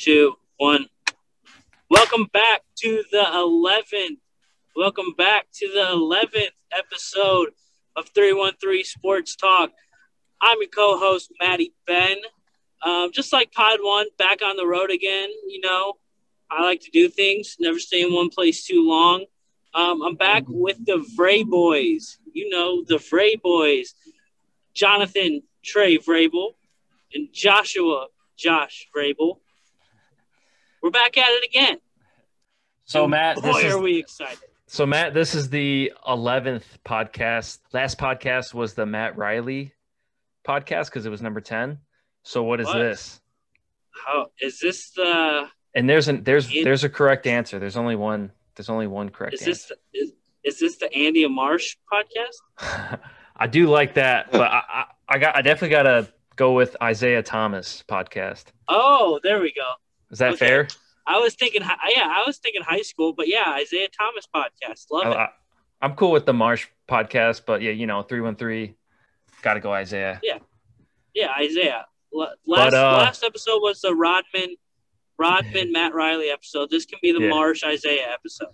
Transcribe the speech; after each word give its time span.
two, 0.00 0.34
one. 0.56 0.86
Welcome 1.90 2.26
back 2.32 2.62
to 2.78 3.04
the 3.12 3.18
11th. 3.18 4.16
Welcome 4.74 5.12
back 5.18 5.48
to 5.56 5.68
the 5.68 5.90
11th 5.92 6.54
episode 6.72 7.50
of 7.94 8.08
313 8.08 8.82
Sports 8.82 9.36
Talk. 9.36 9.72
I'm 10.40 10.56
your 10.58 10.70
co 10.70 10.98
host, 10.98 11.30
Maddie 11.38 11.74
Ben. 11.86 12.16
Um, 12.82 13.10
just 13.12 13.30
like 13.30 13.52
Pod 13.52 13.80
One, 13.82 14.06
back 14.16 14.40
on 14.42 14.56
the 14.56 14.66
road 14.66 14.90
again. 14.90 15.28
You 15.46 15.60
know, 15.60 15.98
I 16.50 16.62
like 16.62 16.80
to 16.80 16.90
do 16.90 17.10
things, 17.10 17.56
never 17.60 17.78
stay 17.78 18.00
in 18.00 18.14
one 18.14 18.30
place 18.30 18.64
too 18.64 18.88
long. 18.88 19.26
Um, 19.74 20.00
I'm 20.00 20.16
back 20.16 20.44
with 20.48 20.82
the 20.86 21.06
Vray 21.18 21.44
Boys. 21.44 22.16
You 22.32 22.48
know, 22.48 22.82
the 22.88 22.96
Vray 22.96 23.38
Boys. 23.42 23.94
Jonathan 24.72 25.42
Trey 25.62 25.98
Vrabel 25.98 26.52
and 27.12 27.28
Joshua 27.34 28.06
Josh 28.38 28.88
Vrabel. 28.96 29.40
We're 30.82 30.90
back 30.90 31.16
at 31.18 31.28
it 31.30 31.44
again. 31.44 31.78
So 32.84 33.06
Matt, 33.06 33.36
boy, 33.36 33.42
this 33.42 33.64
is, 33.64 33.74
are 33.74 33.80
we 33.80 33.98
excited! 33.98 34.38
so 34.66 34.86
Matt, 34.86 35.14
this 35.14 35.34
is 35.34 35.48
the 35.50 35.92
eleventh 36.06 36.78
podcast. 36.84 37.58
Last 37.72 37.98
podcast 37.98 38.54
was 38.54 38.74
the 38.74 38.86
Matt 38.86 39.16
Riley 39.16 39.72
podcast 40.46 40.86
because 40.86 41.06
it 41.06 41.10
was 41.10 41.22
number 41.22 41.40
ten. 41.40 41.78
So 42.22 42.42
what 42.42 42.60
is 42.60 42.66
What? 42.66 42.78
this? 42.78 43.20
How 44.06 44.30
is 44.40 44.58
this 44.60 44.90
the? 44.90 45.48
And 45.74 45.88
there's 45.88 46.08
an 46.08 46.24
there's 46.24 46.52
It- 46.52 46.64
there's 46.64 46.84
a 46.84 46.88
correct 46.88 47.26
answer. 47.26 47.58
There's 47.58 47.76
only 47.76 47.96
one. 47.96 48.32
There's 48.56 48.68
only 48.70 48.86
one 48.88 49.08
correct 49.10 49.34
Is 49.34 49.40
this 49.40 49.66
the, 49.66 49.76
is, 49.94 50.12
is 50.44 50.58
this 50.58 50.76
the 50.76 50.92
Andy 50.92 51.26
Marsh 51.28 51.76
podcast? 51.90 52.98
I 53.36 53.46
do 53.46 53.68
like 53.68 53.94
that, 53.94 54.30
but 54.32 54.42
I, 54.50 54.62
I 54.68 54.84
I 55.08 55.18
got 55.18 55.36
I 55.36 55.42
definitely 55.42 55.70
got 55.70 55.84
to 55.84 56.08
go 56.36 56.52
with 56.52 56.76
Isaiah 56.82 57.22
Thomas 57.22 57.84
podcast. 57.88 58.46
Oh, 58.68 59.20
there 59.22 59.40
we 59.40 59.52
go. 59.52 59.62
Is 60.10 60.18
that 60.18 60.34
Okay. 60.34 60.46
fair? 60.46 60.68
I 61.06 61.18
was 61.18 61.34
thinking, 61.34 61.62
yeah, 61.62 62.06
I 62.08 62.22
was 62.26 62.38
thinking 62.38 62.62
high 62.62 62.82
school, 62.82 63.12
but 63.12 63.26
yeah, 63.28 63.54
Isaiah 63.60 63.88
Thomas 63.88 64.26
podcast. 64.34 64.86
Love 64.90 65.06
I, 65.06 65.10
it. 65.10 65.16
I, 65.16 65.28
I'm 65.82 65.94
cool 65.94 66.12
with 66.12 66.26
the 66.26 66.32
Marsh 66.34 66.66
podcast, 66.88 67.42
but 67.46 67.62
yeah, 67.62 67.70
you 67.72 67.86
know, 67.86 68.02
three 68.02 68.20
one 68.20 68.36
three, 68.36 68.74
got 69.42 69.54
to 69.54 69.60
go 69.60 69.72
Isaiah. 69.72 70.20
Yeah, 70.22 70.38
Yeah, 71.14 71.28
Isaiah. 71.38 71.86
Last 72.12 72.74
uh, 72.74 72.92
last 72.98 73.24
episode 73.24 73.60
was 73.62 73.80
the 73.80 73.94
Rodman, 73.94 74.56
Rodman 75.18 75.72
Matt 75.72 75.94
Riley 75.94 76.28
episode. 76.30 76.70
This 76.70 76.84
can 76.84 76.98
be 77.02 77.12
the 77.12 77.20
Yeah. 77.20 77.28
Marsh 77.30 77.62
Isaiah 77.64 78.08
episode. 78.12 78.48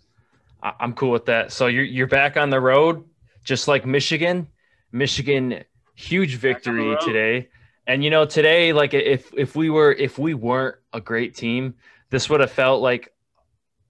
I- 0.62 0.74
I'm 0.80 0.92
cool 0.92 1.10
with 1.10 1.26
that. 1.26 1.52
So 1.52 1.66
you're 1.66 1.84
you're 1.84 2.06
back 2.06 2.36
on 2.36 2.50
the 2.50 2.60
road, 2.60 3.04
just 3.44 3.66
like 3.68 3.84
Michigan. 3.86 4.48
Michigan, 4.92 5.64
huge 5.94 6.36
victory 6.36 6.96
today. 7.02 7.48
And 7.86 8.02
you 8.02 8.10
know, 8.10 8.24
today, 8.24 8.72
like 8.72 8.94
if 8.94 9.32
if 9.36 9.54
we 9.54 9.70
were 9.70 9.92
if 9.92 10.18
we 10.18 10.34
weren't 10.34 10.76
a 10.92 11.00
great 11.00 11.34
team, 11.34 11.74
this 12.10 12.28
would 12.28 12.40
have 12.40 12.50
felt 12.50 12.82
like 12.82 13.12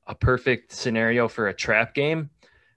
a 0.07 0.15
perfect 0.15 0.73
scenario 0.73 1.29
for 1.29 1.49
a 1.49 1.55
trap 1.55 1.95
game, 1.95 2.31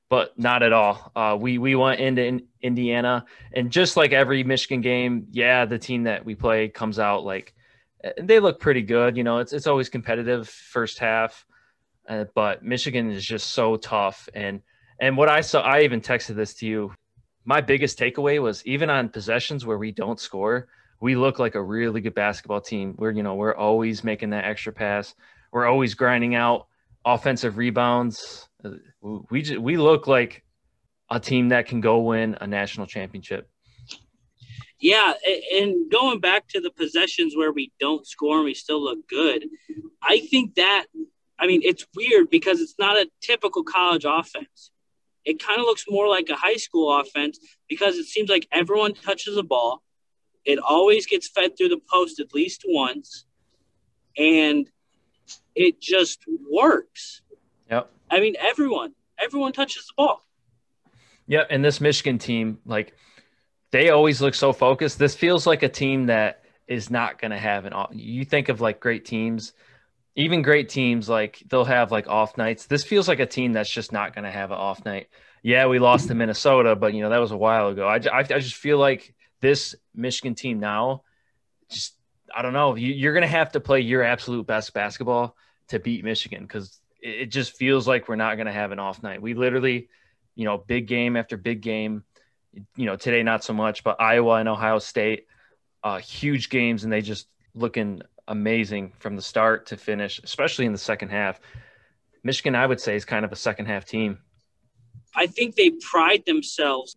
but 0.10 0.38
not 0.40 0.64
at 0.64 0.74
all. 0.74 1.12
Uh, 1.16 1.38
we 1.40 1.58
we 1.58 1.76
went 1.76 2.00
into 2.00 2.24
in, 2.24 2.48
Indiana, 2.62 3.26
and 3.54 3.72
just 3.72 3.98
like 3.98 4.14
every 4.14 4.44
Michigan 4.44 4.82
game, 4.82 5.28
yeah, 5.32 5.66
the 5.66 5.78
team 5.78 6.04
that 6.04 6.26
we 6.26 6.36
play 6.36 6.70
comes 6.70 7.00
out 7.00 7.24
like 7.26 7.54
eh, 8.04 8.12
they 8.22 8.40
look 8.40 8.60
pretty 8.60 8.82
good. 8.82 9.18
You 9.18 9.24
know, 9.24 9.40
it's 9.40 9.52
it's 9.52 9.68
always 9.68 9.90
competitive 9.90 10.48
first 10.48 11.00
half. 11.00 11.46
Uh, 12.08 12.26
but 12.34 12.64
Michigan 12.64 13.12
is 13.12 13.24
just 13.24 13.52
so 13.52 13.78
tough. 13.78 14.28
And 14.34 14.62
and 15.00 15.16
what 15.16 15.30
I 15.30 15.42
saw, 15.42 15.62
I 15.62 15.82
even 15.82 16.02
texted 16.02 16.36
this 16.36 16.56
to 16.56 16.66
you. 16.66 16.94
My 17.46 17.62
biggest 17.62 18.00
takeaway 18.00 18.42
was 18.42 18.66
even 18.66 18.90
on 18.90 19.10
possessions 19.10 19.66
where 19.66 19.78
we 19.78 19.92
don't 19.92 20.20
score, 20.20 20.68
we 21.00 21.16
look 21.16 21.40
like 21.40 21.56
a 21.56 21.62
really 21.62 22.02
good 22.02 22.16
basketball 22.16 22.62
team. 22.62 22.96
We're 22.98 23.12
you 23.12 23.24
know 23.24 23.36
we're 23.36 23.56
always 23.56 24.04
making 24.04 24.32
that 24.32 24.46
extra 24.46 24.74
pass. 24.74 25.16
We're 25.52 25.66
always 25.66 25.94
grinding 25.96 26.36
out 26.36 26.68
offensive 27.06 27.58
rebounds. 27.58 28.48
Uh, 28.64 28.72
We 29.02 29.42
just, 29.42 29.60
we 29.60 29.78
look 29.78 30.08
like 30.08 30.44
a 31.10 31.20
team 31.20 31.50
that 31.50 31.66
can 31.66 31.82
go 31.82 32.00
win 32.00 32.38
a 32.42 32.48
national 32.48 32.88
championship. 32.88 33.50
Yeah, 34.80 35.14
and 35.54 35.92
going 35.92 36.20
back 36.20 36.48
to 36.50 36.62
the 36.62 36.72
possessions 36.72 37.36
where 37.36 37.52
we 37.52 37.72
don't 37.80 38.08
score 38.08 38.38
and 38.38 38.46
we 38.46 38.54
still 38.54 38.82
look 38.82 39.08
good, 39.10 39.46
I 40.02 40.20
think 40.20 40.56
that, 40.56 40.86
I 41.38 41.48
mean, 41.48 41.62
it's 41.64 41.86
weird 41.96 42.30
because 42.30 42.62
it's 42.62 42.76
not 42.80 42.96
a 42.96 43.10
typical 43.22 43.64
college 43.64 44.06
offense. 44.08 44.72
It 45.26 45.44
kind 45.44 45.60
of 45.60 45.66
looks 45.66 45.86
more 45.90 46.08
like 46.08 46.30
a 46.30 46.36
high 46.36 46.56
school 46.56 46.98
offense 46.98 47.40
because 47.68 47.98
it 47.98 48.06
seems 48.06 48.30
like 48.30 48.48
everyone 48.54 48.94
touches 48.94 49.36
the 49.36 49.44
ball. 49.44 49.84
It 50.46 50.60
always 50.60 51.06
gets 51.06 51.28
fed 51.28 51.58
through 51.58 51.70
the 51.70 51.82
post 51.92 52.20
at 52.20 52.34
least 52.34 52.64
once, 52.68 53.26
and 54.18 54.70
it 55.56 55.82
just 55.82 56.24
works. 56.50 57.22
Yep. 57.70 57.92
I 58.10 58.20
mean, 58.20 58.36
everyone, 58.40 58.94
everyone 59.22 59.52
touches 59.52 59.86
the 59.88 59.94
ball. 59.98 60.26
Yeah, 61.28 61.44
and 61.50 61.64
this 61.64 61.80
Michigan 61.80 62.18
team, 62.18 62.60
like 62.66 62.94
they 63.72 63.90
always 63.90 64.22
look 64.22 64.34
so 64.34 64.54
focused. 64.54 64.98
This 64.98 65.16
feels 65.16 65.46
like 65.46 65.62
a 65.62 65.70
team 65.70 66.08
that 66.08 66.44
is 66.68 66.90
not 66.90 67.20
going 67.20 67.32
to 67.32 67.38
have 67.38 67.66
an 67.66 67.74
off. 67.74 67.90
You 67.94 68.26
think 68.26 68.50
of 68.50 68.62
like 68.62 68.80
great 68.80 69.06
teams, 69.06 69.54
even 70.16 70.42
great 70.42 70.70
teams, 70.70 71.08
like 71.08 71.44
they'll 71.48 71.66
have 71.66 71.92
like 71.92 72.08
off 72.08 72.38
nights. 72.38 72.66
This 72.66 72.84
feels 72.84 73.08
like 73.08 73.20
a 73.20 73.26
team 73.26 73.54
that's 73.54 73.70
just 73.70 73.92
not 73.92 74.16
going 74.16 74.26
to 74.26 74.32
have 74.32 74.52
an 74.52 74.58
off 74.58 74.84
night. 74.86 75.08
Yeah, 75.44 75.68
we 75.68 75.80
lost 75.80 76.08
to 76.08 76.16
Minnesota, 76.16 76.76
but 76.76 76.94
you 76.94 77.02
know 77.02 77.10
that 77.10 77.20
was 77.20 77.32
a 77.32 77.38
while 77.38 77.70
ago. 77.70 77.88
I, 77.88 77.98
I, 77.98 78.20
I 78.20 78.24
just 78.24 78.56
feel 78.56 78.78
like 78.78 79.14
this 79.42 79.76
Michigan 79.96 80.36
team 80.36 80.60
now, 80.60 81.04
just 81.70 81.96
I 82.36 82.42
don't 82.42 82.54
know. 82.54 82.76
You, 82.76 82.94
you're 82.94 83.14
going 83.14 83.22
to 83.22 83.28
have 83.28 83.52
to 83.54 83.60
play 83.60 83.82
your 83.82 84.04
absolute 84.04 84.46
best 84.46 84.74
basketball 84.74 85.36
to 85.70 85.80
beat 85.80 86.04
Michigan 86.04 86.44
because 86.44 86.80
it, 87.02 87.22
it 87.22 87.26
just 87.28 87.56
feels 87.56 87.88
like 87.88 88.08
we're 88.08 88.16
not 88.16 88.36
going 88.36 88.48
to 88.48 88.54
have 88.54 88.72
an 88.72 88.80
off 88.80 89.02
night. 89.02 89.22
We 89.22 89.34
literally 89.34 89.90
you 90.40 90.46
know, 90.46 90.58
big 90.58 90.88
game 90.88 91.18
after 91.18 91.36
big 91.36 91.60
game. 91.60 92.06
You 92.78 92.86
know, 92.86 92.96
today 92.96 93.24
not 93.24 93.44
so 93.44 93.52
much, 93.52 93.84
but 93.84 94.00
Iowa 94.00 94.36
and 94.36 94.48
Ohio 94.48 94.80
State, 94.80 95.28
uh, 95.84 95.98
huge 95.98 96.50
games, 96.50 96.86
and 96.86 96.94
they 96.94 97.02
just 97.02 97.28
looking 97.54 98.02
amazing 98.26 98.94
from 99.00 99.18
the 99.18 99.22
start 99.22 99.66
to 99.68 99.78
finish, 99.78 100.22
especially 100.24 100.66
in 100.66 100.72
the 100.72 100.78
second 100.78 101.10
half. 101.10 101.42
Michigan, 102.24 102.56
I 102.56 102.66
would 102.66 102.80
say, 102.80 102.96
is 102.96 103.04
kind 103.04 103.26
of 103.26 103.34
a 103.34 103.36
second 103.36 103.66
half 103.66 103.84
team. 103.84 104.20
I 105.14 105.28
think 105.28 105.56
they 105.56 105.72
pride 105.72 106.24
themselves, 106.26 106.96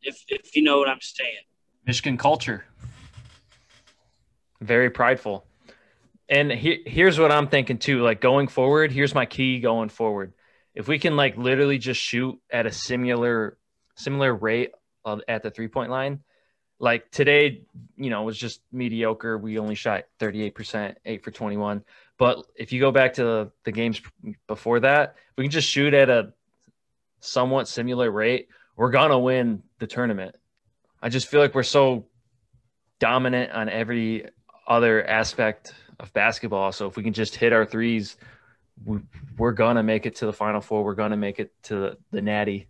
if 0.00 0.22
if 0.28 0.54
you 0.54 0.62
know 0.62 0.78
what 0.78 0.88
I'm 0.88 1.00
saying. 1.00 1.44
Michigan 1.86 2.16
culture, 2.16 2.64
very 4.60 4.90
prideful. 4.90 5.44
And 6.28 6.50
he, 6.50 6.82
here's 6.86 7.18
what 7.18 7.32
I'm 7.32 7.48
thinking 7.48 7.78
too. 7.78 8.02
Like 8.02 8.20
going 8.20 8.48
forward, 8.48 8.92
here's 8.92 9.14
my 9.14 9.26
key 9.26 9.60
going 9.60 9.88
forward. 9.88 10.32
If 10.74 10.88
we 10.88 10.98
can 10.98 11.16
like 11.16 11.36
literally 11.36 11.78
just 11.78 12.00
shoot 12.00 12.40
at 12.50 12.66
a 12.66 12.72
similar 12.72 13.58
similar 13.96 14.34
rate 14.34 14.72
of, 15.04 15.20
at 15.28 15.42
the 15.42 15.50
three 15.50 15.68
point 15.68 15.90
line, 15.90 16.20
like 16.78 17.10
today, 17.10 17.62
you 17.96 18.10
know, 18.10 18.22
was 18.22 18.38
just 18.38 18.60
mediocre. 18.72 19.36
We 19.36 19.58
only 19.58 19.74
shot 19.74 20.04
38%, 20.20 20.96
eight 21.04 21.22
for 21.22 21.30
21. 21.30 21.84
But 22.18 22.44
if 22.56 22.72
you 22.72 22.80
go 22.80 22.90
back 22.90 23.14
to 23.14 23.24
the, 23.24 23.52
the 23.64 23.72
games 23.72 24.00
before 24.46 24.80
that, 24.80 25.16
we 25.36 25.44
can 25.44 25.50
just 25.50 25.68
shoot 25.68 25.92
at 25.92 26.08
a 26.08 26.32
somewhat 27.20 27.68
similar 27.68 28.10
rate, 28.10 28.48
we're 28.76 28.90
gonna 28.90 29.18
win 29.18 29.62
the 29.78 29.86
tournament. 29.86 30.34
I 31.02 31.08
just 31.08 31.26
feel 31.26 31.40
like 31.40 31.54
we're 31.54 31.64
so 31.64 32.06
dominant 33.00 33.50
on 33.50 33.68
every 33.68 34.26
other 34.68 35.04
aspect 35.04 35.74
of 35.98 36.12
basketball. 36.12 36.70
So 36.70 36.86
if 36.86 36.96
we 36.96 37.02
can 37.02 37.12
just 37.12 37.34
hit 37.34 37.52
our 37.52 37.66
threes, 37.66 38.16
we, 38.84 39.00
we're 39.36 39.52
gonna 39.52 39.82
make 39.82 40.06
it 40.06 40.14
to 40.16 40.26
the 40.26 40.32
final 40.32 40.60
four. 40.60 40.84
We're 40.84 40.94
gonna 40.94 41.16
make 41.16 41.40
it 41.40 41.52
to 41.64 41.74
the, 41.74 41.96
the 42.12 42.22
natty. 42.22 42.68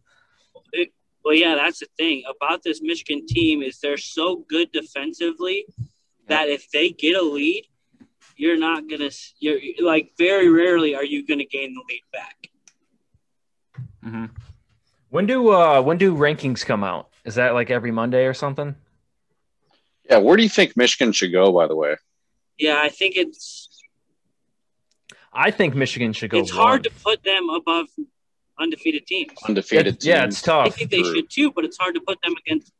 Well, 1.24 1.34
yeah, 1.34 1.54
that's 1.54 1.78
the 1.78 1.86
thing 1.96 2.24
about 2.28 2.62
this 2.64 2.80
Michigan 2.82 3.26
team 3.26 3.62
is 3.62 3.78
they're 3.78 3.96
so 3.96 4.44
good 4.48 4.72
defensively 4.72 5.66
that 6.26 6.48
if 6.48 6.68
they 6.70 6.90
get 6.90 7.16
a 7.16 7.22
lead, 7.22 7.64
you're 8.36 8.58
not 8.58 8.88
gonna. 8.88 9.10
You're 9.38 9.58
like 9.80 10.12
very 10.18 10.48
rarely 10.48 10.94
are 10.94 11.04
you 11.04 11.24
gonna 11.26 11.44
gain 11.44 11.74
the 11.74 11.82
lead 11.88 12.02
back. 12.12 12.48
Mm-hmm. 14.04 14.24
When 15.10 15.26
do 15.26 15.50
uh 15.50 15.82
when 15.82 15.98
do 15.98 16.16
rankings 16.16 16.64
come 16.64 16.82
out? 16.82 17.11
Is 17.24 17.36
that 17.36 17.54
like 17.54 17.70
every 17.70 17.90
Monday 17.90 18.26
or 18.26 18.34
something? 18.34 18.74
Yeah, 20.08 20.18
where 20.18 20.36
do 20.36 20.42
you 20.42 20.48
think 20.48 20.76
Michigan 20.76 21.12
should 21.12 21.32
go? 21.32 21.52
By 21.52 21.66
the 21.68 21.76
way, 21.76 21.96
Yeah, 22.58 22.78
I 22.82 22.88
think 22.88 23.16
it's 23.16 23.68
I 25.32 25.50
think 25.50 25.74
Michigan 25.74 26.12
should 26.12 26.30
go. 26.30 26.38
it's 26.38 26.50
hard 26.50 26.82
to 26.84 26.90
put 26.90 27.22
them 27.22 27.48
above 27.48 27.86
undefeated 28.58 29.06
teams. 29.06 29.32
undefeated. 29.48 29.94
It- 29.96 30.04
yeah, 30.04 30.24
it's 30.24 30.42
tough. 30.42 30.66
I 30.66 30.70
think 30.70 30.90
they 30.90 31.02
should 31.02 31.30
too, 31.30 31.52
but 31.52 31.64
it's 31.64 31.78
hard 31.78 31.94
to 31.94 32.00
put 32.00 32.20
them 32.22 32.34
against. 32.44 32.72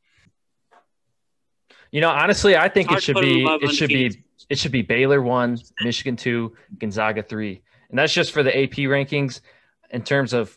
You 1.91 2.01
know, 2.01 2.11
honestly, 2.11 2.57
I 2.57 2.69
think 2.69 2.91
it 2.91 3.03
should 3.03 3.17
be 3.21 3.45
it 3.45 3.71
should 3.75 3.89
be 3.89 4.07
undefeated 4.07 4.25
it 4.49 4.59
should 4.59 4.73
be 4.73 4.83
Baylor 4.83 5.23
one, 5.23 5.59
Michigan 5.83 6.17
two, 6.17 6.57
Gonzaga 6.79 7.23
three, 7.23 7.63
and 7.91 7.99
that's 7.99 8.13
just 8.13 8.33
for 8.33 8.43
the 8.43 8.51
AP 8.65 8.73
rankings. 8.89 9.41
In 9.91 10.03
terms 10.03 10.33
of 10.33 10.57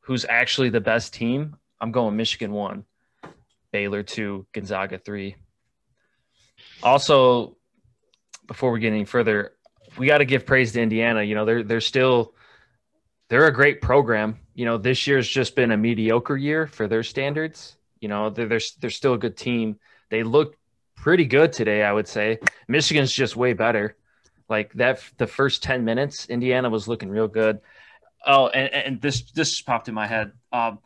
who's 0.00 0.24
actually 0.28 0.70
the 0.70 0.80
best 0.80 1.14
team, 1.14 1.56
I'm 1.80 1.92
going 1.92 2.16
Michigan 2.16 2.52
one, 2.52 2.84
Baylor 3.72 4.02
two, 4.02 4.46
Gonzaga 4.52 4.98
three. 4.98 5.36
Also, 6.82 7.56
before 8.46 8.70
we 8.70 8.80
get 8.80 8.92
any 8.92 9.04
further, 9.04 9.52
we 9.98 10.06
got 10.06 10.18
to 10.18 10.24
give 10.24 10.46
praise 10.46 10.72
to 10.72 10.80
Indiana. 10.80 11.22
You 11.22 11.34
know, 11.34 11.44
they're 11.44 11.62
they're 11.62 11.80
still 11.80 12.34
they're 13.28 13.46
a 13.46 13.52
great 13.52 13.80
program. 13.80 14.38
You 14.54 14.66
know, 14.66 14.78
this 14.78 15.06
year's 15.06 15.28
just 15.28 15.56
been 15.56 15.72
a 15.72 15.76
mediocre 15.76 16.36
year 16.36 16.66
for 16.66 16.86
their 16.86 17.02
standards. 17.02 17.76
You 18.00 18.08
know, 18.08 18.30
they're 18.30 18.46
they're, 18.46 18.60
they're 18.80 18.90
still 18.90 19.14
a 19.14 19.18
good 19.18 19.36
team. 19.36 19.78
They 20.10 20.22
look 20.22 20.56
pretty 20.94 21.24
good 21.24 21.52
today, 21.52 21.82
I 21.82 21.92
would 21.92 22.06
say. 22.06 22.38
Michigan's 22.68 23.12
just 23.12 23.34
way 23.34 23.54
better. 23.54 23.96
Like 24.48 24.72
that, 24.74 25.02
the 25.16 25.26
first 25.26 25.62
ten 25.62 25.84
minutes, 25.84 26.26
Indiana 26.26 26.68
was 26.68 26.86
looking 26.86 27.08
real 27.08 27.28
good. 27.28 27.60
Oh, 28.26 28.48
and, 28.48 28.72
and 28.72 29.00
this 29.00 29.22
this 29.32 29.62
popped 29.62 29.88
in 29.88 29.94
my 29.94 30.06
head. 30.06 30.32
Um, 30.52 30.78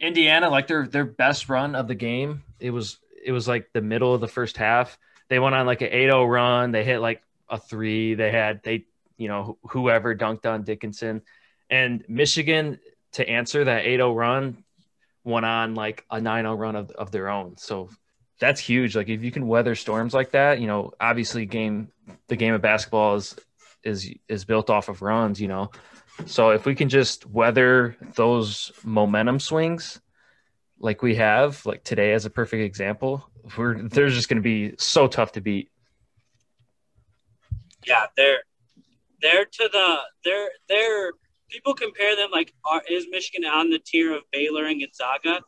Indiana, 0.00 0.48
like 0.48 0.66
their 0.66 0.86
their 0.86 1.04
best 1.04 1.48
run 1.48 1.74
of 1.74 1.86
the 1.86 1.94
game, 1.94 2.42
it 2.58 2.70
was 2.70 2.98
it 3.22 3.32
was 3.32 3.46
like 3.46 3.70
the 3.72 3.82
middle 3.82 4.14
of 4.14 4.20
the 4.20 4.28
first 4.28 4.56
half. 4.56 4.98
They 5.28 5.38
went 5.38 5.54
on 5.54 5.66
like 5.66 5.82
an 5.82 5.90
8-0 5.90 6.28
run. 6.28 6.72
They 6.72 6.84
hit 6.84 6.98
like 6.98 7.22
a 7.48 7.58
three. 7.58 8.14
They 8.14 8.32
had 8.32 8.62
they 8.62 8.86
you 9.18 9.28
know 9.28 9.58
whoever 9.68 10.16
dunked 10.16 10.46
on 10.46 10.64
Dickinson, 10.64 11.22
and 11.68 12.04
Michigan 12.08 12.80
to 13.12 13.28
answer 13.28 13.64
that 13.64 13.84
8-0 13.84 14.16
run 14.16 14.64
went 15.24 15.44
on 15.44 15.74
like 15.74 16.04
a 16.10 16.16
9-0 16.16 16.58
run 16.58 16.76
of, 16.76 16.90
of 16.92 17.10
their 17.10 17.28
own. 17.28 17.56
So 17.58 17.90
that's 18.38 18.60
huge. 18.60 18.96
Like 18.96 19.08
if 19.08 19.22
you 19.22 19.30
can 19.30 19.46
weather 19.46 19.74
storms 19.74 20.14
like 20.14 20.30
that, 20.30 20.60
you 20.60 20.66
know, 20.66 20.92
obviously 20.98 21.44
game 21.46 21.92
the 22.28 22.36
game 22.36 22.54
of 22.54 22.62
basketball 22.62 23.16
is 23.16 23.36
is 23.84 24.12
is 24.28 24.44
built 24.44 24.70
off 24.70 24.88
of 24.88 25.02
runs, 25.02 25.40
you 25.40 25.48
know. 25.48 25.70
So 26.26 26.50
if 26.50 26.66
we 26.66 26.74
can 26.74 26.88
just 26.88 27.26
weather 27.26 27.96
those 28.14 28.72
momentum 28.84 29.40
swings 29.40 30.00
like 30.78 31.02
we 31.02 31.16
have, 31.16 31.64
like 31.66 31.84
today 31.84 32.12
as 32.12 32.24
a 32.24 32.30
perfect 32.30 32.62
example, 32.62 33.28
we're 33.56 33.82
they're 33.82 34.08
just 34.08 34.28
going 34.28 34.36
to 34.36 34.42
be 34.42 34.74
so 34.78 35.06
tough 35.06 35.32
to 35.32 35.40
beat. 35.40 35.70
Yeah, 37.86 38.06
they're 38.16 38.38
they're 39.20 39.44
to 39.44 39.68
the 39.72 39.96
they're 40.24 40.50
they're 40.68 41.12
people 41.50 41.74
compare 41.74 42.16
them 42.16 42.30
like 42.32 42.54
are, 42.64 42.82
is 42.88 43.06
Michigan 43.10 43.44
on 43.44 43.70
the 43.70 43.78
tier 43.78 44.14
of 44.14 44.22
Baylor 44.32 44.66
and 44.66 44.80
Gonzaga? 44.80 45.42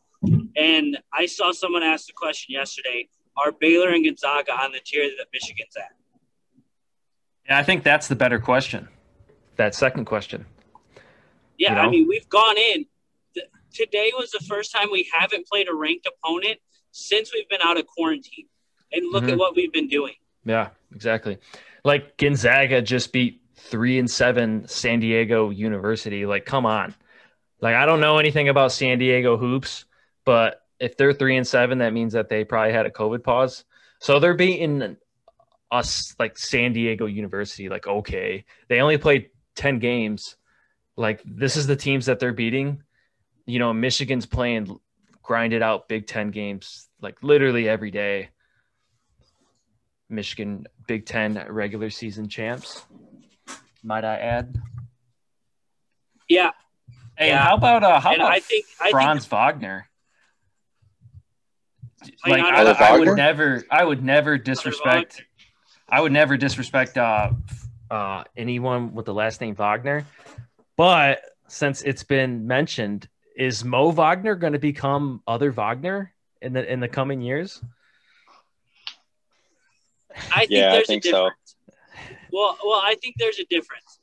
And 0.55 0.99
I 1.11 1.25
saw 1.25 1.51
someone 1.51 1.83
ask 1.83 2.07
the 2.07 2.13
question 2.13 2.53
yesterday: 2.53 3.09
Are 3.35 3.51
Baylor 3.51 3.89
and 3.89 4.05
Gonzaga 4.05 4.53
on 4.53 4.71
the 4.71 4.79
tier 4.85 5.09
that 5.17 5.27
Michigan's 5.33 5.75
at? 5.75 5.95
Yeah, 7.47 7.57
I 7.57 7.63
think 7.63 7.83
that's 7.83 8.07
the 8.07 8.15
better 8.15 8.39
question. 8.39 8.87
That 9.55 9.75
second 9.75 10.05
question. 10.05 10.45
Yeah, 11.63 11.69
you 11.69 11.75
know? 11.75 11.81
I 11.81 11.89
mean, 11.89 12.07
we've 12.07 12.27
gone 12.27 12.57
in. 12.57 12.85
Today 13.73 14.11
was 14.15 14.31
the 14.31 14.43
first 14.47 14.71
time 14.71 14.89
we 14.91 15.09
haven't 15.11 15.47
played 15.47 15.67
a 15.67 15.73
ranked 15.73 16.07
opponent 16.07 16.59
since 16.91 17.33
we've 17.33 17.47
been 17.49 17.61
out 17.63 17.79
of 17.79 17.87
quarantine. 17.87 18.47
And 18.91 19.11
look 19.11 19.23
mm-hmm. 19.23 19.33
at 19.33 19.37
what 19.39 19.55
we've 19.55 19.71
been 19.71 19.87
doing. 19.87 20.13
Yeah, 20.45 20.69
exactly. 20.93 21.39
Like 21.83 22.17
Gonzaga 22.17 22.81
just 22.81 23.11
beat 23.11 23.41
three 23.55 23.97
and 23.97 24.11
seven 24.11 24.67
San 24.67 24.99
Diego 24.99 25.49
University. 25.49 26.25
Like, 26.25 26.45
come 26.45 26.65
on. 26.65 26.93
Like, 27.61 27.75
I 27.75 27.85
don't 27.85 28.01
know 28.01 28.17
anything 28.17 28.49
about 28.49 28.73
San 28.73 28.99
Diego 28.99 29.37
hoops, 29.37 29.85
but 30.25 30.61
if 30.79 30.97
they're 30.97 31.13
three 31.13 31.37
and 31.37 31.47
seven, 31.47 31.79
that 31.79 31.93
means 31.93 32.13
that 32.13 32.29
they 32.29 32.43
probably 32.43 32.73
had 32.73 32.85
a 32.85 32.91
COVID 32.91 33.23
pause. 33.23 33.63
So 33.99 34.19
they're 34.19 34.35
beating 34.35 34.97
us 35.71 36.13
like 36.19 36.37
San 36.37 36.73
Diego 36.73 37.05
University. 37.05 37.69
Like, 37.69 37.87
okay, 37.87 38.43
they 38.67 38.81
only 38.81 38.97
played 38.97 39.29
10 39.55 39.79
games 39.79 40.35
like 40.95 41.21
this 41.25 41.57
is 41.57 41.67
the 41.67 41.75
teams 41.75 42.05
that 42.05 42.19
they're 42.19 42.33
beating. 42.33 42.83
You 43.45 43.59
know, 43.59 43.73
Michigan's 43.73 44.25
playing 44.25 44.79
grinded 45.21 45.61
out 45.61 45.87
Big 45.87 46.07
Ten 46.07 46.31
games 46.31 46.87
like 47.01 47.21
literally 47.23 47.67
every 47.67 47.91
day. 47.91 48.29
Michigan 50.09 50.67
Big 50.87 51.05
Ten 51.05 51.43
regular 51.49 51.89
season 51.89 52.27
champs, 52.27 52.85
might 53.83 54.05
I 54.05 54.17
add? 54.17 54.61
Yeah. 56.29 56.51
Hey, 57.17 57.29
yeah. 57.29 57.43
how 57.43 57.55
about 57.55 57.83
uh, 57.83 57.99
how 57.99 58.11
and 58.11 58.21
about 58.21 58.31
I 58.31 58.39
think, 58.39 58.65
Franz 58.91 59.17
I 59.17 59.19
think, 59.19 59.31
Wagner? 59.31 59.89
Like 62.27 62.43
I, 62.43 62.63
I, 62.63 62.97
would 62.97 63.15
never, 63.15 63.63
I 63.71 63.83
would 63.85 64.03
never 64.03 64.37
disrespect. 64.37 65.23
I 65.87 66.01
would 66.01 66.11
never 66.11 66.37
disrespect 66.37 66.97
uh, 66.97 67.31
uh, 67.89 68.23
anyone 68.35 68.93
with 68.93 69.05
the 69.05 69.13
last 69.13 69.39
name 69.41 69.55
Wagner. 69.55 70.05
But 70.77 71.21
since 71.47 71.81
it's 71.81 72.03
been 72.03 72.47
mentioned, 72.47 73.07
is 73.35 73.63
Mo 73.63 73.91
Wagner 73.91 74.35
going 74.35 74.53
to 74.53 74.59
become 74.59 75.21
other 75.27 75.51
Wagner 75.51 76.13
in 76.41 76.53
the 76.53 76.71
in 76.71 76.79
the 76.79 76.87
coming 76.87 77.21
years? 77.21 77.61
I 80.31 80.39
think 80.39 80.51
yeah, 80.51 80.71
there's 80.71 80.83
I 80.83 80.85
think 80.85 81.05
a 81.05 81.11
difference. 81.11 81.35
So. 81.45 81.73
Well, 82.31 82.57
well, 82.63 82.81
I 82.83 82.95
think 83.01 83.15
there's 83.17 83.39
a 83.39 83.45
difference. 83.45 83.99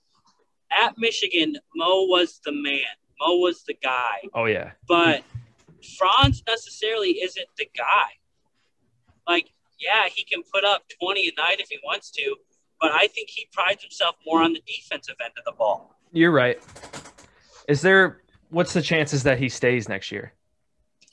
At 0.71 0.95
Michigan, 0.99 1.57
Mo 1.75 2.05
was 2.05 2.41
the 2.45 2.53
man. 2.53 2.81
Mo 3.21 3.37
was 3.37 3.65
the 3.65 3.75
guy. 3.75 4.29
Oh 4.35 4.47
yeah. 4.47 4.73
But 4.89 5.25
Franz 5.99 6.43
necessarily 6.47 7.21
isn't 7.23 7.49
the 7.59 7.69
guy. 7.77 8.11
Like, 9.27 9.51
yeah, 9.79 10.09
he 10.13 10.25
can 10.25 10.43
put 10.53 10.65
up 10.65 10.83
20 11.03 11.29
a 11.29 11.41
night 11.41 11.61
if 11.61 11.69
he 11.69 11.79
wants 11.85 12.11
to, 12.13 12.37
but 12.81 12.91
I 12.91 13.07
think 13.07 13.31
he 13.31 13.49
prides 13.53 13.83
himself 13.83 14.17
more 14.27 14.43
on 14.43 14.53
the 14.53 14.63
defensive 14.67 15.17
end 15.23 15.33
of 15.39 15.45
the 15.45 15.53
ball. 15.53 15.97
You're 16.13 16.33
right. 16.33 16.61
Is 17.69 17.83
there 17.83 18.21
what's 18.51 18.73
the 18.73 18.83
chances 18.83 19.23
that 19.23 19.39
he 19.39 19.49
stays 19.49 19.89
next 19.89 20.11
year? 20.11 20.33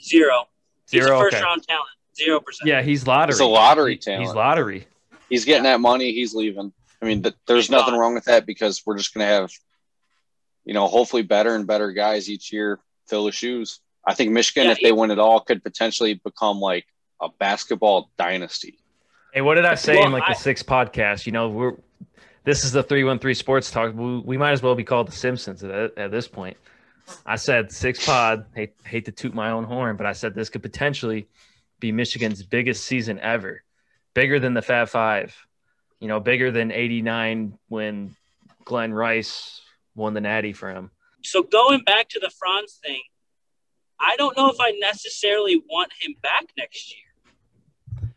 Zero. 0.04 0.48
He's 0.90 1.04
Zero. 1.04 1.20
first 1.20 1.36
okay. 1.36 1.44
round 1.44 1.64
talent. 1.68 1.90
Zero 2.16 2.40
percent. 2.40 2.68
Yeah, 2.68 2.82
he's 2.82 3.06
lottery. 3.06 3.34
He's 3.34 3.40
a 3.40 3.46
lottery 3.46 3.98
talent. 3.98 4.26
He's 4.26 4.34
lottery. 4.34 4.88
He's 5.30 5.46
getting 5.46 5.66
yeah. 5.66 5.74
that 5.74 5.80
money. 5.80 6.12
He's 6.14 6.34
leaving. 6.34 6.74
I 7.02 7.06
mean, 7.06 7.22
th- 7.24 7.36
there's 7.46 7.66
he's 7.66 7.72
nothing 7.72 7.94
gone. 7.94 8.00
wrong 8.00 8.14
with 8.16 8.26
that 8.26 8.46
because 8.46 8.82
we're 8.86 8.98
just 8.98 9.14
going 9.14 9.28
to 9.28 9.32
have, 9.32 9.52
you 10.66 10.74
know, 10.74 10.88
hopefully 10.88 11.22
better 11.22 11.54
and 11.54 11.68
better 11.68 11.92
guys 11.92 12.30
each 12.30 12.52
year 12.52 12.80
fill 13.08 13.26
the 13.26 13.32
shoes. 13.32 13.82
I 14.06 14.14
think 14.14 14.32
Michigan, 14.32 14.66
yeah, 14.66 14.72
if 14.72 14.78
he, 14.78 14.86
they 14.86 14.92
win 14.92 15.12
it 15.12 15.20
all, 15.20 15.42
could 15.42 15.62
potentially 15.62 16.16
become 16.16 16.60
like 16.60 16.86
a 17.22 17.30
basketball 17.40 18.10
dynasty. 18.18 18.80
Hey, 19.34 19.42
what 19.42 19.56
did 19.56 19.66
I 19.66 19.76
say 19.76 19.98
well, 19.98 20.08
in 20.08 20.12
like 20.12 20.24
I, 20.26 20.34
the 20.34 20.40
six 20.40 20.64
podcast? 20.64 21.26
You 21.26 21.34
know, 21.34 21.50
we're 21.50 21.74
this 22.48 22.64
is 22.64 22.72
the 22.72 22.82
313 22.82 23.36
Sports 23.36 23.70
Talk. 23.70 23.94
We, 23.94 24.20
we 24.20 24.38
might 24.38 24.54
as 24.54 24.62
well 24.62 24.74
be 24.74 24.86
called 24.86 25.10
the 25.10 25.12
Simpsons 25.12 25.66
at, 25.66 25.98
at 25.98 26.12
this 26.12 26.30
point. 26.30 26.56
I 27.26 27.36
said 27.36 27.74
six 27.74 28.06
pod. 28.06 28.46
Hate, 28.56 28.74
hate 28.86 29.04
to 29.04 29.12
toot 29.12 29.34
my 29.34 29.52
own 29.52 29.66
horn, 29.66 29.98
but 29.98 30.06
I 30.06 30.14
said 30.14 30.34
this 30.34 30.48
could 30.48 30.62
potentially 30.64 31.28
be 31.82 31.92
Michigan's 31.92 32.44
biggest 32.44 32.86
season 32.86 33.20
ever, 33.20 33.64
bigger 34.14 34.40
than 34.40 34.54
the 34.54 34.62
Fab 34.62 34.88
Five, 34.88 35.36
you 36.00 36.08
know, 36.08 36.22
bigger 36.22 36.50
than 36.50 36.72
'89 36.72 37.60
when 37.68 38.16
Glen 38.64 38.94
Rice 38.94 39.62
won 39.94 40.14
the 40.14 40.22
Natty 40.22 40.54
for 40.54 40.70
him. 40.70 40.90
So 41.24 41.44
going 41.44 41.84
back 41.84 42.08
to 42.10 42.20
the 42.22 42.30
Franz 42.30 42.80
thing, 42.82 43.02
I 44.00 44.16
don't 44.16 44.38
know 44.38 44.50
if 44.50 44.58
I 44.62 44.72
necessarily 44.80 45.62
want 45.70 45.92
him 46.00 46.16
back 46.22 46.46
next 46.58 46.96
year. 46.96 48.14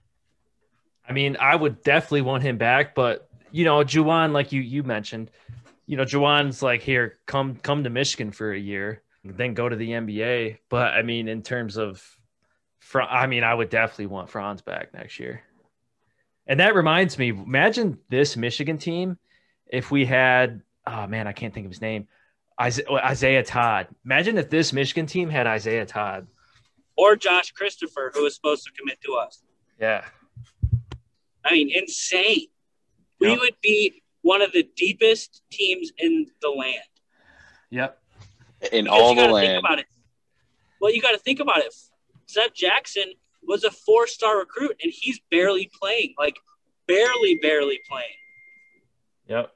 I 1.09 1.12
mean, 1.12 1.37
I 1.40 1.57
would 1.57 1.83
definitely 1.83 2.23
want 2.23 2.45
him 2.45 2.59
back, 2.59 2.95
but 2.95 3.29
you 3.52 3.64
know, 3.64 3.78
Juwan, 3.78 4.33
like 4.33 4.52
you 4.52 4.61
you 4.61 4.83
mentioned, 4.83 5.30
you 5.87 5.97
know, 5.97 6.04
Juwan's 6.04 6.62
like 6.62 6.83
here, 6.83 7.19
come 7.26 7.57
come 7.57 7.85
to 7.85 7.90
Michigan 7.90 8.33
for 8.33 8.52
a 8.52 8.59
year, 8.59 9.02
then 9.25 9.54
go 9.54 9.69
to 9.69 9.76
the 9.76 9.90
NBA. 9.90 10.59
But 10.69 10.95
I 10.95 11.02
mean, 11.02 11.28
in 11.28 11.42
terms 11.42 11.76
of, 11.76 12.04
I 12.95 13.26
mean, 13.26 13.45
I 13.45 13.52
would 13.52 13.71
definitely 13.71 14.07
want 14.07 14.30
Franz 14.30 14.62
back 14.62 14.95
next 14.95 15.19
year. 15.19 15.42
And 16.47 16.61
that 16.61 16.75
reminds 16.75 17.19
me, 17.19 17.28
imagine 17.28 17.99
this 18.09 18.37
Michigan 18.37 18.78
team 18.78 19.19
if 19.66 19.90
we 19.90 20.04
had, 20.04 20.62
oh 20.87 21.07
man, 21.07 21.26
I 21.26 21.33
can't 21.33 21.54
think 21.54 21.66
of 21.66 21.73
his 21.73 21.80
name, 21.80 22.09
oh, 22.59 22.71
Isaiah 22.97 23.45
Todd. 23.45 23.88
Imagine 24.04 24.38
if 24.38 24.50
this 24.50 24.73
Michigan 24.73 25.07
team 25.07 25.28
had 25.30 25.47
Isaiah 25.47 25.87
Todd 25.87 26.26
or 26.97 27.16
Josh 27.16 27.52
Christopher, 27.52 28.11
who 28.14 28.25
was 28.25 28.35
supposed 28.35 28.64
to 28.64 28.73
commit 28.73 29.00
to 29.02 29.14
us. 29.14 29.42
Yeah. 29.80 30.04
I 31.45 31.52
mean, 31.52 31.71
insane 31.75 32.49
we 33.21 33.37
would 33.37 33.57
be 33.62 34.03
one 34.23 34.43
of 34.43 34.53
the 34.53 34.69
deepest 34.77 35.43
teams 35.50 35.93
in 35.99 36.27
the 36.43 36.49
land. 36.49 36.81
Yep. 37.71 37.99
In 38.73 38.85
because 38.85 39.00
all 39.00 39.15
the 39.15 39.29
land. 39.29 39.47
Think 39.47 39.65
about 39.65 39.79
it. 39.79 39.87
Well, 40.81 40.93
you 40.93 41.00
got 41.00 41.12
to 41.12 41.19
think 41.19 41.41
about 41.41 41.59
it. 41.59 41.75
Zeb 42.29 42.53
Jackson 42.55 43.12
was 43.43 43.65
a 43.65 43.71
four-star 43.71 44.39
recruit, 44.39 44.77
and 44.83 44.93
he's 44.95 45.21
barely 45.31 45.71
playing. 45.81 46.15
Like, 46.19 46.39
barely, 46.87 47.39
barely 47.41 47.81
playing. 47.89 48.07
Yep. 49.29 49.53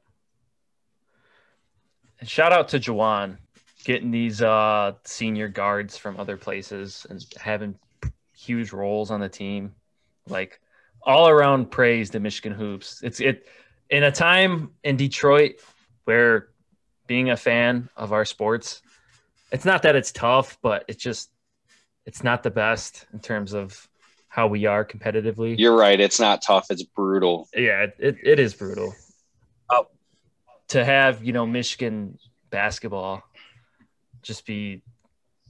And 2.21 2.29
shout 2.29 2.53
out 2.53 2.69
to 2.69 2.79
Juwan 2.79 3.39
getting 3.85 4.11
these 4.11 4.41
uh, 4.41 4.93
senior 5.05 5.49
guards 5.49 5.97
from 5.97 6.19
other 6.19 6.37
places 6.37 7.07
and 7.11 7.25
having 7.39 7.79
huge 8.35 8.73
roles 8.73 9.11
on 9.11 9.21
the 9.21 9.29
team. 9.29 9.75
Like 10.27 10.61
all 11.05 11.29
around 11.29 11.71
praise 11.71 12.11
to 12.11 12.21
Michigan 12.21 12.53
hoops. 12.53 13.01
It's 13.03 13.21
it 13.21 13.47
in 13.91 14.03
a 14.03 14.13
time 14.13 14.71
in 14.83 14.97
Detroit 14.97 15.57
where 16.05 16.49
being 17.07 17.31
a 17.31 17.37
fan 17.37 17.89
of 17.97 18.13
our 18.13 18.25
sports, 18.25 18.83
it's 19.53 19.65
not 19.65 19.83
that 19.83 19.97
it's 19.97 20.13
tough, 20.13 20.59
but 20.63 20.85
it's 20.89 21.03
just 21.03 21.31
it's 22.07 22.23
not 22.23 22.43
the 22.43 22.51
best 22.51 23.07
in 23.13 23.21
terms 23.21 23.55
of 23.55 23.89
how 24.29 24.47
we 24.47 24.67
are 24.67 24.85
competitively. 24.85 25.57
You're 25.59 25.77
right. 25.77 26.01
It's 26.01 26.19
not 26.19 26.43
tough. 26.43 26.67
It's 26.71 26.83
brutal. 26.83 27.49
Yeah, 27.55 27.83
it, 27.83 27.97
it, 27.99 28.17
it 28.23 28.39
is 28.41 28.55
brutal. 28.55 28.95
Oh. 29.71 29.87
To 30.69 30.85
have, 30.85 31.23
you 31.23 31.33
know, 31.33 31.47
Michigan 31.47 32.19
basketball 32.51 33.23
just 34.23 34.45
be 34.45 34.83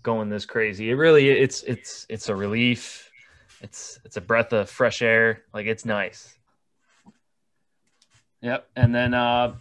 going 0.03 0.29
this 0.29 0.45
crazy. 0.45 0.91
It 0.91 0.95
really 0.95 1.31
it's 1.31 1.63
it's 1.63 2.07
it's 2.09 2.29
a 2.29 2.37
relief. 2.37 3.11
It's 3.65 3.99
it's 4.05 4.19
a 4.19 4.21
breath 4.21 4.53
of 4.53 4.69
fresh 4.69 5.01
air. 5.01 5.43
Like 5.55 5.65
it's 5.67 5.87
nice. 5.87 6.37
Yep. 8.43 8.69
And 8.77 8.95
then 8.95 9.15
uh 9.15 9.55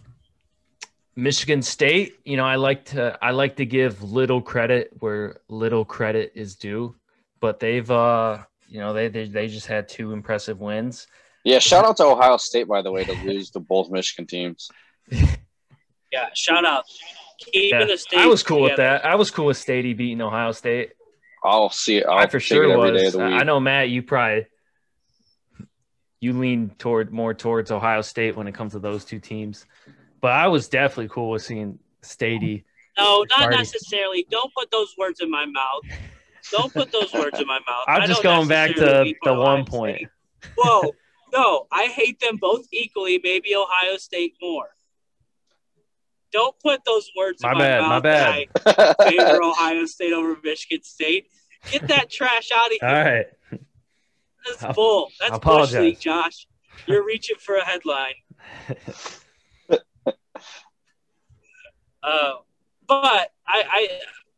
Michigan 1.16 1.62
State, 1.62 2.18
you 2.24 2.36
know, 2.36 2.44
I 2.44 2.56
like 2.56 2.84
to 2.86 3.18
I 3.22 3.30
like 3.30 3.56
to 3.56 3.64
give 3.64 4.02
little 4.02 4.42
credit 4.42 4.90
where 4.98 5.38
little 5.48 5.86
credit 5.86 6.32
is 6.34 6.54
due, 6.54 6.94
but 7.40 7.60
they've 7.60 7.90
uh 7.90 8.38
you 8.68 8.78
know 8.80 8.92
they 8.92 9.08
they, 9.08 9.26
they 9.26 9.48
just 9.48 9.66
had 9.66 9.88
two 9.88 10.12
impressive 10.12 10.60
wins. 10.60 11.06
Yeah, 11.42 11.58
shout 11.58 11.86
out 11.86 11.96
to 11.96 12.04
Ohio 12.04 12.36
State 12.36 12.68
by 12.68 12.82
the 12.82 12.92
way 12.92 13.04
to 13.04 13.12
lose 13.24 13.50
to 13.52 13.60
both 13.60 13.90
Michigan 13.90 14.26
teams. 14.26 14.68
Yeah, 16.12 16.28
shout 16.34 16.66
out. 16.66 16.84
Keeping 17.38 17.80
Yeah. 17.80 17.86
the 17.86 17.96
state 17.96 18.20
I 18.20 18.26
was 18.26 18.42
cool 18.42 18.60
with 18.60 18.76
that. 18.76 19.04
I 19.06 19.14
was 19.14 19.30
cool 19.30 19.46
with 19.46 19.56
Stady 19.56 19.96
beating 19.96 20.20
Ohio 20.20 20.52
State. 20.52 20.92
I'll 21.44 21.70
see 21.70 21.98
it. 21.98 22.06
I'll 22.06 22.18
I 22.18 22.26
for 22.26 22.40
sure 22.40 22.64
it 22.64 22.70
every 22.70 22.92
was. 22.92 23.00
day 23.00 23.06
of 23.08 23.12
the 23.12 23.18
week. 23.18 23.34
I 23.34 23.42
know 23.44 23.60
Matt, 23.60 23.90
you 23.90 24.02
probably 24.02 24.46
you 26.20 26.32
lean 26.32 26.70
toward 26.78 27.12
more 27.12 27.34
towards 27.34 27.70
Ohio 27.70 28.00
State 28.00 28.34
when 28.34 28.48
it 28.48 28.54
comes 28.54 28.72
to 28.72 28.78
those 28.78 29.04
two 29.04 29.20
teams. 29.20 29.66
But 30.22 30.32
I 30.32 30.48
was 30.48 30.68
definitely 30.68 31.08
cool 31.08 31.30
with 31.30 31.42
seeing 31.42 31.78
Stady. 32.02 32.64
No, 32.96 33.26
not 33.28 33.40
Party. 33.40 33.56
necessarily. 33.58 34.26
Don't 34.30 34.50
put 34.54 34.70
those 34.70 34.94
words 34.96 35.20
in 35.20 35.30
my 35.30 35.44
mouth. 35.44 35.82
Don't 36.50 36.72
put 36.72 36.90
those 36.92 37.12
words 37.12 37.38
in 37.38 37.46
my 37.46 37.58
mouth. 37.58 37.84
I'm 37.88 38.08
just 38.08 38.22
going 38.22 38.48
back 38.48 38.74
to 38.76 39.02
be 39.04 39.16
for 39.22 39.34
the 39.34 39.38
one 39.38 39.66
point. 39.66 39.96
State. 39.96 40.08
Whoa, 40.56 40.94
no, 41.34 41.66
I 41.70 41.86
hate 41.86 42.20
them 42.20 42.38
both 42.38 42.66
equally. 42.72 43.20
Maybe 43.22 43.54
Ohio 43.54 43.98
State 43.98 44.34
more. 44.40 44.68
Don't 46.34 46.58
put 46.58 46.84
those 46.84 47.08
words 47.16 47.40
My 47.44 47.52
in 47.52 47.58
bad, 47.58 47.80
my 47.82 47.86
my 47.88 47.94
mouth. 47.94 48.02
bad. 48.02 48.46
that 48.64 48.96
I 48.98 49.08
favor 49.10 49.40
Ohio 49.42 49.86
State 49.86 50.12
over 50.12 50.36
Michigan 50.42 50.82
State. 50.82 51.28
Get 51.70 51.86
that 51.88 52.10
trash 52.10 52.50
out 52.52 52.66
of 52.66 52.72
here. 52.80 52.88
All 52.88 53.04
right. 53.04 53.26
That's 54.44 54.62
I'll- 54.64 54.72
bull. 54.74 55.10
That's 55.20 55.30
I 55.32 55.36
bush 55.36 55.42
apologize. 55.44 55.74
league, 55.80 56.00
Josh. 56.00 56.46
You're 56.86 57.06
reaching 57.06 57.36
for 57.38 57.54
a 57.56 57.64
headline. 57.64 58.14
Uh, 62.02 62.32
but 62.86 63.30
I, 63.48 63.64
I, 63.66 63.88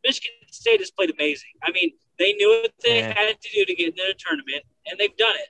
Michigan 0.05 0.31
State 0.51 0.79
has 0.79 0.89
played 0.89 1.09
amazing. 1.11 1.49
I 1.61 1.71
mean, 1.71 1.91
they 2.17 2.31
knew 2.33 2.47
what 2.63 2.71
they 2.81 2.99
Yeah. 2.99 3.13
had 3.13 3.41
to 3.41 3.49
do 3.53 3.65
to 3.65 3.75
get 3.75 3.87
into 3.89 4.03
the 4.07 4.15
tournament, 4.17 4.63
and 4.85 4.97
they've 4.97 5.15
done 5.17 5.35
it. 5.35 5.49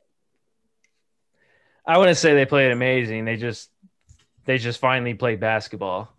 I 1.86 2.00
wouldn't 2.00 2.18
say 2.18 2.34
they 2.34 2.48
played 2.48 2.72
amazing. 2.72 3.25
They 3.25 3.38
just 3.38 3.70
they 4.46 4.58
just 4.58 4.80
finally 4.80 5.13
played 5.13 5.39
basketball. 5.39 6.12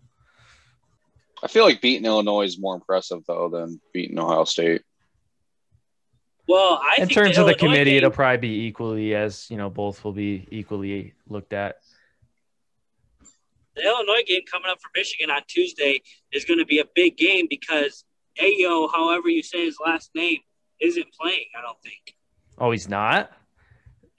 I 1.43 1.47
feel 1.47 1.63
like 1.63 1.81
beating 1.81 2.05
Illinois 2.05 2.43
is 2.45 2.59
more 2.59 2.75
impressive 2.75 3.23
though 3.27 3.49
than 3.49 3.79
beating 3.93 4.19
Ohio 4.19 4.43
State. 4.43 4.81
Well, 6.47 6.81
I 6.83 6.95
In 7.01 7.07
think 7.07 7.11
terms 7.13 7.37
of 7.37 7.45
the 7.45 7.51
Illinois 7.51 7.57
committee, 7.59 7.89
game- 7.91 7.97
it'll 7.97 8.11
probably 8.11 8.37
be 8.37 8.65
equally 8.65 9.13
as 9.15 9.49
you 9.51 9.57
know, 9.57 9.69
both 9.69 10.03
will 10.03 10.13
be 10.13 10.47
equally 10.51 11.13
looked 11.27 11.53
at. 11.53 11.77
the 13.75 13.83
Illinois 13.83 14.23
game 14.27 14.41
coming 14.51 14.69
up 14.69 14.81
for 14.81 14.89
Michigan 14.95 15.29
on 15.31 15.41
Tuesday 15.47 16.01
is 16.33 16.43
going 16.45 16.59
to 16.59 16.65
be 16.65 16.79
a 16.79 16.85
big 16.95 17.15
game 17.17 17.47
because 17.49 18.03
Ayo, 18.41 18.89
however 18.91 19.29
you 19.29 19.41
say 19.43 19.65
his 19.65 19.77
last 19.85 20.11
name, 20.15 20.39
isn't 20.81 21.07
playing. 21.13 21.45
I 21.57 21.61
don't 21.61 21.81
think. 21.81 22.15
Oh, 22.57 22.71
he's 22.71 22.89
not? 22.89 23.31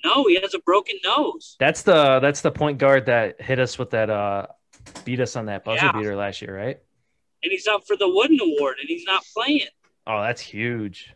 No, 0.04 0.24
he 0.26 0.40
has 0.40 0.54
a 0.54 0.58
broken 0.60 0.96
nose. 1.04 1.56
That's 1.58 1.82
the 1.82 2.20
that's 2.20 2.40
the 2.40 2.50
point 2.50 2.78
guard 2.78 3.06
that 3.06 3.40
hit 3.42 3.58
us 3.58 3.78
with 3.78 3.90
that 3.90 4.08
uh 4.08 4.46
beat 5.04 5.20
us 5.20 5.36
on 5.36 5.46
that 5.46 5.64
buzzer 5.64 5.86
Yeah. 5.86 5.92
beater 5.92 6.16
last 6.16 6.40
year, 6.40 6.56
right? 6.56 6.78
And 7.42 7.50
he's 7.52 7.66
up 7.66 7.86
for 7.86 7.96
the 7.96 8.08
Wooden 8.08 8.38
Award, 8.40 8.76
and 8.80 8.88
he's 8.88 9.04
not 9.04 9.24
playing. 9.36 9.68
Oh, 10.06 10.20
that's 10.22 10.40
huge. 10.40 11.12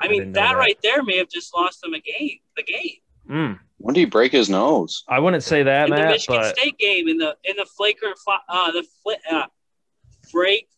I, 0.00 0.06
I 0.06 0.08
mean, 0.08 0.32
that, 0.32 0.52
that. 0.52 0.56
right 0.56 0.78
there 0.82 1.02
may 1.02 1.18
have 1.18 1.28
just 1.28 1.54
lost 1.54 1.84
him 1.84 1.94
a 1.94 2.00
game. 2.00 2.38
The 2.56 2.62
game 2.62 2.96
Mm, 3.30 3.58
When 3.78 3.94
did 3.94 4.00
he 4.00 4.06
break 4.06 4.32
his 4.32 4.50
nose? 4.50 5.04
I 5.08 5.20
wouldn't 5.20 5.44
say 5.44 5.62
that, 5.62 5.88
in 5.88 5.94
the 5.94 6.02
Michigan 6.02 6.40
but 6.40 6.56
State 6.58 6.78
game 6.78 7.06
in 7.06 7.18
the 7.18 7.36
in 7.44 7.54
the 7.56 7.64
flagrant 7.64 8.18
uh 8.48 8.72
the 8.72 8.84
fl- 9.02 9.34
uh, 9.34 9.46
break 10.32 10.68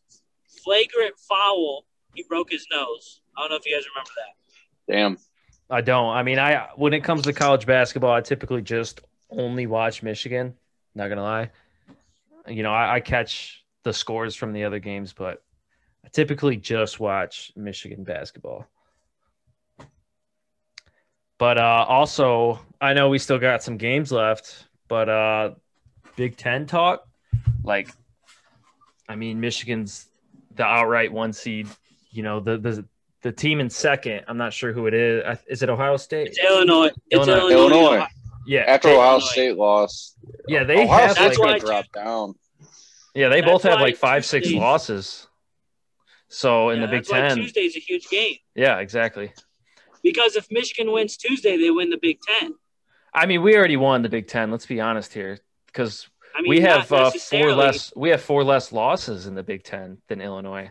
flagrant 0.63 1.15
foul. 1.19 1.87
He 2.15 2.25
broke 2.29 2.51
his 2.51 2.67
nose. 2.71 3.23
I 3.37 3.41
don't 3.41 3.51
know 3.51 3.57
if 3.57 3.65
you 3.65 3.75
guys 3.75 3.87
remember 3.95 4.11
that. 4.17 4.93
Damn. 4.93 5.19
I 5.71 5.81
don't. 5.81 6.15
I 6.15 6.23
mean, 6.23 6.39
I 6.39 6.69
when 6.77 6.93
it 6.93 7.03
comes 7.03 7.23
to 7.23 7.33
college 7.33 7.65
basketball, 7.65 8.13
I 8.13 8.21
typically 8.21 8.61
just 8.61 9.01
only 9.31 9.67
watch 9.67 10.03
Michigan. 10.03 10.55
Not 10.95 11.09
gonna 11.09 11.23
lie, 11.23 11.51
you 12.47 12.63
know, 12.63 12.73
I, 12.73 12.97
I 12.97 13.01
catch 13.01 13.62
the 13.83 13.93
scores 13.93 14.35
from 14.35 14.53
the 14.53 14.65
other 14.65 14.79
games, 14.79 15.13
but 15.13 15.43
I 16.05 16.09
typically 16.09 16.57
just 16.57 17.01
watch 17.01 17.53
Michigan 17.57 18.05
basketball. 18.05 18.67
But 21.39 21.59
uh, 21.59 21.85
also, 21.89 22.61
I 22.81 22.93
know 22.95 23.09
we 23.09 23.19
still 23.19 23.39
got 23.39 23.63
some 23.63 23.77
games 23.77 24.13
left, 24.13 24.67
but 24.89 25.09
uh, 25.09 25.51
Big 26.17 26.37
Ten 26.37 26.67
talk, 26.67 27.07
like, 27.65 27.89
I 29.09 29.17
mean, 29.17 29.41
Michigan's 29.41 30.07
the 30.55 30.65
outright 30.65 31.13
one 31.13 31.33
seed. 31.33 31.69
You 32.11 32.23
know, 32.23 32.39
the 32.41 32.59
the 32.59 32.85
the 33.23 33.33
team 33.33 33.59
in 33.61 33.71
second. 33.71 34.25
I'm 34.29 34.37
not 34.37 34.53
sure 34.53 34.73
who 34.73 34.87
it 34.87 34.95
is. 34.95 35.39
Is 35.49 35.63
it 35.63 35.69
Ohio 35.69 35.97
State? 35.97 36.29
It's 36.29 36.39
Illinois. 36.39 36.91
It's 37.11 37.27
Illinois. 37.27 37.51
Illinois. 37.51 37.77
Illinois. 37.81 38.07
Yeah, 38.47 38.61
After 38.63 38.89
They- 38.89 38.97
Ohio 38.97 39.19
State 39.21 39.57
lost, 39.57 40.17
yeah, 40.49 40.65
they 40.65 40.83
Ohio 40.85 41.07
have 41.07 41.13
State's 41.13 41.39
like 41.39 41.63
That's 41.63 41.65
gonna 41.65 41.83
drop 41.83 41.93
down. 41.93 42.35
Yeah, 43.15 43.29
they 43.29 43.41
That's 43.41 43.51
both 43.53 43.63
have 43.65 43.81
like 43.81 43.97
five, 43.97 44.25
six 44.25 44.47
Tuesdays- 44.47 44.61
losses. 44.61 45.27
So 46.29 46.71
in 46.71 46.81
Yeah, 46.81 46.87
the 46.87 46.91
Big 46.93 47.05
Ten, 47.05 47.37
Tuesday 47.37 47.61
is 47.67 47.77
a 47.77 47.79
huge 47.81 48.09
game 48.09 48.37
yeah, 48.55 48.79
exactly. 48.79 49.35
because 50.03 50.35
if 50.35 50.47
Michigan 50.51 50.91
wins 50.91 51.19
Tuesday, 51.19 51.59
they 51.59 51.71
win 51.71 51.91
the 51.91 51.99
Big 52.01 52.21
Ten. 52.23 52.55
I 53.13 53.27
mean, 53.27 53.43
we 53.43 53.55
already 53.55 53.77
won 53.77 54.01
the 54.01 54.09
Big 54.09 54.29
Ten. 54.29 54.51
Let's 54.51 54.65
be 54.65 54.81
honest 54.81 55.13
here, 55.13 55.39
because 55.67 56.09
I 56.35 56.41
mean, 56.41 56.49
we 56.49 56.61
have 56.63 56.91
uh, 56.91 57.11
four 57.11 57.53
less. 57.53 57.93
We 57.95 58.09
have 58.09 58.23
four 58.23 58.45
less 58.45 58.73
losses 58.73 59.27
in 59.27 59.35
the 59.35 59.43
Big 59.43 59.63
Ten 59.63 59.99
than 60.09 60.23
Illinois. 60.23 60.71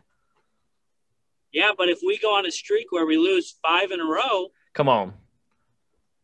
Yeah, 1.52 1.72
but 1.78 1.90
if 1.90 2.00
we 2.04 2.18
go 2.18 2.36
on 2.36 2.48
a 2.48 2.52
streak 2.52 2.92
where 2.92 3.06
we 3.06 3.18
lose 3.18 3.56
five 3.62 3.92
in 3.92 4.00
a 4.00 4.06
row, 4.06 4.48
Come 4.74 4.90
on, 4.90 5.14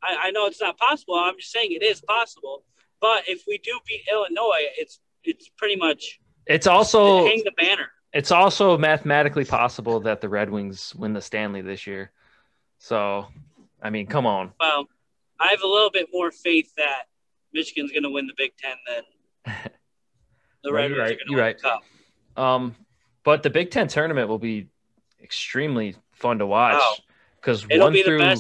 I, 0.02 0.16
I 0.24 0.32
know 0.32 0.48
it's 0.48 0.62
not 0.62 0.80
possible. 0.80 1.14
I'm 1.14 1.36
just 1.38 1.52
saying 1.52 1.74
it 1.74 1.84
is 1.84 2.02
possible. 2.02 2.64
But 3.00 3.26
if 3.28 3.44
we 3.48 3.60
do 3.60 3.80
beat 3.86 4.02
Illinois, 4.12 4.66
it's 4.80 5.00
it's 5.28 5.50
pretty 5.58 5.76
much 5.76 6.20
it's 6.46 6.68
also 6.68 7.26
hang 7.26 7.42
the 7.44 7.52
banner. 7.58 7.90
it's 8.14 8.32
also 8.32 8.78
mathematically 8.78 9.46
possible 9.46 10.00
that 10.02 10.22
the 10.22 10.30
Red 10.30 10.50
Wings 10.50 10.96
win 10.96 11.14
the 11.14 11.22
Stanley 11.22 11.62
this 11.62 11.86
year. 11.86 12.12
So, 12.80 13.28
I 13.82 13.90
mean, 13.90 14.08
come 14.08 14.26
on. 14.26 14.54
Well, 14.60 14.88
I 15.40 15.48
have 15.50 15.62
a 15.64 15.68
little 15.68 15.90
bit 15.92 16.08
more 16.14 16.32
faith 16.32 16.72
that 16.78 17.04
Michigan's 17.54 17.92
going 17.92 18.04
to 18.04 18.10
win 18.10 18.28
the 18.28 18.34
Big 18.38 18.54
Ten 18.58 18.76
than 18.88 19.54
the 20.64 20.72
Red 20.74 20.92
Wings 20.92 21.00
right, 21.00 21.12
are 21.12 21.16
going 21.16 21.28
to 21.28 21.34
win 21.34 21.40
right. 21.40 21.58
the 21.58 21.62
Cup. 21.64 21.84
Um, 22.44 22.76
but 23.24 23.44
the 23.44 23.50
Big 23.50 23.72
Ten 23.72 23.88
tournament 23.88 24.30
will 24.30 24.40
be 24.40 24.68
extremely 25.22 25.96
fun 26.14 26.40
to 26.40 26.46
watch 26.46 26.80
Oh. 26.80 26.96
because 27.42 27.66
It'll 27.70 27.86
one 27.86 27.94
be 27.94 28.04
through 28.04 28.36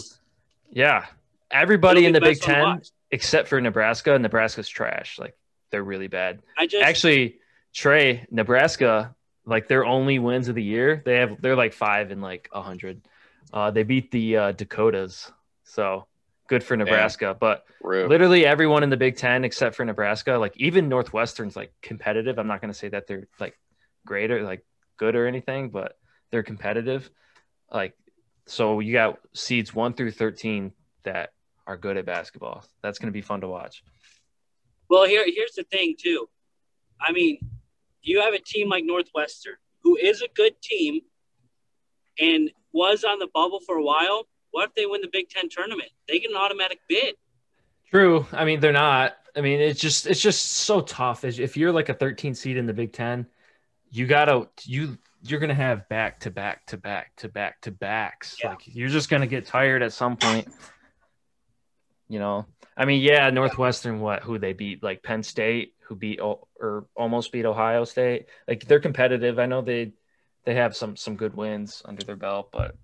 yeah, 0.71 1.05
everybody 1.51 2.05
in 2.05 2.13
the 2.13 2.21
Big 2.21 2.39
best 2.39 2.47
one 2.47 2.57
to 2.57 2.83
Ten 2.83 2.91
except 3.11 3.47
for 3.47 3.59
Nebraska. 3.59 4.17
Nebraska's 4.19 4.69
trash. 4.69 5.17
Like 5.17 5.35
they're 5.71 5.83
really 5.83 6.07
bad. 6.07 6.41
I 6.57 6.67
just 6.67 6.83
Actually, 6.83 7.37
Trey, 7.73 8.25
Nebraska, 8.31 9.15
like 9.45 9.67
their 9.67 9.85
only 9.85 10.19
wins 10.19 10.47
of 10.47 10.55
the 10.55 10.63
year, 10.63 11.01
they 11.05 11.15
have 11.15 11.41
they're 11.41 11.55
like 11.55 11.73
five 11.73 12.11
and 12.11 12.21
like 12.21 12.49
a 12.53 12.61
hundred. 12.61 13.01
Uh, 13.53 13.71
they 13.71 13.83
beat 13.83 14.11
the 14.11 14.37
uh, 14.37 14.51
Dakotas, 14.51 15.31
so 15.63 16.05
good 16.47 16.63
for 16.63 16.75
Nebraska. 16.75 17.35
But 17.39 17.65
Rip. 17.81 18.09
literally 18.09 18.45
everyone 18.45 18.83
in 18.83 18.89
the 18.89 18.97
Big 18.97 19.17
Ten 19.17 19.43
except 19.43 19.75
for 19.75 19.85
Nebraska, 19.85 20.33
like 20.33 20.55
even 20.57 20.89
Northwestern's 20.89 21.55
like 21.55 21.73
competitive. 21.81 22.39
I'm 22.39 22.47
not 22.47 22.61
going 22.61 22.71
to 22.71 22.77
say 22.77 22.89
that 22.89 23.07
they're 23.07 23.27
like 23.39 23.57
great 24.05 24.31
or 24.31 24.43
like 24.43 24.65
good 24.97 25.15
or 25.15 25.27
anything, 25.27 25.69
but 25.69 25.97
they're 26.31 26.43
competitive. 26.43 27.09
Like, 27.71 27.93
so 28.45 28.79
you 28.79 28.93
got 28.93 29.19
seeds 29.33 29.73
one 29.73 29.93
through 29.93 30.11
13 30.11 30.71
that 31.03 31.31
are 31.65 31.77
good 31.77 31.97
at 31.97 32.05
basketball. 32.05 32.63
That's 32.81 32.99
going 32.99 33.07
to 33.07 33.13
be 33.13 33.21
fun 33.21 33.41
to 33.41 33.47
watch. 33.47 33.83
Well, 34.89 35.05
here 35.05 35.23
here's 35.25 35.53
the 35.53 35.63
thing 35.63 35.95
too. 35.99 36.29
I 36.99 37.11
mean, 37.11 37.39
you 38.01 38.21
have 38.21 38.33
a 38.33 38.39
team 38.39 38.69
like 38.69 38.83
Northwestern, 38.85 39.55
who 39.83 39.97
is 39.97 40.21
a 40.21 40.27
good 40.35 40.61
team, 40.61 41.01
and 42.19 42.51
was 42.73 43.03
on 43.03 43.19
the 43.19 43.27
bubble 43.33 43.59
for 43.59 43.75
a 43.75 43.83
while. 43.83 44.27
What 44.51 44.69
if 44.69 44.75
they 44.75 44.85
win 44.85 45.01
the 45.01 45.09
Big 45.11 45.29
Ten 45.29 45.49
tournament? 45.49 45.89
They 46.07 46.19
get 46.19 46.31
an 46.31 46.37
automatic 46.37 46.79
bid. 46.87 47.15
True. 47.89 48.25
I 48.31 48.45
mean, 48.45 48.59
they're 48.59 48.71
not. 48.71 49.15
I 49.35 49.41
mean, 49.41 49.59
it's 49.59 49.79
just 49.79 50.07
it's 50.07 50.21
just 50.21 50.41
so 50.47 50.81
tough. 50.81 51.23
If 51.23 51.39
if 51.39 51.57
you're 51.57 51.71
like 51.71 51.89
a 51.89 51.93
13 51.93 52.33
seed 52.33 52.57
in 52.57 52.65
the 52.65 52.73
Big 52.73 52.93
Ten, 52.93 53.27
you 53.91 54.07
gotta 54.07 54.49
you 54.63 54.97
you're 55.23 55.39
gonna 55.39 55.53
have 55.53 55.87
back 55.89 56.19
to 56.21 56.31
back 56.31 56.65
to 56.67 56.77
back 56.77 57.15
to 57.17 57.29
back 57.29 57.61
to 57.61 57.71
backs. 57.71 58.37
Yeah. 58.41 58.51
Like 58.51 58.61
you're 58.65 58.89
just 58.89 59.09
gonna 59.09 59.27
get 59.27 59.45
tired 59.45 59.83
at 59.83 59.93
some 59.93 60.17
point. 60.17 60.47
You 62.09 62.19
know, 62.19 62.45
I 62.75 62.85
mean, 62.85 63.01
yeah, 63.01 63.29
Northwestern, 63.29 63.99
what 63.99 64.23
who 64.23 64.39
they 64.39 64.53
beat, 64.53 64.83
like 64.83 65.03
Penn 65.03 65.23
State, 65.23 65.73
who 65.81 65.95
beat 65.95 66.19
or 66.19 66.85
almost 66.95 67.31
beat 67.31 67.45
Ohio 67.45 67.83
State. 67.83 68.27
Like 68.47 68.65
they're 68.65 68.79
competitive. 68.79 69.39
I 69.39 69.45
know 69.45 69.61
they 69.61 69.93
they 70.45 70.55
have 70.55 70.75
some 70.75 70.95
some 70.95 71.15
good 71.15 71.35
wins 71.35 71.81
under 71.85 72.05
their 72.05 72.15
belt, 72.15 72.49
but 72.51 72.75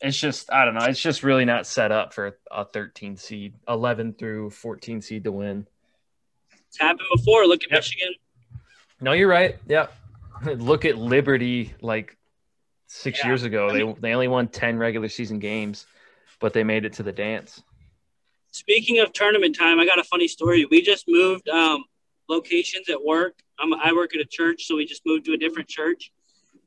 it's 0.00 0.18
just 0.18 0.52
I 0.52 0.64
don't 0.64 0.74
know. 0.74 0.84
It's 0.84 1.00
just 1.00 1.22
really 1.22 1.44
not 1.44 1.66
set 1.66 1.92
up 1.92 2.12
for 2.12 2.36
a 2.50 2.64
13 2.64 3.16
seed, 3.16 3.54
11 3.68 4.14
through 4.14 4.50
14 4.50 5.00
seed 5.00 5.24
to 5.24 5.32
win. 5.32 5.66
It's 6.68 6.78
happened 6.78 7.08
before. 7.14 7.46
Look 7.46 7.64
at 7.64 7.70
yep. 7.70 7.78
Michigan. 7.78 8.14
No, 9.00 9.12
you're 9.12 9.28
right. 9.28 9.56
Yeah, 9.66 9.86
look 10.44 10.84
at 10.84 10.98
Liberty. 10.98 11.74
Like 11.80 12.16
six 12.86 13.20
yeah. 13.20 13.28
years 13.28 13.42
ago, 13.42 13.72
they 13.72 14.00
they 14.00 14.14
only 14.14 14.28
won 14.28 14.48
10 14.48 14.78
regular 14.78 15.08
season 15.08 15.38
games, 15.38 15.86
but 16.40 16.52
they 16.52 16.64
made 16.64 16.84
it 16.84 16.94
to 16.94 17.02
the 17.02 17.12
dance. 17.12 17.62
Speaking 18.58 18.98
of 18.98 19.12
tournament 19.12 19.56
time, 19.56 19.78
I 19.78 19.86
got 19.86 20.00
a 20.00 20.04
funny 20.04 20.26
story. 20.26 20.66
We 20.68 20.82
just 20.82 21.04
moved 21.06 21.48
um, 21.48 21.84
locations 22.28 22.88
at 22.88 23.00
work. 23.00 23.38
I'm, 23.60 23.72
I 23.72 23.92
work 23.92 24.16
at 24.16 24.20
a 24.20 24.24
church, 24.24 24.64
so 24.64 24.74
we 24.74 24.84
just 24.84 25.02
moved 25.06 25.26
to 25.26 25.32
a 25.32 25.36
different 25.36 25.68
church. 25.68 26.10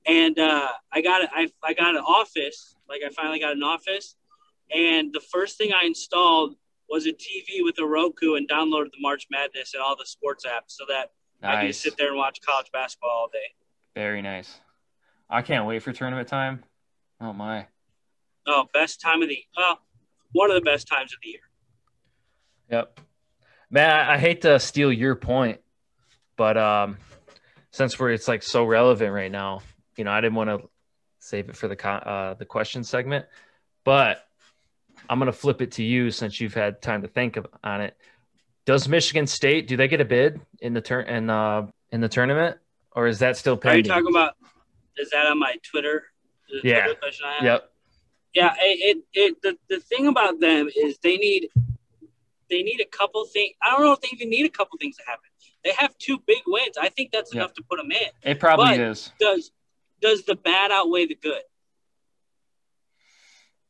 And 0.06 0.40
uh, 0.40 0.70
I 0.94 1.02
got 1.02 1.30
I, 1.34 1.50
I 1.62 1.74
got 1.74 1.94
an 1.94 2.02
office. 2.02 2.78
Like 2.88 3.02
I 3.06 3.10
finally 3.10 3.42
got 3.42 3.52
an 3.52 3.62
office, 3.62 4.16
and 4.74 5.12
the 5.12 5.20
first 5.20 5.58
thing 5.58 5.74
I 5.74 5.84
installed 5.84 6.56
was 6.90 7.08
a 7.08 7.12
TV 7.12 7.60
with 7.60 7.78
a 7.80 7.86
Roku 7.86 8.36
and 8.36 8.50
downloaded 8.50 8.92
the 8.92 9.02
March 9.02 9.28
Madness 9.30 9.74
and 9.74 9.84
all 9.84 9.98
the 9.98 10.06
sports 10.06 10.46
apps 10.46 10.68
so 10.68 10.86
that 10.88 11.12
nice. 11.42 11.58
I 11.58 11.66
could 11.66 11.76
sit 11.76 11.98
there 11.98 12.08
and 12.08 12.18
watch 12.18 12.40
college 12.40 12.72
basketball 12.72 13.10
all 13.10 13.30
day. 13.32 13.54
Very 13.96 14.22
nice. 14.22 14.60
I 15.30 15.42
can't 15.42 15.66
wait 15.66 15.84
for 15.84 15.92
tournament 15.92 16.30
time. 16.30 16.64
Oh 17.20 17.34
my. 17.34 17.68
Oh, 18.48 18.70
best 18.74 19.02
time 19.02 19.22
of 19.22 19.28
the 19.28 19.40
well, 19.58 19.80
one 20.32 20.50
of 20.50 20.56
the 20.56 20.62
best 20.62 20.88
times 20.88 21.14
of 21.14 21.20
the 21.22 21.32
year. 21.32 21.42
Yep. 22.72 23.00
Man, 23.70 23.90
I, 23.90 24.14
I 24.14 24.18
hate 24.18 24.42
to 24.42 24.60
steal 24.60 24.92
your 24.92 25.16
point, 25.16 25.60
but 26.38 26.58
um, 26.58 26.98
since 27.72 28.00
we're 28.00 28.12
it's 28.12 28.28
like 28.28 28.44
so 28.44 28.66
relevant 28.66 29.14
right 29.14 29.32
now, 29.32 29.62
you 29.98 30.04
know, 30.04 30.12
I 30.12 30.22
didn't 30.22 30.36
want 30.36 30.50
to 30.50 30.70
save 31.20 31.50
it 31.50 31.56
for 31.56 31.68
the 31.68 31.88
uh, 31.88 32.34
the 32.34 32.46
question 32.46 32.84
segment, 32.84 33.26
but 33.84 34.26
I'm 35.10 35.20
gonna 35.20 35.32
flip 35.32 35.62
it 35.62 35.74
to 35.74 35.84
you 35.84 36.12
since 36.12 36.40
you've 36.40 36.54
had 36.54 36.82
time 36.82 37.02
to 37.02 37.08
think 37.08 37.38
of, 37.38 37.48
on 37.64 37.82
it. 37.82 37.96
Does 38.66 38.88
Michigan 38.88 39.28
State 39.28 39.68
do 39.68 39.76
they 39.76 39.88
get 39.88 40.02
a 40.02 40.06
bid 40.06 40.40
in 40.60 40.74
the 40.74 40.82
turn 40.82 41.08
in 41.08 41.30
uh 41.30 41.68
in 41.92 42.02
the 42.02 42.10
tournament, 42.10 42.58
or 42.94 43.08
is 43.08 43.20
that 43.20 43.38
still 43.38 43.58
pending? 43.58 43.92
Are 43.92 43.98
you 43.98 44.04
talking 44.04 44.16
about? 44.16 44.36
Is 44.98 45.10
that 45.12 45.28
on 45.28 45.40
my 45.40 45.56
Twitter? 45.64 46.04
yeah. 46.64 46.86
Twitter 46.86 47.18
yep. 47.42 47.72
Yeah. 48.34 48.54
It, 48.60 48.98
it 48.98 49.04
it 49.14 49.42
the 49.42 49.58
the 49.70 49.80
thing 49.80 50.08
about 50.08 50.40
them 50.40 50.70
is 50.76 50.98
they 51.00 51.18
need 51.18 51.50
they 52.52 52.62
need 52.62 52.80
a 52.82 52.86
couple 52.86 53.26
things. 53.26 53.56
I 53.64 53.72
don't 53.72 53.82
know 53.82 53.94
if 53.94 54.02
they 54.02 54.10
even 54.12 54.30
need 54.30 54.46
a 54.46 54.50
couple 54.50 54.78
things 54.78 54.98
to 54.98 55.04
happen. 55.08 55.30
They 55.64 55.72
have 55.78 55.98
two 55.98 56.20
big 56.28 56.42
wins. 56.46 56.78
I 56.80 56.90
think 56.90 57.12
that's 57.12 57.34
enough 57.34 57.54
to 57.54 57.64
put 57.64 57.78
them 57.78 57.92
in. 57.92 58.10
It 58.24 58.40
probably 58.40 58.78
but 58.78 58.80
is. 58.80 59.12
Does 59.20 59.52
does 60.02 60.24
the 60.24 60.36
bad 60.36 60.72
outweigh 60.72 61.08
the 61.08 61.16
good? 61.16 61.42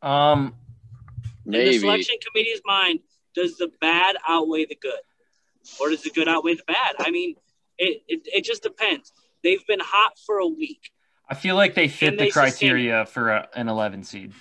Um, 0.02 0.56
maybe. 1.46 1.68
In 1.68 1.72
the 1.74 1.80
selection 1.80 2.16
committee's 2.26 2.62
mind, 2.66 3.00
does 3.36 3.58
the 3.58 3.72
bad 3.80 4.16
outweigh 4.28 4.66
the 4.66 4.76
good, 4.76 5.00
or 5.80 5.90
does 5.90 6.02
the 6.02 6.10
good 6.10 6.28
outweigh 6.28 6.56
the 6.56 6.64
bad? 6.66 6.96
I 7.00 7.12
mean, 7.12 7.36
it 7.78 8.02
it, 8.08 8.22
it 8.26 8.44
just 8.44 8.64
depends. 8.64 9.14
They've 9.44 9.66
been 9.68 9.82
hot 9.82 10.14
for 10.26 10.38
a 10.40 10.48
week. 10.48 10.92
I 11.30 11.36
feel 11.36 11.56
like 11.56 11.76
they 11.76 11.88
fit 11.88 12.18
the 12.18 12.30
criteria 12.30 13.06
for 13.06 13.30
a, 13.30 13.48
an 13.56 13.70
11 13.70 14.04
seed. 14.04 14.34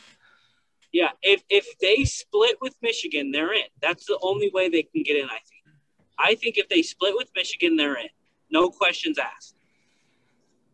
Yeah, 0.93 1.11
if 1.23 1.43
if 1.49 1.67
they 1.81 2.05
split 2.05 2.57
with 2.61 2.75
Michigan, 2.83 3.31
they're 3.31 3.53
in. 3.53 3.67
That's 3.81 4.07
the 4.07 4.19
only 4.23 4.51
way 4.53 4.69
they 4.69 4.83
can 4.83 5.03
get 5.03 5.17
in. 5.17 5.27
I 5.27 5.39
think. 5.49 5.77
I 6.19 6.35
think 6.35 6.59
if 6.59 6.69
they 6.69 6.83
split 6.83 7.15
with 7.17 7.31
Michigan, 7.35 7.77
they're 7.77 7.99
in. 7.99 8.09
No 8.51 8.71
questions 8.71 9.19
asked. 9.19 9.55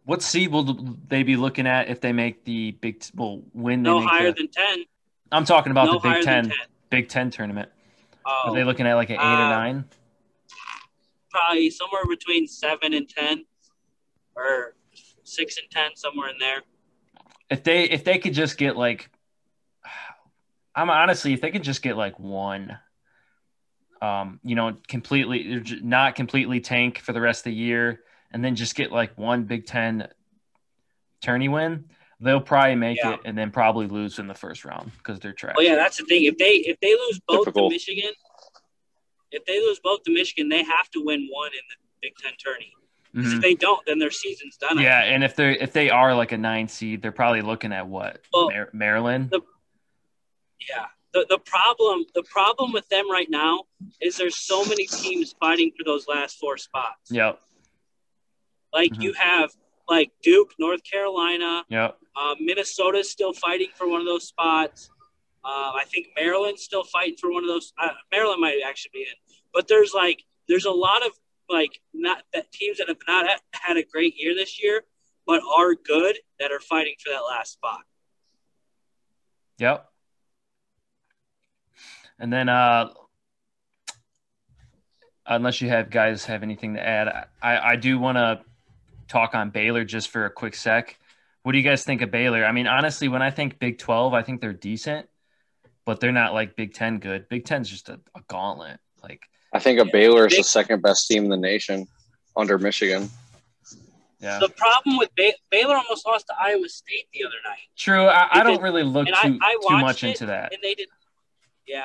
What 0.04 0.22
seed 0.22 0.52
will 0.52 0.96
they 1.08 1.22
be 1.22 1.36
looking 1.36 1.66
at 1.66 1.88
if 1.88 2.00
they 2.00 2.12
make 2.12 2.44
the 2.44 2.72
Big 2.72 3.04
well 3.14 3.42
win? 3.52 3.82
No 3.82 4.00
higher 4.00 4.32
the, 4.32 4.42
than 4.42 4.48
ten. 4.48 4.84
I'm 5.32 5.44
talking 5.44 5.72
about 5.72 5.86
no 5.86 5.94
the 5.94 5.98
Big 5.98 6.24
Ten, 6.24 6.44
10, 6.44 6.52
Big 6.90 7.08
Ten 7.08 7.30
tournament. 7.30 7.68
Oh, 8.24 8.42
Are 8.46 8.54
they 8.54 8.64
looking 8.64 8.86
at 8.86 8.94
like 8.94 9.10
an 9.10 9.16
eight 9.16 9.20
uh, 9.20 9.46
or 9.46 9.50
nine? 9.50 9.84
Probably 11.30 11.70
somewhere 11.70 12.04
between 12.08 12.46
seven 12.46 12.94
and 12.94 13.08
ten, 13.08 13.44
or 14.34 14.74
six 15.24 15.58
and 15.58 15.68
ten, 15.70 15.96
somewhere 15.96 16.30
in 16.30 16.38
there. 16.38 16.62
If 17.50 17.62
they 17.62 17.84
if 17.84 18.04
they 18.04 18.18
could 18.18 18.32
just 18.32 18.58
get 18.58 18.76
like 18.76 19.10
I'm 20.76 20.90
honestly, 20.90 21.32
if 21.32 21.40
they 21.40 21.50
could 21.50 21.64
just 21.64 21.82
get 21.82 21.96
like 21.96 22.20
one, 22.20 22.78
um, 24.02 24.40
you 24.44 24.54
know, 24.54 24.76
completely 24.86 25.62
not 25.82 26.14
completely 26.14 26.60
tank 26.60 26.98
for 26.98 27.14
the 27.14 27.20
rest 27.20 27.40
of 27.40 27.44
the 27.44 27.54
year, 27.54 28.00
and 28.30 28.44
then 28.44 28.54
just 28.54 28.74
get 28.74 28.92
like 28.92 29.16
one 29.16 29.44
Big 29.44 29.66
Ten 29.66 30.06
tourney 31.22 31.48
win, 31.48 31.86
they'll 32.20 32.40
probably 32.40 32.74
make 32.74 32.98
yeah. 32.98 33.14
it 33.14 33.20
and 33.24 33.36
then 33.36 33.50
probably 33.50 33.86
lose 33.86 34.18
in 34.18 34.26
the 34.26 34.34
first 34.34 34.66
round 34.66 34.92
because 34.98 35.18
they're 35.18 35.32
trash. 35.32 35.54
Well, 35.56 35.66
yeah, 35.66 35.76
that's 35.76 35.96
the 35.96 36.04
thing. 36.04 36.24
If 36.24 36.36
they 36.36 36.56
if 36.56 36.78
they 36.80 36.92
lose 36.92 37.20
both 37.26 37.46
Typical. 37.46 37.70
to 37.70 37.74
Michigan, 37.74 38.12
if 39.32 39.44
they 39.46 39.58
lose 39.60 39.80
both 39.82 40.02
to 40.04 40.12
Michigan, 40.12 40.50
they 40.50 40.62
have 40.62 40.90
to 40.90 41.02
win 41.02 41.26
one 41.32 41.52
in 41.52 41.60
the 41.70 41.76
Big 42.02 42.12
Ten 42.22 42.32
tourney. 42.42 42.72
Mm-hmm. 43.14 43.36
If 43.36 43.42
they 43.42 43.54
don't, 43.54 43.80
then 43.86 43.98
their 43.98 44.10
season's 44.10 44.58
done. 44.58 44.78
Yeah, 44.78 45.00
and 45.00 45.24
if 45.24 45.34
they're 45.36 45.52
if 45.52 45.72
they 45.72 45.88
are 45.88 46.14
like 46.14 46.32
a 46.32 46.38
nine 46.38 46.68
seed, 46.68 47.00
they're 47.00 47.12
probably 47.12 47.40
looking 47.40 47.72
at 47.72 47.86
what 47.86 48.20
well, 48.32 48.50
Mar- 48.50 48.70
Maryland. 48.74 49.30
The, 49.30 49.40
yeah. 50.60 50.86
The, 51.12 51.26
the 51.28 51.38
problem 51.38 52.04
the 52.14 52.24
problem 52.24 52.72
with 52.72 52.88
them 52.88 53.10
right 53.10 53.30
now 53.30 53.64
is 54.02 54.16
there's 54.16 54.36
so 54.36 54.64
many 54.64 54.86
teams 54.86 55.34
fighting 55.40 55.72
for 55.76 55.84
those 55.84 56.06
last 56.08 56.38
four 56.38 56.58
spots. 56.58 57.10
Yep. 57.10 57.40
Like 58.72 58.92
mm-hmm. 58.92 59.02
you 59.02 59.12
have 59.14 59.50
like 59.88 60.12
Duke, 60.22 60.52
North 60.58 60.82
Carolina. 60.84 61.64
Yep. 61.68 61.98
Uh, 62.14 62.34
Minnesota's 62.40 63.10
still 63.10 63.32
fighting 63.32 63.68
for 63.74 63.88
one 63.88 64.00
of 64.00 64.06
those 64.06 64.26
spots. 64.26 64.90
Uh, 65.44 65.72
I 65.74 65.84
think 65.86 66.08
Maryland's 66.16 66.62
still 66.62 66.84
fighting 66.84 67.16
for 67.20 67.30
one 67.30 67.44
of 67.44 67.48
those. 67.48 67.72
Uh, 67.80 67.90
Maryland 68.10 68.40
might 68.40 68.60
actually 68.66 68.90
be 68.92 69.00
in, 69.02 69.36
but 69.54 69.68
there's 69.68 69.94
like 69.94 70.22
there's 70.48 70.64
a 70.64 70.70
lot 70.70 71.06
of 71.06 71.12
like 71.48 71.80
not 71.94 72.24
that 72.34 72.50
teams 72.52 72.78
that 72.78 72.88
have 72.88 72.98
not 73.06 73.26
had 73.52 73.76
a 73.76 73.84
great 73.84 74.14
year 74.18 74.34
this 74.34 74.60
year, 74.62 74.82
but 75.26 75.40
are 75.56 75.74
good 75.74 76.18
that 76.40 76.50
are 76.50 76.60
fighting 76.60 76.94
for 77.02 77.10
that 77.10 77.20
last 77.20 77.52
spot. 77.52 77.80
Yep. 79.58 79.88
And 82.18 82.32
then, 82.32 82.48
uh, 82.48 82.88
unless 85.26 85.60
you 85.60 85.68
have 85.68 85.90
guys 85.90 86.24
have 86.24 86.42
anything 86.42 86.74
to 86.74 86.86
add, 86.86 87.26
I, 87.42 87.58
I 87.58 87.76
do 87.76 87.98
want 87.98 88.16
to 88.16 88.40
talk 89.08 89.34
on 89.34 89.50
Baylor 89.50 89.84
just 89.84 90.08
for 90.08 90.24
a 90.24 90.30
quick 90.30 90.54
sec. 90.54 90.98
What 91.42 91.52
do 91.52 91.58
you 91.58 91.64
guys 91.64 91.84
think 91.84 92.02
of 92.02 92.10
Baylor? 92.10 92.44
I 92.44 92.52
mean, 92.52 92.66
honestly, 92.66 93.08
when 93.08 93.22
I 93.22 93.30
think 93.30 93.58
Big 93.58 93.78
12, 93.78 94.14
I 94.14 94.22
think 94.22 94.40
they're 94.40 94.52
decent, 94.52 95.08
but 95.84 96.00
they're 96.00 96.12
not 96.12 96.34
like 96.34 96.56
Big 96.56 96.74
10 96.74 96.98
good. 96.98 97.28
Big 97.28 97.44
10 97.44 97.62
is 97.62 97.68
just 97.68 97.88
a, 97.88 98.00
a 98.14 98.20
gauntlet. 98.28 98.80
Like, 99.02 99.22
I 99.52 99.58
think 99.58 99.78
a 99.78 99.84
Baylor 99.84 100.26
is 100.26 100.36
the 100.36 100.42
second 100.42 100.82
best 100.82 101.06
team 101.06 101.24
in 101.24 101.30
the 101.30 101.36
nation 101.36 101.86
under 102.36 102.58
Michigan. 102.58 103.08
Yeah. 104.20 104.38
The 104.38 104.48
problem 104.48 104.96
with 104.96 105.14
Bay- 105.14 105.34
Baylor 105.50 105.76
almost 105.76 106.06
lost 106.06 106.26
to 106.28 106.34
Iowa 106.40 106.68
State 106.68 107.06
the 107.12 107.24
other 107.24 107.36
night. 107.44 107.68
True. 107.76 108.06
I, 108.06 108.40
I 108.40 108.42
don't 108.42 108.62
really 108.62 108.82
look 108.82 109.06
too, 109.06 109.12
I, 109.14 109.38
I 109.40 109.56
too 109.68 109.78
much 109.78 110.02
into 110.04 110.26
that. 110.26 110.52
And 110.52 110.62
they 110.62 110.74
did. 110.74 110.88
Yeah. 111.66 111.82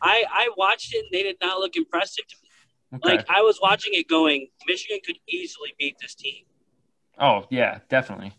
I 0.00 0.24
I 0.30 0.50
watched 0.56 0.94
it 0.94 0.98
and 0.98 1.08
they 1.12 1.22
did 1.22 1.36
not 1.40 1.58
look 1.58 1.76
impressive 1.76 2.26
to 2.26 2.36
me. 2.42 2.48
Okay. 2.96 3.16
Like 3.16 3.26
I 3.30 3.42
was 3.42 3.58
watching 3.62 3.94
it 3.94 4.08
going, 4.08 4.48
Michigan 4.66 4.98
could 5.04 5.18
easily 5.28 5.74
beat 5.78 5.96
this 6.00 6.14
team. 6.14 6.44
Oh 7.18 7.46
yeah, 7.50 7.78
definitely. 7.88 8.34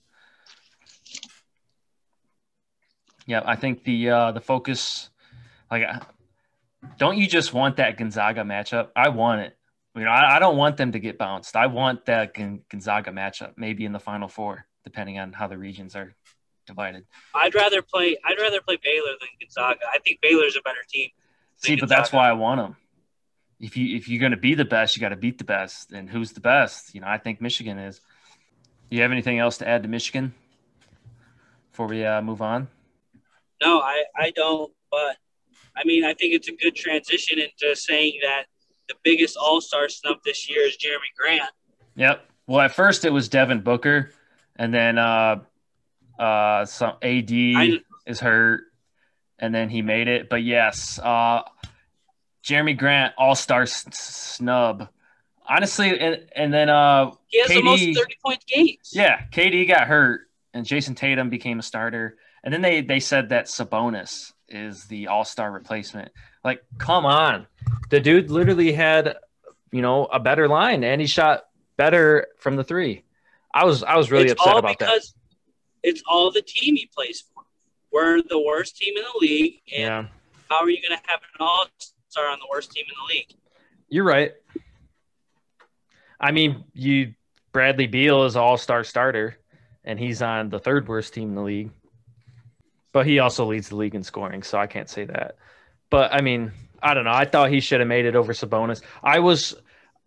Yeah, 3.25 3.41
I 3.45 3.55
think 3.55 3.83
the 3.85 4.09
uh, 4.09 4.31
the 4.33 4.41
focus, 4.41 5.09
like, 5.71 5.83
don't 6.97 7.17
you 7.17 7.27
just 7.27 7.53
want 7.53 7.77
that 7.77 7.97
Gonzaga 7.97 8.41
matchup? 8.41 8.89
I 8.95 9.09
want 9.09 9.41
it. 9.41 9.57
You 9.95 10.03
know, 10.03 10.11
I, 10.11 10.35
I 10.35 10.39
don't 10.39 10.57
want 10.57 10.75
them 10.75 10.91
to 10.91 10.99
get 10.99 11.17
bounced. 11.17 11.55
I 11.55 11.67
want 11.67 12.05
that 12.07 12.33
Gonzaga 12.33 13.11
matchup, 13.11 13.53
maybe 13.55 13.85
in 13.85 13.93
the 13.93 13.99
Final 13.99 14.27
Four, 14.27 14.65
depending 14.83 15.19
on 15.19 15.31
how 15.31 15.47
the 15.47 15.57
regions 15.57 15.95
are 15.95 16.13
divided. 16.65 17.05
I'd 17.35 17.55
rather 17.55 17.81
play. 17.81 18.17
I'd 18.25 18.39
rather 18.39 18.61
play 18.61 18.77
Baylor 18.83 19.13
than 19.19 19.29
Gonzaga. 19.39 19.79
I 19.93 19.99
think 19.99 20.21
Baylor's 20.21 20.55
a 20.55 20.61
better 20.61 20.83
team. 20.89 21.09
See, 21.57 21.75
but 21.75 21.89
that's 21.89 22.11
why 22.11 22.29
I 22.29 22.33
want 22.33 22.61
them. 22.61 22.75
If 23.59 23.77
you 23.77 23.95
if 23.95 24.09
you're 24.09 24.19
going 24.19 24.31
to 24.31 24.37
be 24.37 24.55
the 24.55 24.65
best, 24.65 24.95
you 24.95 25.01
got 25.01 25.09
to 25.09 25.15
beat 25.15 25.37
the 25.37 25.43
best. 25.43 25.91
And 25.91 26.09
who's 26.09 26.33
the 26.33 26.41
best? 26.41 26.93
You 26.93 27.01
know, 27.01 27.07
I 27.07 27.17
think 27.17 27.41
Michigan 27.41 27.77
is. 27.77 28.01
You 28.89 29.01
have 29.01 29.11
anything 29.11 29.39
else 29.39 29.57
to 29.59 29.67
add 29.67 29.83
to 29.83 29.89
Michigan 29.89 30.33
before 31.71 31.87
we 31.87 32.05
uh, 32.05 32.21
move 32.21 32.41
on? 32.41 32.67
No, 33.61 33.79
I 33.79 34.03
I 34.15 34.31
don't. 34.31 34.71
But 34.91 35.17
I 35.75 35.83
mean, 35.85 36.03
I 36.03 36.13
think 36.13 36.33
it's 36.33 36.47
a 36.47 36.55
good 36.55 36.75
transition 36.75 37.39
into 37.39 37.75
saying 37.75 38.19
that 38.21 38.45
the 38.87 38.95
biggest 39.03 39.37
All 39.37 39.61
Star 39.61 39.89
snub 39.89 40.17
this 40.25 40.49
year 40.49 40.65
is 40.67 40.77
Jerami 40.77 41.11
Grant. 41.17 41.49
Yep. 41.95 42.25
Well, 42.47 42.61
at 42.61 42.75
first 42.75 43.05
it 43.05 43.11
was 43.11 43.29
Devin 43.29 43.61
Booker, 43.61 44.11
and 44.57 44.73
then 44.73 44.97
uh, 44.97 45.39
uh, 46.19 46.65
some 46.65 46.93
AD 47.01 47.31
I, 47.31 47.79
is 48.05 48.19
hurt, 48.19 48.63
and 49.39 49.53
then 49.53 49.69
he 49.69 49.81
made 49.81 50.07
it. 50.07 50.29
But 50.29 50.43
yes, 50.43 50.99
uh, 50.99 51.43
Jerami 52.43 52.77
Grant 52.77 53.13
All 53.17 53.35
Star 53.35 53.65
snub. 53.65 54.89
Honestly, 55.47 55.99
and 55.99 56.25
and 56.35 56.53
then 56.53 56.69
uh, 56.69 57.11
he 57.27 57.39
has 57.39 57.49
KD, 57.49 57.55
the 57.55 57.61
most 57.61 57.99
thirty 57.99 58.17
point 58.23 58.45
games. 58.47 58.91
Yeah, 58.93 59.21
KD 59.31 59.67
got 59.67 59.87
hurt, 59.87 60.21
and 60.53 60.65
Jayson 60.65 60.95
Tatum 60.95 61.29
became 61.29 61.59
a 61.59 61.63
starter, 61.63 62.17
and 62.43 62.53
then 62.53 62.61
they 62.61 62.81
they 62.81 62.99
said 62.99 63.29
that 63.29 63.45
Sabonis 63.45 64.31
is 64.47 64.85
the 64.85 65.07
All 65.07 65.25
Star 65.25 65.51
replacement. 65.51 66.11
Like, 66.43 66.63
come 66.77 67.05
on, 67.05 67.47
the 67.89 67.99
dude 67.99 68.29
literally 68.29 68.71
had, 68.71 69.15
you 69.71 69.81
know, 69.81 70.05
a 70.05 70.19
better 70.19 70.47
line, 70.47 70.83
and 70.83 70.99
he 71.01 71.07
shot 71.07 71.45
better 71.77 72.27
from 72.37 72.55
the 72.55 72.63
three. 72.63 73.03
I 73.53 73.65
was 73.65 73.83
I 73.83 73.97
was 73.97 74.11
really 74.11 74.25
it's 74.25 74.33
upset 74.33 74.57
about 74.57 74.79
that. 74.79 75.01
It's 75.83 76.01
all 76.07 76.31
the 76.31 76.41
team 76.41 76.75
he 76.75 76.89
plays 76.93 77.21
for. 77.21 77.43
We're 77.91 78.21
the 78.21 78.39
worst 78.39 78.77
team 78.77 78.95
in 78.97 79.03
the 79.03 79.19
league, 79.19 79.61
and 79.75 79.81
yeah. 79.81 80.05
how 80.49 80.63
are 80.63 80.69
you 80.69 80.81
going 80.81 80.97
to 80.97 81.07
have 81.07 81.19
an 81.21 81.45
All 81.45 81.67
Star 82.09 82.27
on 82.27 82.39
the 82.39 82.47
worst 82.49 82.71
team 82.71 82.85
in 82.87 82.95
the 83.07 83.13
league? 83.13 83.35
You're 83.89 84.05
right. 84.05 84.31
I 86.19 86.31
mean, 86.31 86.63
you 86.73 87.13
Bradley 87.51 87.85
Beal 87.85 88.23
is 88.25 88.35
all 88.35 88.57
star 88.57 88.83
starter, 88.83 89.37
and 89.83 89.99
he's 89.99 90.21
on 90.21 90.49
the 90.49 90.59
third 90.59 90.87
worst 90.87 91.13
team 91.13 91.29
in 91.29 91.35
the 91.35 91.43
league. 91.43 91.71
But 92.91 93.05
he 93.05 93.19
also 93.19 93.45
leads 93.45 93.69
the 93.69 93.75
league 93.75 93.93
in 93.93 94.03
scoring, 94.03 94.41
so 94.41 94.57
I 94.57 94.67
can't 94.67 94.89
say 94.89 95.05
that. 95.05 95.37
But 95.89 96.13
I 96.13 96.21
mean, 96.21 96.51
I 96.81 96.93
don't 96.93 97.03
know. 97.03 97.13
I 97.13 97.25
thought 97.25 97.51
he 97.51 97.59
should 97.59 97.79
have 97.79 97.87
made 97.87 98.05
it 98.05 98.15
over 98.15 98.33
Sabonis. 98.33 98.81
I 99.03 99.19
was 99.19 99.55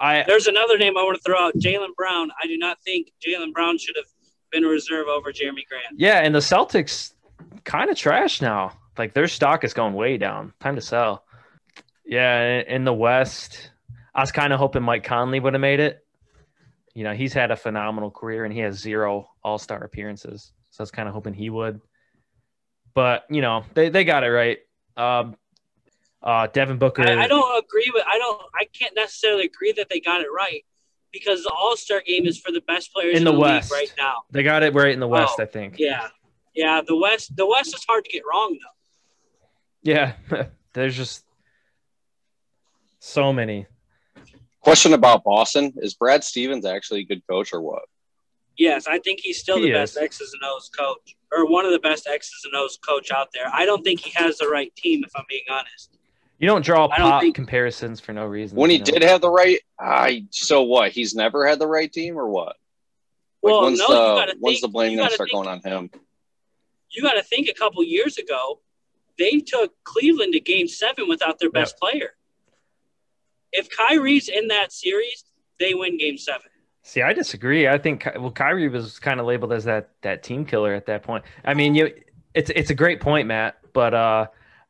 I 0.00 0.24
there's 0.26 0.46
another 0.46 0.78
name 0.78 0.96
I 0.96 1.02
want 1.02 1.16
to 1.16 1.22
throw 1.22 1.38
out, 1.38 1.54
Jaylen 1.56 1.94
Brown. 1.96 2.30
I 2.42 2.46
do 2.46 2.58
not 2.58 2.80
think 2.82 3.12
Jaylen 3.24 3.52
Brown 3.52 3.78
should 3.78 3.96
have 3.96 4.06
been 4.60 4.64
a 4.64 4.72
reserve 4.72 5.08
over 5.08 5.32
Jerami 5.32 5.66
Grant. 5.68 5.96
Yeah, 5.96 6.20
and 6.20 6.34
the 6.34 6.40
Celtics 6.40 7.12
kind 7.64 7.90
of 7.90 7.96
trash 7.96 8.40
now. 8.40 8.72
Like 8.98 9.14
their 9.14 9.28
stock 9.28 9.64
is 9.64 9.74
going 9.74 9.94
way 9.94 10.16
down. 10.18 10.52
Time 10.60 10.74
to 10.76 10.80
sell. 10.80 11.24
Yeah, 12.04 12.62
in 12.66 12.84
the 12.84 12.94
West, 12.94 13.70
I 14.14 14.20
was 14.20 14.32
kind 14.32 14.52
of 14.52 14.58
hoping 14.58 14.82
Mike 14.82 15.04
Conley 15.04 15.40
would 15.40 15.54
have 15.54 15.60
made 15.60 15.80
it 15.80 16.06
you 16.96 17.04
know, 17.04 17.12
he's 17.12 17.34
had 17.34 17.50
a 17.50 17.56
phenomenal 17.56 18.10
career 18.10 18.46
and 18.46 18.54
he 18.54 18.60
has 18.60 18.78
zero 18.78 19.28
all 19.44 19.58
star 19.58 19.84
appearances. 19.84 20.54
So 20.70 20.80
I 20.80 20.82
was 20.82 20.90
kind 20.90 21.06
of 21.06 21.12
hoping 21.12 21.34
he 21.34 21.50
would. 21.50 21.82
But, 22.94 23.24
you 23.28 23.42
know, 23.42 23.64
they, 23.74 23.90
they 23.90 24.02
got 24.02 24.24
it 24.24 24.30
right. 24.30 24.60
Um, 24.96 25.36
uh, 26.22 26.46
Devin 26.46 26.78
Booker. 26.78 27.02
I, 27.02 27.24
I 27.24 27.26
don't 27.28 27.62
agree 27.62 27.90
with, 27.92 28.02
I 28.10 28.16
don't, 28.16 28.40
I 28.54 28.64
can't 28.72 28.94
necessarily 28.96 29.44
agree 29.44 29.72
that 29.72 29.90
they 29.90 30.00
got 30.00 30.22
it 30.22 30.28
right 30.34 30.64
because 31.12 31.42
the 31.42 31.50
all 31.50 31.76
star 31.76 32.02
game 32.06 32.26
is 32.26 32.38
for 32.38 32.52
the 32.52 32.60
best 32.62 32.92
players 32.92 33.12
in, 33.12 33.18
in 33.18 33.24
the, 33.24 33.32
the 33.32 33.38
West 33.38 33.72
right 33.72 33.92
now. 33.98 34.22
They 34.30 34.42
got 34.42 34.62
it 34.62 34.74
right 34.74 34.92
in 34.92 35.00
the 35.00 35.08
West, 35.08 35.36
oh, 35.38 35.42
I 35.42 35.46
think. 35.46 35.76
Yeah. 35.78 36.08
Yeah. 36.54 36.82
The 36.86 36.96
West, 36.96 37.36
the 37.36 37.46
West 37.46 37.74
is 37.74 37.84
hard 37.88 38.04
to 38.04 38.10
get 38.10 38.22
wrong, 38.30 38.58
though. 38.62 39.48
Yeah. 39.82 40.12
There's 40.72 40.96
just 40.96 41.24
so 42.98 43.32
many 43.32 43.66
Question 44.66 44.94
about 44.94 45.22
Boston: 45.22 45.72
Is 45.76 45.94
Brad 45.94 46.24
Stevens 46.24 46.66
actually 46.66 47.02
a 47.02 47.04
good 47.04 47.22
coach 47.30 47.52
or 47.52 47.60
what? 47.60 47.82
Yes, 48.58 48.88
I 48.88 48.98
think 48.98 49.20
he's 49.22 49.38
still 49.38 49.58
he 49.58 49.70
the 49.70 49.80
is. 49.80 49.92
best 49.92 49.96
X's 49.96 50.34
and 50.34 50.42
O's 50.44 50.68
coach, 50.76 51.14
or 51.30 51.48
one 51.48 51.64
of 51.64 51.70
the 51.70 51.78
best 51.78 52.08
X's 52.08 52.44
and 52.44 52.52
O's 52.56 52.76
coach 52.84 53.12
out 53.12 53.28
there. 53.32 53.44
I 53.52 53.64
don't 53.64 53.84
think 53.84 54.00
he 54.00 54.10
has 54.16 54.38
the 54.38 54.48
right 54.48 54.74
team, 54.74 55.04
if 55.06 55.12
I'm 55.14 55.24
being 55.28 55.44
honest. 55.48 55.95
You 56.38 56.46
don't 56.46 56.64
draw 56.64 56.88
I 56.90 56.96
pop 56.96 57.22
think, 57.22 57.34
comparisons 57.34 58.00
for 58.00 58.12
no 58.12 58.26
reason. 58.26 58.58
When 58.58 58.70
he 58.70 58.78
know? 58.78 58.84
did 58.84 59.02
have 59.02 59.20
the 59.20 59.30
right, 59.30 59.58
I 59.80 60.26
so 60.30 60.62
what? 60.62 60.92
He's 60.92 61.14
never 61.14 61.46
had 61.46 61.58
the 61.58 61.66
right 61.66 61.90
team, 61.90 62.18
or 62.18 62.28
what? 62.28 62.56
Like 63.42 63.52
well, 63.52 63.62
when's 63.62 63.78
no, 63.78 63.88
the 63.88 64.36
when's 64.40 64.60
the 64.60 64.68
blame 64.68 64.96
going 64.96 65.08
to 65.08 65.14
start 65.14 65.30
think, 65.30 65.44
going 65.44 65.48
on 65.48 65.60
him? 65.60 65.90
You 66.90 67.02
got 67.02 67.12
to 67.12 67.22
think. 67.22 67.48
A 67.48 67.54
couple 67.54 67.82
years 67.84 68.18
ago, 68.18 68.60
they 69.18 69.40
took 69.40 69.72
Cleveland 69.84 70.34
to 70.34 70.40
Game 70.40 70.68
Seven 70.68 71.08
without 71.08 71.38
their 71.38 71.50
best 71.50 71.76
yep. 71.80 71.92
player. 71.92 72.10
If 73.52 73.68
Kyrie's 73.70 74.28
in 74.28 74.48
that 74.48 74.72
series, 74.72 75.24
they 75.58 75.74
win 75.74 75.96
Game 75.96 76.18
Seven. 76.18 76.50
See, 76.82 77.02
I 77.02 77.12
disagree. 77.12 77.66
I 77.66 77.78
think 77.78 78.06
well, 78.16 78.30
Kyrie 78.30 78.68
was 78.68 78.98
kind 78.98 79.20
of 79.20 79.26
labeled 79.26 79.52
as 79.52 79.64
that 79.64 79.90
that 80.02 80.22
team 80.22 80.44
killer 80.44 80.74
at 80.74 80.86
that 80.86 81.02
point. 81.02 81.24
I 81.44 81.54
mean, 81.54 81.74
you, 81.74 81.92
it's 82.34 82.50
it's 82.50 82.70
a 82.70 82.74
great 82.74 83.00
point, 83.00 83.26
Matt. 83.26 83.56
But 83.72 83.94
uh, 83.94 84.26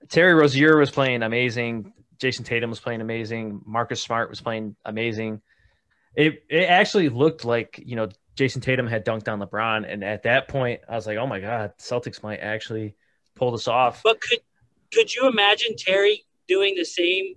Terry 0.09 0.35
Rozier 0.35 0.77
was 0.77 0.91
playing 0.91 1.23
amazing. 1.23 1.93
Jayson 2.19 2.45
Tatum 2.45 2.71
was 2.71 2.81
playing 2.81 3.01
amazing. 3.01 3.61
Marcus 3.67 4.03
Smart 4.03 4.31
was 4.31 4.41
playing 4.41 4.77
amazing. 4.85 5.43
It 6.15 6.45
it 6.49 6.65
actually 6.65 7.09
looked 7.09 7.45
like 7.45 7.83
you 7.85 7.97
know 7.97 8.09
Jayson 8.37 8.63
Tatum 8.63 8.87
had 8.87 9.05
dunked 9.05 9.29
on 9.31 9.41
LeBron, 9.41 9.91
and 9.91 10.03
at 10.05 10.23
that 10.25 10.49
point, 10.49 10.81
I 10.89 10.95
was 10.95 11.07
like, 11.07 11.19
oh 11.19 11.27
my 11.27 11.41
god, 11.41 11.73
Celtics 11.79 12.23
might 12.23 12.39
actually 12.39 12.95
pull 13.35 13.51
this 13.53 13.69
off. 13.69 14.03
But 14.03 14.21
could 14.21 14.41
could 14.93 15.15
you 15.15 15.29
imagine 15.29 15.77
Terry 15.77 16.25
doing 16.49 16.75
the 16.77 16.85
same 16.85 17.35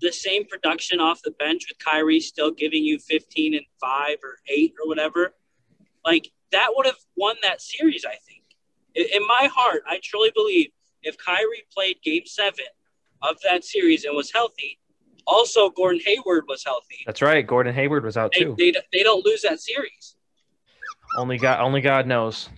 the 0.00 0.12
same 0.12 0.44
production 0.44 1.00
off 1.00 1.22
the 1.22 1.30
bench 1.32 1.64
with 1.68 1.78
Kyrie 1.78 2.20
still 2.20 2.50
giving 2.50 2.84
you 2.84 2.98
15 2.98 3.54
and 3.54 3.64
5 3.80 4.18
or 4.22 4.36
8 4.48 4.74
or 4.82 4.88
whatever, 4.88 5.34
like 6.04 6.30
that 6.52 6.68
would 6.74 6.86
have 6.86 6.98
won 7.16 7.36
that 7.42 7.60
series, 7.60 8.04
I 8.04 8.16
think. 8.26 8.42
In 8.94 9.26
my 9.26 9.48
heart, 9.52 9.82
I 9.88 9.98
truly 10.02 10.30
believe 10.34 10.70
if 11.04 11.16
Kyrie 11.18 11.64
played 11.72 11.96
game 12.02 12.22
seven 12.26 12.64
of 13.22 13.36
that 13.44 13.64
series 13.64 14.04
and 14.04 14.16
was 14.16 14.32
healthy, 14.32 14.78
also 15.26 15.70
Gordon 15.70 16.00
Hayward 16.04 16.44
was 16.48 16.64
healthy. 16.64 17.02
That's 17.06 17.22
right. 17.22 17.46
Gordon 17.46 17.74
Hayward 17.74 18.04
was 18.04 18.16
out 18.16 18.32
they, 18.32 18.44
too. 18.44 18.54
They, 18.58 18.72
they 18.92 19.02
don't 19.02 19.24
lose 19.24 19.42
that 19.42 19.60
series. 19.60 20.16
Only 21.16 21.38
God, 21.38 21.60
only 21.60 21.80
God 21.80 22.06
knows. 22.06 22.48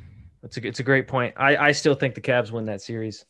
It's 0.42 0.56
a, 0.56 0.66
it's 0.66 0.80
a 0.80 0.85
great 0.85 1.09
point. 1.09 1.35
I, 1.37 1.56
I 1.56 1.72
still 1.72 1.94
think 1.94 2.14
the 2.14 2.20
Cavs 2.20 2.50
win 2.50 2.66
that 2.66 2.80
series. 2.80 3.24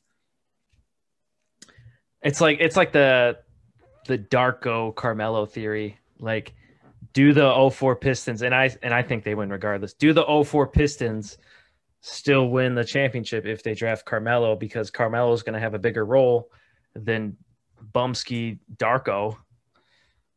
It's 2.23 2.41
like 2.41 2.59
it's 2.61 2.77
like 2.77 2.93
the 2.93 3.39
the 4.07 4.19
Darko 4.19 4.95
Carmelo 4.95 5.47
theory. 5.47 5.99
Like, 6.19 6.55
do 7.13 7.33
the 7.33 7.71
04 7.73 7.97
Pistons, 7.97 8.43
and 8.43 8.55
I 8.55 8.75
and 8.83 8.93
I 8.93 9.03
think 9.03 9.25
they 9.25 9.35
win 9.35 9.51
regardless. 9.51 9.95
Do 9.95 10.13
the 10.13 10.25
04 10.45 10.69
Pistons 10.69 11.39
still 12.07 12.49
win 12.49 12.75
the 12.75 12.85
championship 12.85 13.47
if 13.47 13.63
they 13.63 13.75
draft 13.75 14.05
Carmelo 14.05 14.57
because 14.57 14.91
Carmelo 14.91 15.33
is 15.33 15.43
going 15.43 15.55
to 15.55 15.61
have 15.61 15.75
a 15.75 15.79
bigger 15.79 16.05
role 16.05 16.51
than 16.95 17.37
Bumsky 17.95 18.59
Darko? 18.77 19.37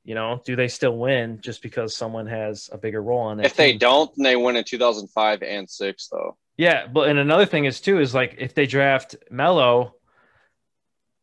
You 0.03 0.15
know, 0.15 0.41
do 0.45 0.55
they 0.55 0.67
still 0.67 0.97
win 0.97 1.39
just 1.41 1.61
because 1.61 1.95
someone 1.95 2.25
has 2.27 2.69
a 2.71 2.77
bigger 2.77 3.01
role 3.01 3.19
on 3.19 3.39
it? 3.39 3.45
If 3.45 3.55
team? 3.55 3.57
they 3.57 3.77
don't, 3.77 4.11
then 4.15 4.23
they 4.23 4.35
win 4.35 4.55
in 4.55 4.63
2005 4.63 5.43
and 5.43 5.69
six, 5.69 6.07
though. 6.07 6.37
Yeah, 6.57 6.87
but 6.87 7.09
and 7.09 7.19
another 7.19 7.45
thing 7.45 7.65
is 7.65 7.79
too 7.79 7.99
is 7.99 8.13
like 8.13 8.35
if 8.39 8.53
they 8.53 8.65
draft 8.65 9.15
Melo, 9.29 9.95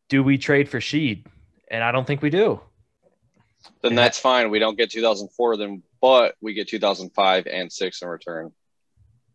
do 0.09 0.23
we 0.23 0.37
trade 0.37 0.69
for 0.69 0.79
Sheed? 0.79 1.25
and 1.67 1.83
I 1.83 1.91
don't 1.91 2.05
think 2.05 2.21
we 2.21 2.29
do. 2.29 2.59
Then 3.81 3.91
and 3.91 3.97
that's 3.97 4.19
fine. 4.19 4.49
We 4.49 4.59
don't 4.59 4.77
get 4.77 4.91
2004 4.91 5.57
then, 5.57 5.83
but 6.01 6.35
we 6.41 6.53
get 6.53 6.69
2005 6.69 7.47
and 7.47 7.71
six 7.71 8.01
in 8.01 8.07
return. 8.07 8.51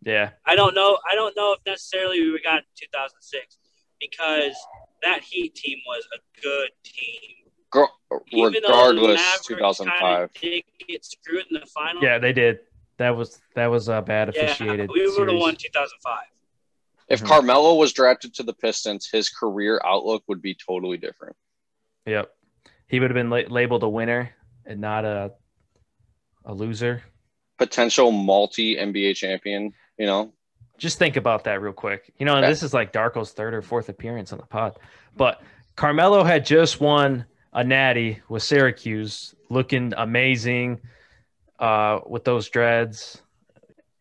Yeah, 0.04 0.30
I 0.46 0.56
don't 0.56 0.74
know. 0.74 0.98
I 1.10 1.14
don't 1.14 1.36
know 1.36 1.52
if 1.52 1.60
necessarily 1.64 2.20
we 2.30 2.40
got 2.42 2.62
2006 2.76 3.58
because 4.00 4.56
that 5.02 5.22
Heat 5.22 5.54
team 5.54 5.78
was 5.86 6.06
a 6.14 6.40
good 6.40 6.70
team. 6.84 7.84
regardless, 8.32 9.46
2005 9.46 10.32
did 10.40 10.64
get 10.88 11.04
screwed 11.04 11.44
in 11.50 11.60
the 11.60 11.66
final. 11.66 12.02
Yeah, 12.02 12.18
they 12.18 12.32
did. 12.32 12.60
That 12.98 13.16
was 13.16 13.40
that 13.54 13.66
was 13.66 13.88
a 13.88 14.02
bad 14.02 14.28
officiated. 14.28 14.90
Yeah, 14.94 15.06
we 15.06 15.18
would 15.18 15.28
have 15.28 15.38
won 15.38 15.56
2005. 15.56 16.18
If 17.08 17.18
mm-hmm. 17.18 17.28
Carmelo 17.28 17.74
was 17.74 17.92
drafted 17.92 18.34
to 18.34 18.42
the 18.42 18.54
Pistons, 18.54 19.08
his 19.10 19.28
career 19.28 19.80
outlook 19.84 20.22
would 20.28 20.40
be 20.40 20.54
totally 20.54 20.98
different. 20.98 21.36
Yep. 22.06 22.30
He 22.86 23.00
would 23.00 23.10
have 23.10 23.14
been 23.14 23.30
la- 23.30 23.48
labeled 23.48 23.82
a 23.82 23.88
winner 23.88 24.30
and 24.66 24.80
not 24.80 25.04
a 25.04 25.32
a 26.44 26.54
loser. 26.54 27.02
Potential 27.58 28.10
multi 28.10 28.76
NBA 28.76 29.16
champion, 29.16 29.72
you 29.98 30.06
know. 30.06 30.32
Just 30.78 30.98
think 30.98 31.16
about 31.16 31.44
that 31.44 31.60
real 31.60 31.72
quick. 31.72 32.12
You 32.18 32.26
know, 32.26 32.34
and 32.34 32.44
this 32.44 32.62
is 32.62 32.74
like 32.74 32.92
Darko's 32.92 33.32
third 33.32 33.54
or 33.54 33.62
fourth 33.62 33.88
appearance 33.88 34.32
on 34.32 34.38
the 34.38 34.46
pod. 34.46 34.78
But 35.16 35.40
Carmelo 35.76 36.24
had 36.24 36.44
just 36.44 36.80
won 36.80 37.26
a 37.52 37.62
natty 37.62 38.20
with 38.28 38.42
Syracuse, 38.42 39.34
looking 39.48 39.92
amazing 39.96 40.80
uh, 41.58 42.00
with 42.06 42.24
those 42.24 42.48
dreads. 42.48 43.22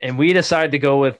And 0.01 0.17
we 0.17 0.33
decided 0.33 0.71
to 0.71 0.79
go 0.79 0.99
with 0.99 1.19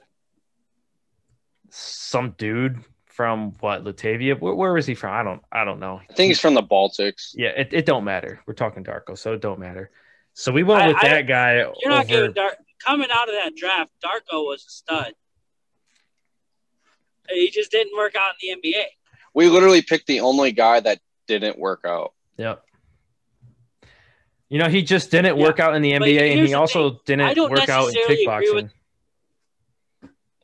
some 1.70 2.32
dude 2.38 2.84
from 3.06 3.54
what 3.60 3.84
Latavia? 3.84 4.40
Where, 4.40 4.56
where 4.56 4.74
was 4.74 4.86
he 4.86 4.96
from? 4.96 5.14
I 5.14 5.24
don't 5.24 5.42
I 5.52 5.64
don't 5.64 5.80
know. 5.80 6.02
I 6.10 6.14
think 6.14 6.30
he's 6.30 6.40
from 6.40 6.56
the 6.56 6.64
Baltics. 6.64 7.32
Yeah, 7.36 7.50
it, 7.50 7.70
it 7.72 7.86
don't 7.86 8.04
matter. 8.04 8.42
We're 8.46 8.54
talking 8.54 8.84
Darko, 8.84 9.18
so 9.18 9.34
it 9.34 9.42
don't 9.42 9.60
matter. 9.60 9.92
So 10.34 10.52
we 10.52 10.64
went 10.64 10.88
with 10.88 10.98
I, 10.98 11.08
that 11.08 11.18
I, 11.18 11.22
guy. 11.22 11.56
You're 11.56 11.68
over... 11.68 11.90
not 11.90 12.08
giving 12.08 12.34
Dar- 12.34 12.58
coming 12.86 13.10
out 13.12 13.30
of 13.30 13.36
that 13.36 13.56
draft. 13.56 13.92
Darko 14.04 14.46
was 14.46 14.66
a 14.68 14.70
stud. 14.70 15.14
He 17.30 17.50
just 17.50 17.72
didn't 17.72 17.96
work 17.96 18.16
out 18.16 18.34
in 18.42 18.62
the 18.62 18.70
NBA. 18.70 18.84
We 19.34 19.48
literally 19.48 19.82
picked 19.82 20.08
the 20.08 20.20
only 20.22 20.52
guy 20.52 20.80
that 20.82 21.00
didn't 21.28 21.58
work 21.58 21.86
out. 21.86 22.14
Yep. 22.38 22.64
You 24.50 24.60
know, 24.60 24.68
he 24.68 24.82
just 24.82 25.12
didn't 25.12 25.38
yeah. 25.38 25.44
work 25.44 25.60
out 25.60 25.76
in 25.76 25.82
the 25.82 25.94
NBA, 25.94 26.38
and 26.38 26.46
he 26.46 26.54
also 26.54 26.92
thing. 27.06 27.20
didn't 27.20 27.50
work 27.50 27.70
out 27.70 27.88
in 27.88 27.96
kickboxing. 28.06 28.54
With... 28.54 28.72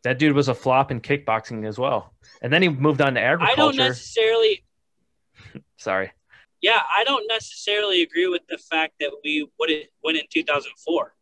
That 0.04 0.18
dude 0.18 0.34
was 0.34 0.48
a 0.48 0.56
flop 0.56 0.92
in 0.92 1.02
kickboxing 1.02 1.68
as 1.68 1.78
well 1.78 2.14
and 2.42 2.52
then 2.52 2.62
he 2.62 2.70
moved 2.70 3.02
on 3.02 3.16
to 3.16 3.22
agriculture. 3.22 3.54
I 3.54 3.56
don't 3.56 3.76
necessarily. 3.76 4.64
Sorry. 5.78 6.12
Yeah, 6.62 6.80
I 6.98 7.04
don't 7.04 7.26
necessarily 7.28 8.02
agree 8.02 8.28
with 8.28 8.42
the 8.50 8.58
fact 8.58 8.96
that 9.00 9.12
we 9.24 9.48
would 9.60 9.70
win 10.04 10.16
in 10.16 10.24
2004. 10.32 11.14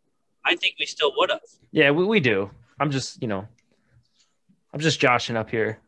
I 0.46 0.56
think 0.56 0.76
we 0.80 0.86
still 0.86 1.12
would 1.18 1.32
have. 1.32 1.42
Yeah, 1.72 1.92
we, 1.92 2.06
we 2.06 2.20
do. 2.20 2.50
I'm 2.80 2.92
just, 2.92 3.22
you 3.22 3.28
know, 3.28 3.48
I'm 4.74 4.80
just 4.80 5.00
joshing 5.00 5.36
up 5.36 5.50
here. 5.50 5.80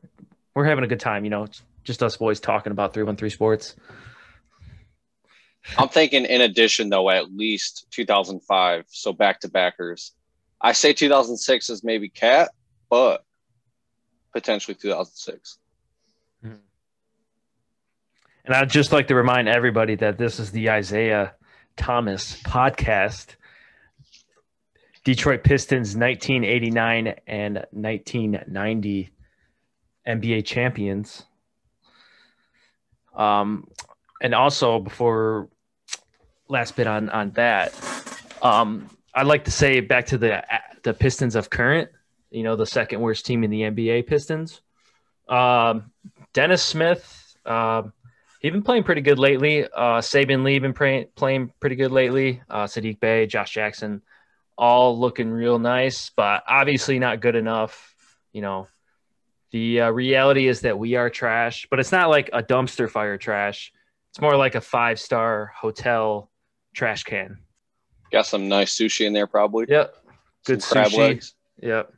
We're 0.53 0.65
having 0.65 0.83
a 0.83 0.87
good 0.87 0.99
time, 0.99 1.23
you 1.23 1.29
know, 1.29 1.43
it's 1.43 1.61
just 1.83 2.01
us 2.01 2.17
boys 2.17 2.39
talking 2.39 2.71
about 2.71 2.93
313 2.93 3.29
sports. 3.29 3.75
I'm 5.77 5.89
thinking 5.89 6.25
in 6.25 6.41
addition 6.41 6.89
though, 6.89 7.09
at 7.09 7.33
least 7.33 7.87
2005. 7.91 8.85
So 8.87 9.13
back 9.13 9.41
to 9.41 9.49
backers. 9.49 10.13
I 10.61 10.71
say 10.71 10.93
2006 10.93 11.69
is 11.69 11.83
maybe 11.83 12.09
cat, 12.09 12.49
but 12.89 13.23
potentially 14.33 14.75
2006. 14.75 15.59
Mm-hmm. 16.45 16.55
And 18.45 18.55
I'd 18.55 18.69
just 18.69 18.91
like 18.91 19.07
to 19.07 19.15
remind 19.15 19.49
everybody 19.49 19.95
that 19.95 20.17
this 20.17 20.39
is 20.39 20.51
the 20.51 20.69
Isaiah 20.69 21.33
Thomas 21.75 22.41
podcast. 22.43 23.35
Detroit 25.07 25.41
Pistons 25.41 25.95
1989 25.95 27.15
and 27.27 27.65
1990 27.71 29.09
NBA 30.05 30.43
champions. 30.43 31.23
Um, 33.15 33.69
and 34.21 34.35
also 34.35 34.79
before 34.79 35.47
last 36.49 36.75
bit 36.75 36.87
on 36.87 37.07
on 37.07 37.31
that, 37.31 37.73
um, 38.41 38.89
I'd 39.13 39.27
like 39.27 39.45
to 39.45 39.51
say 39.51 39.79
back 39.79 40.07
to 40.07 40.17
the 40.17 40.43
the 40.83 40.93
Pistons 40.93 41.37
of 41.37 41.49
current, 41.49 41.89
you 42.29 42.43
know, 42.43 42.57
the 42.57 42.65
second 42.65 42.99
worst 42.99 43.25
team 43.25 43.45
in 43.45 43.49
the 43.49 43.61
NBA, 43.61 44.07
Pistons. 44.07 44.59
Um, 45.29 45.89
Dennis 46.33 46.61
Smith, 46.61 47.37
um, 47.45 47.93
he's 48.41 48.51
been 48.51 48.61
playing 48.61 48.83
pretty 48.83 48.99
good 48.99 49.19
lately. 49.19 49.63
Uh, 49.63 50.01
Saben 50.01 50.43
Lee 50.43 50.59
been 50.59 50.73
playing 50.73 51.07
playing 51.15 51.53
pretty 51.61 51.77
good 51.77 51.93
lately. 51.93 52.41
Uh, 52.49 52.65
Saddiq 52.65 52.99
Bey, 52.99 53.25
Josh 53.25 53.51
Jackson, 53.51 54.01
all 54.57 54.99
looking 54.99 55.31
real 55.31 55.59
nice, 55.59 56.09
but 56.15 56.43
obviously 56.47 56.99
not 56.99 57.21
good 57.21 57.35
enough. 57.35 57.93
You 58.33 58.41
know, 58.41 58.67
the 59.51 59.81
uh, 59.81 59.89
reality 59.91 60.47
is 60.47 60.61
that 60.61 60.77
we 60.77 60.95
are 60.95 61.09
trash, 61.09 61.67
but 61.69 61.79
it's 61.79 61.91
not 61.91 62.09
like 62.09 62.29
a 62.33 62.43
dumpster 62.43 62.89
fire 62.89 63.17
trash. 63.17 63.71
It's 64.11 64.21
more 64.21 64.35
like 64.35 64.55
a 64.55 64.61
five 64.61 64.99
star 64.99 65.51
hotel 65.55 66.31
trash 66.73 67.03
can. 67.03 67.39
Got 68.11 68.25
some 68.25 68.47
nice 68.47 68.75
sushi 68.75 69.05
in 69.05 69.13
there, 69.13 69.27
probably. 69.27 69.65
Yep. 69.67 69.95
Good 70.45 70.63
Some 70.63 70.83
crab 70.83 70.91
sushi. 70.91 70.97
legs. 70.97 71.35
Yep. 71.61 71.93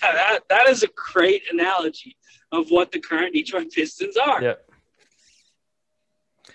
That, 0.00 0.40
that 0.48 0.68
is 0.68 0.82
a 0.82 0.88
great 1.12 1.42
analogy 1.52 2.16
of 2.50 2.70
what 2.70 2.92
the 2.92 2.98
current 2.98 3.34
Detroit 3.34 3.70
Pistons 3.70 4.16
are. 4.16 4.42
Yep. 4.42 4.70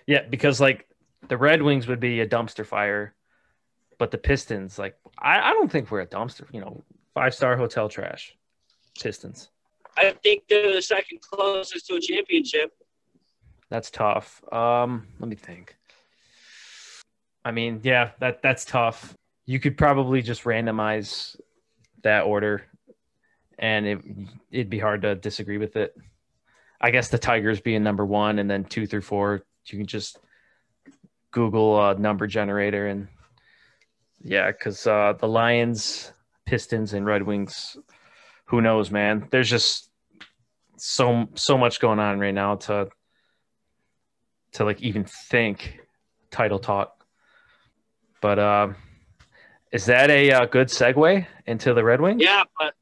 Yeah, 0.07 0.23
because 0.29 0.59
like 0.59 0.87
the 1.27 1.37
Red 1.37 1.61
Wings 1.61 1.87
would 1.87 1.99
be 1.99 2.19
a 2.21 2.27
dumpster 2.27 2.65
fire, 2.65 3.13
but 4.01 4.09
the 4.09 4.17
Pistons, 4.17 4.79
like 4.79 4.97
I, 5.19 5.51
I 5.51 5.53
don't 5.53 5.71
think 5.71 5.91
we're 5.91 6.01
a 6.01 6.07
dumpster. 6.07 6.51
You 6.51 6.59
know, 6.59 6.83
five 7.13 7.35
star 7.35 7.55
hotel 7.55 7.87
trash. 7.87 8.35
Pistons. 8.99 9.49
I 9.95 10.15
think 10.23 10.45
they're 10.49 10.73
the 10.73 10.81
second 10.81 11.21
closest 11.21 11.85
to 11.85 11.97
a 11.97 12.01
championship. 12.01 12.71
That's 13.69 13.91
tough. 13.91 14.41
Um, 14.51 15.05
let 15.19 15.29
me 15.29 15.35
think. 15.35 15.75
I 17.45 17.51
mean, 17.51 17.81
yeah, 17.83 18.09
that 18.19 18.41
that's 18.41 18.65
tough. 18.65 19.13
You 19.45 19.59
could 19.59 19.77
probably 19.77 20.23
just 20.23 20.45
randomize 20.45 21.39
that 22.01 22.21
order, 22.21 22.63
and 23.59 23.85
it 23.85 23.99
it'd 24.49 24.71
be 24.71 24.79
hard 24.79 25.03
to 25.03 25.13
disagree 25.13 25.59
with 25.59 25.75
it. 25.75 25.95
I 26.81 26.89
guess 26.89 27.09
the 27.09 27.19
Tigers 27.19 27.61
being 27.61 27.83
number 27.83 28.03
one, 28.03 28.39
and 28.39 28.49
then 28.49 28.63
two 28.63 28.87
through 28.87 29.01
four, 29.01 29.43
you 29.67 29.77
can 29.77 29.85
just 29.85 30.17
Google 31.29 31.89
a 31.89 31.93
number 31.93 32.25
generator, 32.25 32.87
and 32.87 33.07
yeah, 34.23 34.51
because 34.51 34.85
uh, 34.87 35.13
the 35.19 35.27
Lions, 35.27 36.13
Pistons, 36.45 36.93
and 36.93 37.05
Red 37.05 37.23
Wings, 37.23 37.77
who 38.45 38.61
knows, 38.61 38.91
man? 38.91 39.27
There's 39.31 39.49
just 39.49 39.89
so 40.77 41.27
so 41.35 41.57
much 41.57 41.79
going 41.79 41.99
on 41.99 42.19
right 42.19 42.33
now 42.33 42.55
to 42.55 42.89
to 44.53 44.65
like 44.65 44.81
even 44.81 45.05
think 45.05 45.79
title 46.29 46.59
talk. 46.59 47.05
But 48.21 48.39
um, 48.39 48.75
is 49.71 49.85
that 49.85 50.11
a 50.11 50.31
uh, 50.31 50.45
good 50.45 50.67
segue 50.67 51.25
into 51.45 51.73
the 51.73 51.83
Red 51.83 52.01
Wings? 52.01 52.21
Yeah, 52.21 52.43
but 52.59 52.73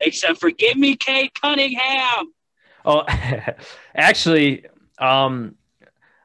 except 0.00 0.38
for 0.40 0.50
give 0.50 0.76
me 0.76 0.96
Cade 0.96 1.32
Cunningham. 1.34 2.32
Oh, 2.84 3.04
actually, 3.94 4.66
um, 4.98 5.56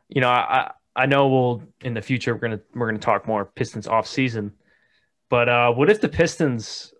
you 0.10 0.22
know, 0.22 0.30
I 0.30 0.72
I 0.96 1.06
know 1.06 1.28
we'll 1.28 1.64
in 1.82 1.94
the 1.94 2.02
future 2.02 2.34
we're 2.34 2.40
gonna 2.42 2.60
we're 2.76 2.88
gonna 2.88 3.00
talk 3.00 3.28
more 3.28 3.46
Pistons 3.46 3.88
off 3.88 4.08
season, 4.08 4.54
but 5.30 5.50
uh, 5.50 5.72
what 5.72 5.90
if 5.90 6.02
the 6.02 6.10
Pistons, 6.10 6.94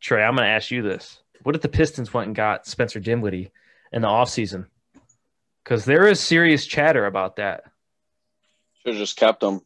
Trey? 0.00 0.22
I'm 0.22 0.34
gonna 0.36 0.48
ask 0.48 0.70
you 0.70 0.82
this: 0.82 1.22
What 1.42 1.54
if 1.54 1.62
the 1.62 1.68
Pistons 1.68 2.12
went 2.12 2.26
and 2.26 2.36
got 2.36 2.66
Spencer 2.66 3.00
Dinwiddie 3.00 3.50
in 3.92 4.02
the 4.02 4.08
off 4.08 4.28
season? 4.28 4.66
Because 5.64 5.84
there 5.84 6.06
is 6.06 6.20
serious 6.20 6.66
chatter 6.66 7.06
about 7.06 7.36
that. 7.36 7.64
Should 8.82 8.94
have 8.94 8.96
just 8.96 9.16
kept 9.16 9.40
them. 9.40 9.62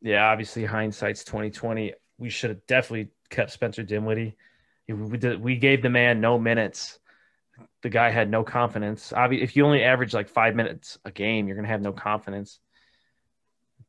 Yeah, 0.00 0.28
obviously 0.28 0.64
hindsight's 0.64 1.24
twenty 1.24 1.50
twenty. 1.50 1.94
We 2.18 2.30
should 2.30 2.50
have 2.50 2.66
definitely 2.66 3.10
kept 3.30 3.52
Spencer 3.52 3.82
Dinwiddie. 3.82 4.36
We 4.88 5.18
did, 5.18 5.40
we 5.40 5.56
gave 5.56 5.82
the 5.82 5.90
man 5.90 6.20
no 6.20 6.38
minutes. 6.38 6.98
The 7.82 7.88
guy 7.90 8.10
had 8.10 8.28
no 8.30 8.42
confidence. 8.42 9.12
Obviously, 9.12 9.44
if 9.44 9.54
you 9.56 9.64
only 9.64 9.84
average 9.84 10.12
like 10.14 10.28
five 10.28 10.54
minutes 10.56 10.98
a 11.04 11.10
game, 11.12 11.46
you're 11.46 11.56
gonna 11.56 11.68
have 11.68 11.80
no 11.82 11.92
confidence. 11.92 12.58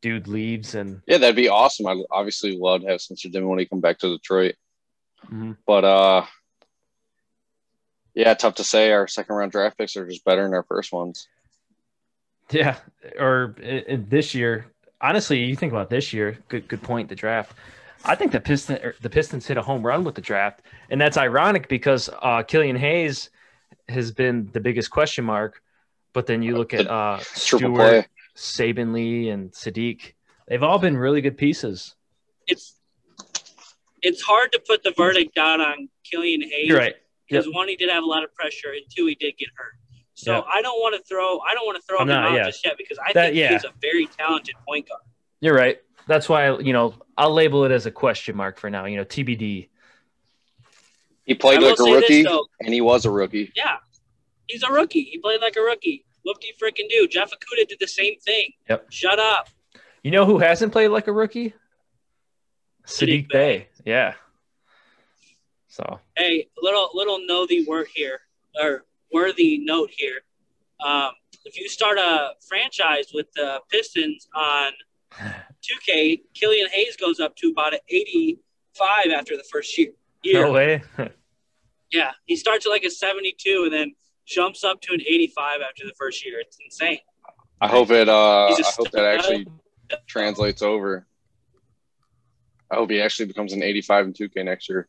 Dude 0.02 0.28
leaves 0.28 0.76
and 0.76 1.02
Yeah, 1.08 1.18
that'd 1.18 1.36
be 1.36 1.50
awesome. 1.50 1.88
I 1.88 2.02
obviously 2.12 2.56
love 2.58 2.82
to 2.82 2.88
have 2.88 3.02
Spencer 3.02 3.30
Dinwiddie 3.30 3.66
come 3.66 3.82
back 3.82 3.98
to 4.00 4.16
Detroit. 4.18 4.56
Mhm. 5.28 5.58
But 5.66 5.84
uh 5.84 6.26
yeah, 8.14 8.34
tough 8.34 8.56
to 8.56 8.64
say. 8.64 8.92
Our 8.92 9.08
second 9.08 9.36
round 9.36 9.52
draft 9.52 9.78
picks 9.78 9.96
are 9.96 10.08
just 10.08 10.24
better 10.26 10.44
than 10.44 10.54
our 10.54 10.64
first 10.64 10.92
ones. 10.92 11.28
yeah, 12.52 12.78
or 13.20 13.56
i- 13.64 13.86
i- 13.90 13.96
this 13.96 14.34
year. 14.34 14.72
Honestly, 15.02 15.44
you 15.44 15.56
think 15.56 15.72
about 15.72 15.90
this 15.90 16.12
year. 16.14 16.38
Good 16.48 16.68
good 16.68 16.82
point. 16.82 17.08
The 17.10 17.16
draft. 17.16 17.54
I 18.06 18.16
think 18.16 18.32
the 18.32 18.40
Piston 18.40 18.80
er, 18.84 18.96
the 19.02 19.10
Pistons 19.10 19.46
hit 19.48 19.58
a 19.58 19.62
home 19.62 19.86
run 19.86 20.04
with 20.04 20.16
the 20.16 20.22
draft, 20.22 20.62
and 20.90 21.00
that's 21.00 21.18
ironic 21.18 21.68
because 21.68 22.10
uh, 22.22 22.44
Killian 22.44 22.76
Hayes 22.78 23.30
has 23.90 24.12
been 24.12 24.50
the 24.54 24.60
biggest 24.60 24.90
question 24.92 25.26
mark. 25.26 25.62
But 26.14 26.26
then 26.26 26.42
you 26.42 26.58
look 26.58 26.74
at 26.74 26.88
uh, 26.88 27.18
Triple 27.20 27.76
Stewart, 27.76 27.76
play. 27.76 28.08
Saben 28.36 28.94
Lee, 28.94 29.30
and 29.30 29.52
Saddiq. 29.52 30.14
They've 30.48 30.64
all 30.64 30.80
been 30.80 30.98
really 30.98 31.22
good 31.22 31.38
pieces. 31.38 31.96
It's 32.48 32.76
it's 34.02 34.22
hard 34.22 34.52
to 34.54 34.60
put 34.66 34.82
the 34.84 34.92
verdict 34.98 35.38
out 35.38 35.60
on 35.62 35.90
Killian 36.10 36.42
Hayes 36.42 36.68
You're 36.70 36.78
right. 36.78 36.96
because 37.28 37.46
one, 37.48 37.68
he 37.68 37.76
did 37.76 37.90
have 37.90 38.04
a 38.04 38.08
lot 38.08 38.24
of 38.24 38.34
pressure, 38.34 38.70
and 38.72 38.82
two, 38.96 39.06
he 39.08 39.16
did 39.16 39.38
get 39.38 39.50
hurt. 39.56 39.74
So 40.16 40.34
Yeah. 40.34 40.42
I 40.52 40.62
don't 40.62 40.80
want 40.80 40.96
to 40.96 41.04
throw 41.08 41.40
I 41.42 41.54
don't 41.54 41.66
want 41.66 41.78
to 41.78 41.84
throw 41.84 41.98
I'm 42.00 42.04
him 42.04 42.08
not- 42.10 42.32
out 42.32 42.36
yeah. 42.36 42.46
just 42.46 42.66
yet 42.66 42.76
because 42.78 42.98
I 42.98 43.14
That- 43.14 43.26
think 43.28 43.36
yeah. 43.38 43.52
he's 43.54 43.66
a 43.66 43.74
very 43.82 44.08
talented 44.08 44.56
point 44.68 44.88
guard. 44.90 45.02
You're 45.42 45.56
right. 45.56 45.80
That's 46.08 46.28
why 46.28 46.58
you 46.58 46.74
know 46.74 46.96
I'll 47.18 47.34
label 47.34 47.66
it 47.66 47.72
as 47.72 47.86
a 47.86 47.92
question 47.92 48.36
mark 48.36 48.58
for 48.58 48.70
now. 48.70 48.86
You 48.86 48.98
know, 48.98 49.06
TBD. 49.06 49.70
He 51.30 51.36
played 51.36 51.62
like 51.62 51.74
a 51.74 51.78
say 51.78 51.94
this, 51.94 52.26
rookie 52.26 52.48
and 52.62 52.74
he 52.74 52.82
was 52.82 53.06
a 53.06 53.12
rookie. 53.12 53.52
Yeah, 53.56 53.76
he's 54.48 54.64
a 54.64 54.72
rookie. 54.72 55.04
He 55.04 55.20
played 55.20 55.42
like 55.42 55.56
a 55.58 55.62
rookie. 55.62 56.04
Whoop 56.26 56.38
de 56.40 56.48
freaking 56.60 56.90
do. 56.90 57.08
Jeff 57.08 57.30
Akuta 57.30 57.68
did 57.68 57.78
the 57.80 57.88
same 57.88 58.16
thing. 58.20 58.50
Yep. 58.68 58.88
Shut 58.90 59.20
up. 59.20 59.48
You 60.02 60.10
know 60.10 60.26
who 60.26 60.40
hasn't 60.40 60.72
played 60.72 60.88
like 60.88 61.06
a 61.06 61.12
rookie? 61.12 61.54
Saddiq 62.88 63.28
Saddiq 63.28 63.30
Bey. 63.30 63.68
Yeah. 63.86 64.16
So 65.68 66.00
Hey, 66.18 66.48
little 66.60 66.90
little 66.96 67.20
nosy 67.28 67.64
word 67.64 67.86
here 67.94 68.22
or 68.60 68.86
worthy 69.14 69.60
note 69.60 69.92
here. 69.96 70.22
Um, 70.84 71.12
if 71.46 71.60
you 71.60 71.70
start 71.70 72.00
a 72.00 72.32
franchise 72.42 73.12
with 73.14 73.28
the 73.36 73.62
Pistons 73.70 74.28
on 74.34 74.72
2K, 75.22 76.22
Killian 76.34 76.70
Hayes 76.72 76.98
goes 76.98 77.20
up 77.20 77.36
to 77.36 77.50
about 77.50 77.74
an 77.74 77.82
85 77.88 79.12
after 79.12 79.38
the 79.38 79.44
first 79.44 79.78
year. 79.78 79.92
year. 80.24 80.46
no 80.46 80.54
way. 80.54 80.82
Yeah, 81.92 82.12
he 82.26 82.36
starts 82.36 82.66
at 82.66 82.70
like 82.70 82.84
a 82.84 82.90
72 82.92 83.64
and 83.66 83.74
then 83.74 83.96
jumps 84.28 84.64
up 84.64 84.80
to 84.82 84.94
an 84.94 85.02
85 85.02 85.62
after 85.62 85.86
the 85.86 85.94
first 85.98 86.24
year. 86.26 86.40
It's 86.40 86.58
insane. 86.64 87.00
I 87.62 87.68
hope 87.68 87.90
it 87.92 88.08
uh 88.08 88.48
He's 88.50 88.60
a 88.60 88.68
I 88.68 88.72
hope 88.78 88.92
that 88.92 89.06
actually 89.06 89.48
stud. 89.90 90.00
translates 90.08 90.62
over. 90.62 91.06
I 92.72 92.76
hope 92.76 92.92
he 92.92 93.02
actually 93.02 93.26
becomes 93.26 93.54
an 93.54 93.64
85 93.64 94.06
and 94.06 94.14
2K 94.16 94.46
next 94.46 94.70
year. 94.70 94.88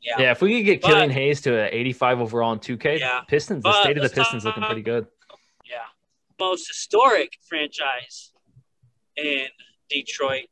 Yeah. 0.00 0.14
yeah, 0.18 0.30
if 0.30 0.40
we 0.40 0.56
could 0.56 0.64
get 0.64 0.80
But- 0.80 0.88
Killian 0.88 1.10
Hayes 1.10 1.40
to 1.42 1.60
an 1.64 1.68
85 1.72 2.20
overall 2.20 2.52
in 2.52 2.60
2K, 2.60 2.98
Yeah. 3.00 3.20
Pistons, 3.28 3.62
the 3.62 3.68
But 3.68 3.82
state 3.82 3.96
of 3.98 4.02
the 4.04 4.08
Pistons 4.08 4.44
looking 4.44 4.62
pretty 4.62 4.80
good. 4.82 5.06
Yeah. 5.68 5.78
Most 6.40 6.68
historic 6.68 7.36
franchise 7.46 8.32
in 9.16 9.46
Detroit. 9.90 10.46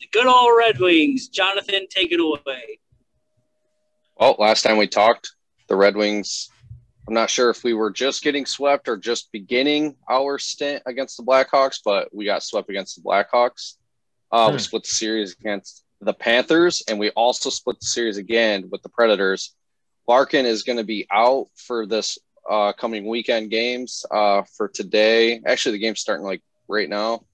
The 0.00 0.08
good 0.10 0.26
old 0.26 0.56
Red 0.58 0.78
Wings. 0.80 1.28
Jonathan, 1.28 1.86
take 1.88 2.10
it 2.12 2.18
away. 2.20 2.80
Well, 4.18 4.36
last 4.38 4.62
time 4.62 4.78
we 4.78 4.88
talked, 4.88 5.30
the 5.68 5.76
Red 5.76 5.96
Wings 5.96 6.50
I'm 7.08 7.14
not 7.14 7.30
sure 7.30 7.48
if 7.48 7.64
we 7.64 7.72
were 7.72 7.90
just 7.90 8.22
getting 8.22 8.44
swept 8.44 8.86
or 8.86 8.98
just 8.98 9.32
beginning 9.32 9.96
our 10.10 10.38
stint 10.38 10.82
against 10.84 11.16
the 11.16 11.22
Blackhawks, 11.22 11.78
but 11.82 12.14
we 12.14 12.26
got 12.26 12.42
swept 12.42 12.68
against 12.68 12.96
the 12.96 13.02
Blackhawks. 13.02 13.76
Uh, 14.30 14.48
hmm. 14.48 14.52
We 14.52 14.58
split 14.58 14.82
the 14.82 14.90
series 14.90 15.34
against 15.40 15.84
the 16.02 16.12
Panthers, 16.12 16.82
and 16.86 16.98
we 16.98 17.08
also 17.10 17.48
split 17.48 17.80
the 17.80 17.86
series 17.86 18.18
again 18.18 18.68
with 18.70 18.82
the 18.82 18.90
Predators. 18.90 19.54
Larkin 20.06 20.44
is 20.44 20.64
going 20.64 20.76
to 20.76 20.84
be 20.84 21.06
out 21.10 21.46
for 21.56 21.86
this 21.86 22.18
uh, 22.48 22.74
coming 22.74 23.06
weekend 23.06 23.50
games 23.50 24.04
uh, 24.10 24.42
for 24.58 24.68
today. 24.68 25.40
Actually, 25.46 25.72
the 25.72 25.78
game's 25.78 26.00
starting 26.00 26.26
like 26.26 26.42
right 26.68 26.90
now. 26.90 27.24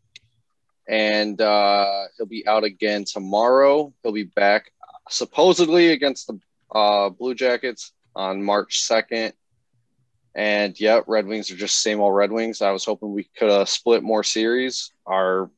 And 0.89 1.41
uh, 1.41 2.05
he'll 2.17 2.27
be 2.27 2.47
out 2.47 2.63
again 2.63 3.07
tomorrow. 3.13 3.93
He'll 4.05 4.13
be 4.13 4.23
back 4.23 4.71
supposedly 5.09 5.89
against 5.89 6.29
the 6.29 6.39
uh, 6.75 7.09
Blue 7.11 7.35
Jackets 7.35 7.93
on 8.15 8.43
March 8.43 8.83
2nd. 8.89 9.33
And 10.35 10.79
yeah, 10.81 11.01
Red 11.07 11.27
Wings 11.27 11.51
are 11.51 11.57
just 11.57 11.81
same 11.81 12.01
old 12.01 12.15
Red 12.15 12.33
Wings. 12.33 12.61
I 12.61 12.73
was 12.73 12.85
hoping 12.85 13.13
we 13.13 13.29
could 13.39 13.51
have 13.51 13.69
split 13.69 14.03
more 14.03 14.25
series. 14.25 14.93
Our 15.07 15.51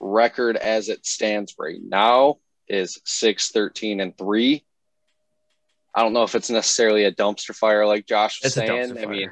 record 0.00 0.56
as 0.56 0.88
it 0.88 1.06
stands 1.06 1.54
right 1.58 1.80
now 1.80 2.38
is 2.68 3.00
6 3.04 3.50
13 3.50 4.00
and 4.00 4.18
3. 4.18 4.64
I 5.94 6.02
don't 6.02 6.12
know 6.12 6.24
if 6.24 6.34
it's 6.34 6.50
necessarily 6.50 7.04
a 7.04 7.12
dumpster 7.12 7.54
fire 7.54 7.86
like 7.86 8.06
Josh 8.06 8.42
was 8.42 8.56
it's 8.56 8.66
saying. 8.66 8.98
I 8.98 9.06
mean, 9.06 9.30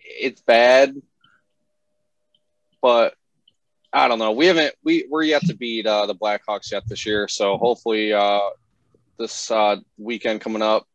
it's 0.00 0.40
bad, 0.40 0.94
but 2.80 3.14
I 3.92 4.08
don't 4.08 4.18
know. 4.18 4.32
We 4.32 4.46
haven't 4.46 4.74
we 4.82 5.06
we're 5.08 5.22
yet 5.22 5.42
to 5.42 5.54
beat 5.54 5.86
uh, 5.86 6.06
the 6.06 6.14
Blackhawks 6.14 6.72
yet 6.72 6.88
this 6.88 7.06
year, 7.06 7.28
so 7.28 7.56
hopefully 7.56 8.12
uh, 8.12 8.40
this 9.18 9.50
uh, 9.50 9.76
weekend 9.96 10.40
coming 10.40 10.62
up, 10.62 10.86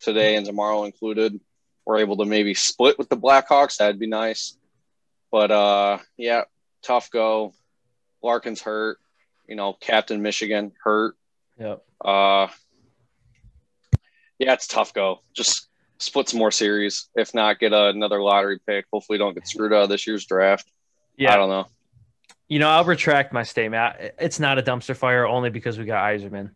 today 0.00 0.36
and 0.36 0.46
tomorrow 0.46 0.84
included, 0.84 1.38
we're 1.84 1.98
able 1.98 2.16
to 2.18 2.24
maybe 2.24 2.54
split 2.54 2.98
with 2.98 3.08
the 3.08 3.16
Blackhawks. 3.16 3.76
That'd 3.76 3.98
be 3.98 4.06
nice. 4.06 4.56
But 5.30 5.50
uh, 5.50 5.98
yeah, 6.16 6.42
tough 6.82 7.10
go. 7.10 7.54
Larkin's 8.22 8.62
hurt. 8.62 8.98
You 9.46 9.56
know, 9.56 9.72
Captain 9.72 10.22
Michigan 10.22 10.72
hurt. 10.82 11.16
Yep. 11.58 11.82
Uh, 12.00 12.46
yeah, 14.38 14.54
it's 14.54 14.66
tough 14.66 14.94
go. 14.94 15.20
Just 15.34 15.68
split 15.98 16.28
some 16.28 16.38
more 16.38 16.50
series. 16.50 17.08
If 17.14 17.34
not, 17.34 17.58
get 17.58 17.72
another 17.72 18.22
lottery 18.22 18.58
pick. 18.66 18.86
Hopefully, 18.92 19.18
don't 19.18 19.34
get 19.34 19.46
screwed 19.46 19.72
out 19.72 19.82
of 19.82 19.88
this 19.88 20.06
year's 20.06 20.24
draft. 20.24 20.70
Yeah, 21.16 21.34
I 21.34 21.36
don't 21.36 21.50
know. 21.50 21.66
You 22.48 22.58
know, 22.58 22.68
I'll 22.68 22.84
retract 22.84 23.32
my 23.32 23.42
statement. 23.42 23.96
It's 24.18 24.40
not 24.40 24.58
a 24.58 24.62
dumpster 24.62 24.96
fire 24.96 25.26
only 25.26 25.50
because 25.50 25.78
we 25.78 25.84
got 25.84 26.02
Yzerman. 26.04 26.50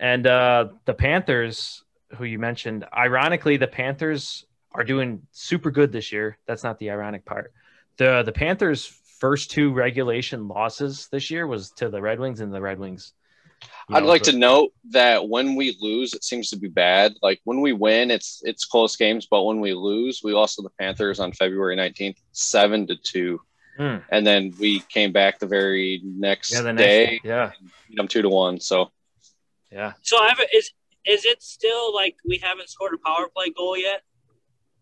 And 0.00 0.26
uh, 0.26 0.68
the 0.84 0.94
Panthers, 0.94 1.84
who 2.16 2.24
you 2.24 2.38
mentioned, 2.38 2.84
ironically, 2.96 3.56
the 3.56 3.66
Panthers 3.66 4.44
are 4.72 4.84
doing 4.84 5.22
super 5.32 5.70
good 5.70 5.92
this 5.92 6.12
year. 6.12 6.38
That's 6.46 6.64
not 6.64 6.78
the 6.78 6.90
ironic 6.90 7.24
part. 7.24 7.52
The 7.96 8.22
the 8.24 8.32
Panthers' 8.32 8.86
first 9.20 9.50
two 9.50 9.72
regulation 9.72 10.48
losses 10.48 11.08
this 11.12 11.30
year 11.30 11.46
was 11.46 11.70
to 11.72 11.88
the 11.88 12.02
Red 12.02 12.18
Wings 12.18 12.40
and 12.40 12.52
the 12.52 12.60
Red 12.60 12.78
Wings. 12.78 13.12
I'd 13.88 14.02
know, 14.02 14.08
like 14.08 14.22
but, 14.22 14.32
to 14.32 14.36
note 14.36 14.72
that 14.90 15.28
when 15.28 15.54
we 15.54 15.76
lose, 15.80 16.14
it 16.14 16.24
seems 16.24 16.50
to 16.50 16.56
be 16.56 16.68
bad. 16.68 17.14
Like 17.22 17.40
when 17.44 17.60
we 17.60 17.72
win, 17.72 18.10
it's 18.10 18.42
it's 18.44 18.64
close 18.64 18.96
games, 18.96 19.26
but 19.30 19.44
when 19.44 19.60
we 19.60 19.74
lose, 19.74 20.22
we 20.22 20.32
lost 20.32 20.56
to 20.56 20.62
the 20.62 20.70
Panthers 20.70 21.20
on 21.20 21.32
February 21.32 21.76
nineteenth, 21.76 22.18
seven 22.32 22.86
to 22.86 22.96
two, 22.96 23.40
hmm. 23.76 23.96
and 24.10 24.26
then 24.26 24.52
we 24.58 24.80
came 24.80 25.12
back 25.12 25.38
the 25.38 25.46
very 25.46 26.00
next 26.04 26.52
yeah, 26.52 26.62
the 26.62 26.72
next, 26.72 26.84
day. 26.84 27.20
Yeah, 27.24 27.52
beat 27.88 27.96
them 27.96 28.08
two 28.08 28.22
to 28.22 28.28
one. 28.28 28.60
So, 28.60 28.90
yeah. 29.74 29.92
So 30.02 30.18
I 30.18 30.28
have 30.28 30.38
is 30.54 30.70
is 31.04 31.24
it 31.24 31.42
still 31.42 31.92
like 31.94 32.16
we 32.24 32.38
haven't 32.38 32.70
scored 32.70 32.94
a 32.94 32.98
power 32.98 33.28
play 33.34 33.50
goal 33.50 33.76
yet? 33.76 34.02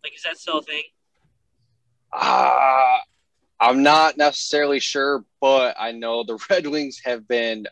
Like, 0.05 0.15
is 0.15 0.23
that 0.25 0.37
still 0.37 0.59
a 0.59 0.63
thing? 0.63 0.83
Uh, 2.13 2.99
I'm 3.59 3.83
not 3.83 4.17
necessarily 4.17 4.81
sure, 4.81 5.25
but 5.41 5.77
I 5.79 5.93
know 5.93 6.25
the 6.25 6.39
Red 6.51 6.67
Wings 6.67 7.01
have 7.05 7.27
been 7.27 7.67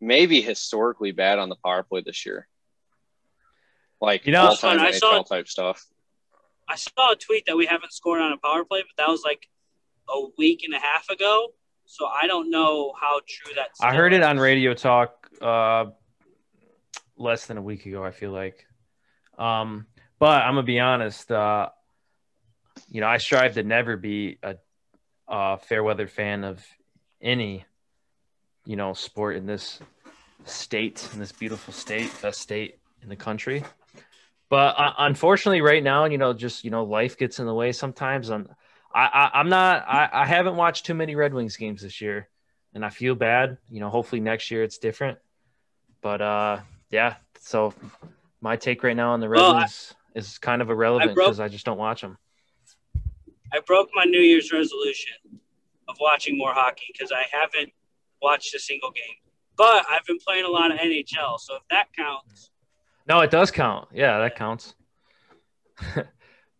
maybe 0.00 0.40
historically 0.40 1.12
bad 1.12 1.38
on 1.38 1.48
the 1.48 1.56
power 1.56 1.82
play 1.82 2.02
this 2.04 2.24
year. 2.24 2.48
Like, 4.00 4.26
you 4.26 4.32
know, 4.32 4.46
all-time 4.46 4.78
I 4.78 4.92
saw, 4.92 5.22
type 5.22 5.48
stuff. 5.48 5.84
I 6.68 6.76
saw 6.76 7.12
a 7.12 7.16
tweet 7.16 7.46
that 7.46 7.56
we 7.56 7.66
haven't 7.66 7.92
scored 7.92 8.20
on 8.20 8.32
a 8.32 8.36
power 8.36 8.64
play, 8.64 8.82
but 8.82 9.02
that 9.02 9.10
was 9.10 9.22
like 9.24 9.48
a 10.08 10.20
week 10.38 10.62
and 10.64 10.74
a 10.74 10.78
half 10.78 11.08
ago. 11.08 11.48
So 11.86 12.06
I 12.06 12.26
don't 12.26 12.50
know 12.50 12.92
how 13.00 13.20
true 13.26 13.52
that's. 13.54 13.80
I 13.80 13.94
heard 13.94 14.12
is. 14.12 14.18
it 14.18 14.22
on 14.22 14.38
Radio 14.38 14.74
Talk 14.74 15.28
uh, 15.40 15.86
less 17.16 17.46
than 17.46 17.56
a 17.56 17.62
week 17.62 17.86
ago. 17.86 18.04
I 18.04 18.10
feel 18.10 18.30
like. 18.30 18.66
Um, 19.38 19.86
but 20.18 20.42
I'm 20.42 20.54
gonna 20.54 20.62
be 20.62 20.80
honest. 20.80 21.30
Uh, 21.30 21.70
you 22.90 23.00
know, 23.00 23.06
I 23.06 23.18
strive 23.18 23.54
to 23.54 23.62
never 23.62 23.96
be 23.96 24.38
a, 24.42 24.56
a 25.28 25.58
fair 25.58 25.82
weather 25.82 26.06
fan 26.06 26.44
of 26.44 26.64
any, 27.20 27.64
you 28.64 28.76
know, 28.76 28.92
sport 28.92 29.36
in 29.36 29.46
this 29.46 29.80
state, 30.44 31.08
in 31.12 31.18
this 31.18 31.32
beautiful 31.32 31.72
state, 31.72 32.10
best 32.22 32.40
state 32.40 32.78
in 33.02 33.08
the 33.08 33.16
country. 33.16 33.64
But 34.48 34.78
uh, 34.78 34.92
unfortunately, 34.98 35.60
right 35.60 35.82
now, 35.82 36.04
you 36.04 36.18
know, 36.18 36.32
just 36.32 36.64
you 36.64 36.70
know, 36.70 36.84
life 36.84 37.18
gets 37.18 37.38
in 37.38 37.46
the 37.46 37.54
way 37.54 37.72
sometimes. 37.72 38.30
I'm, 38.30 38.48
I, 38.94 39.30
I, 39.34 39.40
am 39.40 39.48
not. 39.48 39.84
I, 39.88 40.08
I 40.12 40.26
haven't 40.26 40.56
watched 40.56 40.86
too 40.86 40.94
many 40.94 41.14
Red 41.16 41.34
Wings 41.34 41.56
games 41.56 41.82
this 41.82 42.00
year, 42.00 42.28
and 42.72 42.84
I 42.84 42.90
feel 42.90 43.14
bad. 43.14 43.58
You 43.68 43.80
know, 43.80 43.90
hopefully 43.90 44.20
next 44.20 44.50
year 44.50 44.62
it's 44.62 44.78
different. 44.78 45.18
But 46.00 46.22
uh, 46.22 46.60
yeah. 46.90 47.16
So 47.40 47.72
my 48.40 48.56
take 48.56 48.82
right 48.82 48.96
now 48.96 49.12
on 49.12 49.20
the 49.20 49.28
Red 49.28 49.40
well, 49.40 49.56
Wings 49.56 49.94
is 50.14 50.38
kind 50.38 50.62
of 50.62 50.70
irrelevant 50.70 51.14
because 51.14 51.40
I, 51.40 51.46
I, 51.46 51.48
just 51.48 51.64
don't 51.64 51.78
watch 51.78 52.00
them. 52.00 52.18
I 53.52 53.60
broke 53.60 53.88
my 53.94 54.04
New 54.04 54.20
Year's 54.20 54.52
resolution 54.52 55.14
of 55.88 55.96
watching 56.00 56.36
more 56.36 56.52
hockey 56.52 56.86
because 56.92 57.12
I 57.12 57.24
haven't 57.30 57.72
watched 58.20 58.54
a 58.54 58.58
single 58.58 58.90
game. 58.90 59.16
But 59.56 59.86
I've 59.88 60.04
been 60.04 60.18
playing 60.18 60.44
a 60.44 60.48
lot 60.48 60.70
of 60.70 60.78
NHL, 60.78 61.38
so 61.38 61.56
if 61.56 61.62
that 61.70 61.86
counts. 61.96 62.50
No, 63.08 63.20
it 63.20 63.30
does 63.30 63.50
count. 63.50 63.88
Yeah, 63.92 64.18
that 64.18 64.36
counts. 64.36 64.74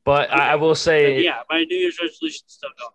but 0.04 0.30
okay. 0.30 0.40
I, 0.40 0.52
I, 0.52 0.54
will 0.56 0.74
say, 0.74 1.22
yeah, 1.22 1.40
my 1.50 1.64
New 1.64 1.76
Year's 1.76 1.98
resolution 2.00 2.44
still 2.46 2.70
going. 2.78 2.92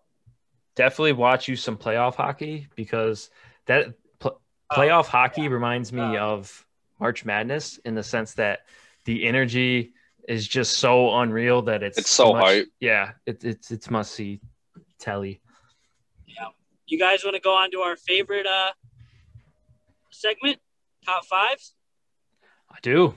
Definitely 0.76 1.14
watch 1.14 1.48
you 1.48 1.56
some 1.56 1.78
playoff 1.78 2.16
hockey 2.16 2.68
because 2.76 3.30
that 3.66 3.94
pl- 4.20 4.40
oh, 4.70 4.76
playoff 4.76 5.06
oh, 5.06 5.10
hockey 5.10 5.42
yeah. 5.44 5.50
reminds 5.50 5.92
me 5.92 6.02
uh, 6.02 6.26
of 6.26 6.66
March 7.02 7.26
Madness 7.26 7.80
in 7.84 7.96
the 7.96 8.04
sense 8.04 8.36
that 8.36 8.60
the 9.06 9.28
energy 9.28 9.94
is 10.30 10.48
just 10.48 10.78
so 10.78 11.18
unreal 11.18 11.64
that 11.64 11.82
it's 11.82 11.98
it's 11.98 12.10
so 12.12 12.34
much, 12.34 12.44
hype. 12.44 12.68
Yeah, 12.80 13.14
it, 13.26 13.44
it's 13.44 13.72
it's 13.72 13.90
must 13.90 14.14
see 14.14 14.40
telly. 15.00 15.42
Yeah, 16.28 16.50
you 16.86 17.00
guys 17.00 17.24
want 17.24 17.36
to 17.36 17.42
go 17.42 17.56
on 17.56 17.72
to 17.72 17.80
our 17.80 17.96
favorite 17.96 18.46
uh 18.46 18.72
segment, 20.12 20.60
top 21.04 21.26
fives? 21.26 21.74
I 22.70 22.78
do. 22.84 23.16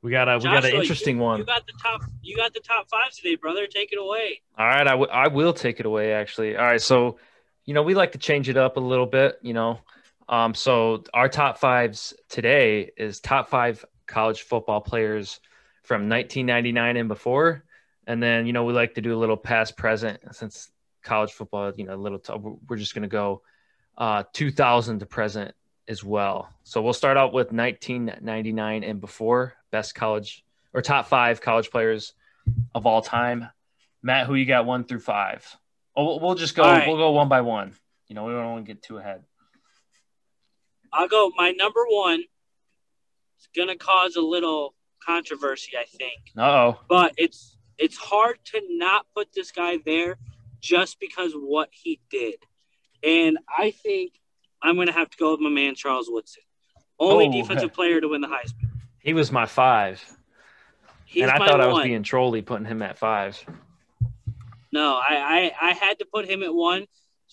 We 0.00 0.12
got 0.12 0.28
a 0.28 0.38
Joshua, 0.38 0.50
we 0.50 0.54
got 0.54 0.64
an 0.64 0.80
interesting 0.80 1.16
you, 1.16 1.22
one. 1.24 1.40
You 1.40 1.44
got 1.44 1.66
the 1.66 1.72
top. 1.82 2.02
You 2.22 2.36
got 2.36 2.54
the 2.54 2.60
top 2.60 2.88
five 2.88 3.10
today, 3.10 3.34
brother. 3.34 3.66
Take 3.66 3.92
it 3.92 3.98
away. 3.98 4.42
All 4.56 4.64
right, 4.64 4.86
I, 4.86 4.92
w- 4.92 5.10
I 5.10 5.26
will 5.26 5.52
take 5.52 5.80
it 5.80 5.86
away. 5.86 6.12
Actually, 6.12 6.56
all 6.56 6.64
right. 6.64 6.80
So, 6.80 7.18
you 7.64 7.74
know, 7.74 7.82
we 7.82 7.94
like 7.94 8.12
to 8.12 8.18
change 8.18 8.48
it 8.48 8.56
up 8.56 8.76
a 8.76 8.80
little 8.80 9.06
bit. 9.06 9.40
You 9.42 9.54
know, 9.54 9.80
um, 10.28 10.54
so 10.54 11.04
our 11.14 11.28
top 11.28 11.58
fives 11.58 12.14
today 12.28 12.90
is 12.96 13.20
top 13.20 13.48
five 13.48 13.84
college 14.06 14.42
football 14.42 14.80
players 14.80 15.40
from 15.82 16.08
1999 16.08 16.96
and 16.96 17.08
before. 17.08 17.64
And 18.06 18.22
then, 18.22 18.46
you 18.46 18.52
know, 18.52 18.64
we 18.64 18.72
like 18.72 18.94
to 18.94 19.00
do 19.00 19.14
a 19.14 19.18
little 19.18 19.36
past 19.36 19.76
present 19.76 20.20
since 20.32 20.70
college 21.02 21.32
football, 21.32 21.72
you 21.76 21.84
know, 21.84 21.94
a 21.94 21.96
little, 21.96 22.18
t- 22.18 22.32
we're 22.68 22.76
just 22.76 22.94
going 22.94 23.02
to 23.02 23.08
go 23.08 23.42
uh, 23.96 24.24
2000 24.32 25.00
to 25.00 25.06
present 25.06 25.54
as 25.88 26.04
well. 26.04 26.50
So 26.62 26.82
we'll 26.82 26.92
start 26.92 27.16
out 27.16 27.32
with 27.32 27.52
1999 27.52 28.84
and 28.84 29.00
before 29.00 29.54
best 29.70 29.94
college 29.94 30.44
or 30.74 30.82
top 30.82 31.08
five 31.08 31.40
college 31.40 31.70
players 31.70 32.12
of 32.74 32.86
all 32.86 33.02
time. 33.02 33.48
Matt, 34.02 34.26
who 34.26 34.34
you 34.34 34.44
got 34.44 34.66
one 34.66 34.84
through 34.84 35.00
five? 35.00 35.56
Oh, 35.96 36.18
we'll 36.18 36.34
just 36.34 36.54
go, 36.54 36.62
right. 36.62 36.86
we'll 36.86 36.96
go 36.96 37.10
one 37.12 37.28
by 37.28 37.40
one. 37.40 37.74
You 38.08 38.14
know, 38.14 38.24
we 38.24 38.32
don't 38.32 38.52
want 38.52 38.66
to 38.66 38.72
get 38.72 38.82
too 38.82 38.98
ahead. 38.98 39.24
I'll 40.92 41.08
go. 41.08 41.30
My 41.36 41.50
number 41.50 41.84
one 41.88 42.20
is 42.20 43.48
going 43.54 43.68
to 43.68 43.76
cause 43.76 44.16
a 44.16 44.20
little 44.20 44.74
controversy, 45.04 45.72
I 45.78 45.84
think. 45.84 46.32
oh. 46.36 46.80
But 46.88 47.14
it's 47.16 47.56
it's 47.78 47.96
hard 47.96 48.38
to 48.46 48.60
not 48.70 49.06
put 49.14 49.32
this 49.32 49.52
guy 49.52 49.78
there 49.84 50.18
just 50.60 50.98
because 50.98 51.32
what 51.32 51.68
he 51.70 52.00
did. 52.10 52.36
And 53.02 53.38
I 53.56 53.70
think 53.70 54.14
I'm 54.60 54.74
going 54.74 54.88
to 54.88 54.92
have 54.92 55.10
to 55.10 55.16
go 55.16 55.32
with 55.32 55.40
my 55.40 55.50
man 55.50 55.74
Charles 55.74 56.08
Woodson. 56.10 56.42
Only 56.98 57.28
oh, 57.28 57.32
defensive 57.32 57.72
player 57.72 58.00
to 58.00 58.08
win 58.08 58.20
the 58.20 58.26
Heisman. 58.26 58.70
He 58.98 59.14
was 59.14 59.30
my 59.30 59.46
five. 59.46 60.04
He's 61.04 61.22
and 61.22 61.30
I 61.30 61.38
thought 61.38 61.60
one. 61.60 61.60
I 61.60 61.66
was 61.68 61.84
being 61.84 62.02
trolly 62.02 62.42
putting 62.42 62.66
him 62.66 62.82
at 62.82 62.98
five. 62.98 63.42
No, 64.72 64.96
I, 64.96 65.52
I 65.60 65.68
I 65.68 65.72
had 65.72 66.00
to 66.00 66.06
put 66.12 66.28
him 66.28 66.42
at 66.42 66.52
one 66.52 66.86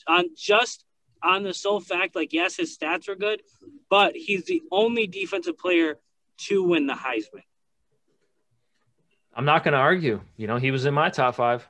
on 0.08 0.30
just 0.38 0.86
on 1.26 1.44
the 1.44 1.54
sole 1.54 1.80
fact, 1.80 2.16
like 2.16 2.32
yes, 2.32 2.56
his 2.56 2.78
stats 2.78 3.10
are 3.10 3.16
good, 3.16 3.42
but 3.90 4.16
he's 4.16 4.46
the 4.46 4.62
only 4.72 5.08
defensive 5.08 5.58
player 5.58 5.98
to 6.38 6.64
win 6.64 6.86
the 6.86 6.94
Heisman. 6.94 7.44
I'm 9.34 9.46
not 9.46 9.64
going 9.64 9.74
to 9.74 9.80
argue. 9.80 10.22
You 10.38 10.48
know, 10.48 10.58
he 10.58 10.72
was 10.72 10.86
in 10.86 10.94
my 10.94 11.10
top 11.10 11.36
five. 11.36 11.68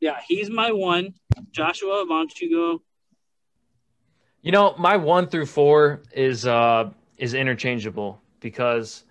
Yeah, 0.00 0.18
he's 0.26 0.48
my 0.48 0.72
one. 0.72 1.14
Joshua, 1.50 2.04
why 2.06 2.18
don't 2.18 2.40
you 2.40 2.50
go? 2.50 2.82
You 4.42 4.52
know, 4.52 4.74
my 4.78 4.96
one 4.96 5.28
through 5.28 5.46
four 5.46 6.02
is 6.12 6.46
uh 6.46 6.90
is 7.18 7.34
interchangeable 7.34 8.20
because 8.40 9.04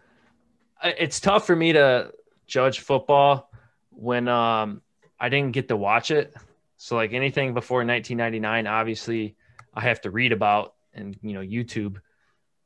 it's 0.84 1.20
tough 1.20 1.46
for 1.46 1.56
me 1.56 1.74
to 1.74 2.12
judge 2.48 2.80
football 2.80 3.50
when 3.90 4.28
um 4.28 4.82
I 5.20 5.30
didn't 5.30 5.52
get 5.52 5.68
to 5.70 5.76
watch 5.76 6.12
it. 6.12 6.34
So 6.78 6.96
like 6.96 7.14
anything 7.14 7.54
before 7.54 7.80
1999, 7.80 8.68
obviously 8.68 9.36
I 9.74 9.82
have 9.82 10.02
to 10.02 10.12
read 10.12 10.32
about 10.32 10.74
and 10.94 11.18
you 11.22 11.34
know 11.34 11.42
YouTube. 11.42 11.98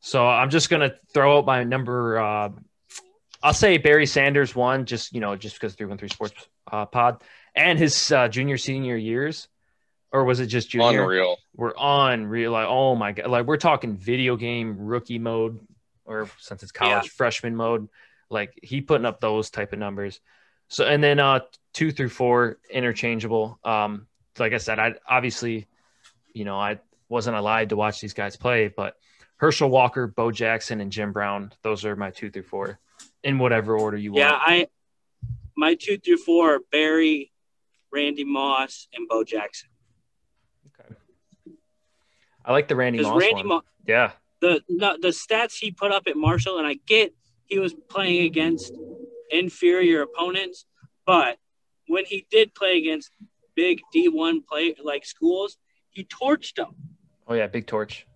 So 0.01 0.25
I'm 0.25 0.49
just 0.49 0.69
gonna 0.69 0.93
throw 1.13 1.37
out 1.37 1.45
my 1.45 1.63
number. 1.63 2.19
Uh, 2.19 2.49
I'll 3.41 3.53
say 3.53 3.77
Barry 3.77 4.05
Sanders 4.05 4.55
one, 4.55 4.85
just 4.85 5.13
you 5.13 5.19
know, 5.19 5.35
just 5.35 5.55
because 5.55 5.75
three 5.75 5.87
one 5.87 5.97
three 5.97 6.09
Sports 6.09 6.47
uh, 6.71 6.85
Pod 6.85 7.23
and 7.55 7.77
his 7.77 8.11
uh, 8.11 8.27
junior 8.27 8.57
senior 8.57 8.95
years, 8.95 9.47
or 10.11 10.23
was 10.23 10.39
it 10.39 10.47
just 10.47 10.69
junior? 10.69 11.03
Unreal. 11.03 11.37
We're 11.55 11.73
unreal. 11.77 12.51
Like 12.51 12.67
oh 12.67 12.95
my 12.95 13.11
god, 13.11 13.27
like 13.27 13.45
we're 13.45 13.57
talking 13.57 13.97
video 13.97 14.35
game 14.35 14.77
rookie 14.77 15.19
mode, 15.19 15.59
or 16.05 16.29
since 16.39 16.63
it's 16.63 16.71
college 16.71 17.05
yeah. 17.05 17.11
freshman 17.15 17.55
mode. 17.55 17.89
Like 18.29 18.57
he 18.61 18.81
putting 18.81 19.05
up 19.05 19.19
those 19.19 19.49
type 19.49 19.73
of 19.73 19.79
numbers. 19.79 20.19
So 20.69 20.85
and 20.85 21.03
then 21.03 21.19
uh 21.19 21.41
two 21.73 21.91
through 21.91 22.09
four 22.09 22.57
interchangeable. 22.69 23.59
Um, 23.63 24.07
like 24.37 24.53
I 24.53 24.57
said, 24.57 24.79
I 24.79 24.95
obviously, 25.07 25.67
you 26.33 26.45
know, 26.45 26.57
I 26.59 26.79
wasn't 27.09 27.35
allowed 27.35 27.69
to 27.69 27.75
watch 27.75 27.99
these 27.99 28.13
guys 28.13 28.37
play, 28.37 28.67
but 28.67 28.95
Herschel 29.37 29.69
Walker, 29.69 30.07
Bo 30.07 30.31
Jackson, 30.31 30.81
and 30.81 30.91
Jim 30.91 31.11
Brown, 31.11 31.51
those 31.61 31.85
are 31.85 31.95
my 31.95 32.11
two 32.11 32.29
through 32.29 32.43
four, 32.43 32.79
in 33.23 33.39
whatever 33.39 33.77
order 33.77 33.97
you 33.97 34.13
yeah, 34.15 34.31
want. 34.31 34.43
Yeah, 34.47 34.55
I 34.55 34.67
my 35.57 35.75
two 35.75 35.97
through 35.97 36.17
four 36.17 36.55
are 36.55 36.59
Barry, 36.71 37.31
Randy 37.91 38.23
Moss, 38.23 38.87
and 38.93 39.07
Bo 39.07 39.23
Jackson. 39.23 39.69
Okay. 40.67 40.95
I 42.45 42.51
like 42.51 42.67
the 42.67 42.75
Randy 42.75 43.01
Moss 43.01 43.19
Randy 43.19 43.35
one. 43.35 43.47
Mo- 43.47 43.63
yeah. 43.87 44.11
The, 44.41 44.61
the 44.69 44.97
the 45.01 45.07
stats 45.09 45.57
he 45.59 45.71
put 45.71 45.91
up 45.91 46.03
at 46.07 46.15
Marshall, 46.15 46.59
and 46.59 46.67
I 46.67 46.75
get 46.85 47.13
he 47.45 47.59
was 47.59 47.73
playing 47.73 48.25
against 48.25 48.73
inferior 49.31 50.01
opponents, 50.01 50.65
but 51.05 51.37
when 51.87 52.05
he 52.05 52.25
did 52.29 52.53
play 52.53 52.77
against 52.77 53.11
big 53.55 53.81
D1 53.93 54.45
play 54.45 54.75
like 54.83 55.05
schools, 55.05 55.57
he 55.89 56.05
torched 56.05 56.55
them. 56.55 56.75
Oh 57.27 57.33
yeah, 57.33 57.47
big 57.47 57.67
torch. 57.67 58.07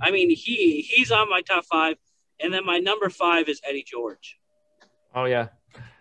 I 0.00 0.10
mean, 0.10 0.30
he 0.30 0.82
he's 0.82 1.10
on 1.10 1.28
my 1.28 1.40
top 1.40 1.64
five, 1.64 1.96
and 2.40 2.52
then 2.52 2.64
my 2.64 2.78
number 2.78 3.08
five 3.08 3.48
is 3.48 3.60
Eddie 3.64 3.84
George. 3.86 4.38
Oh 5.14 5.24
yeah, 5.24 5.48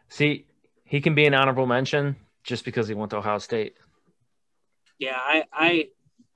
see, 0.10 0.46
he 0.84 1.02
can 1.02 1.16
be 1.16 1.26
an 1.26 1.34
honorable 1.34 1.66
mention 1.66 2.16
just 2.44 2.66
because 2.66 2.88
he 2.88 2.94
went 2.94 3.12
to 3.12 3.18
Ohio 3.18 3.40
State. 3.40 3.76
Yeah, 5.00 5.18
I, 5.18 5.44
I, 5.54 5.88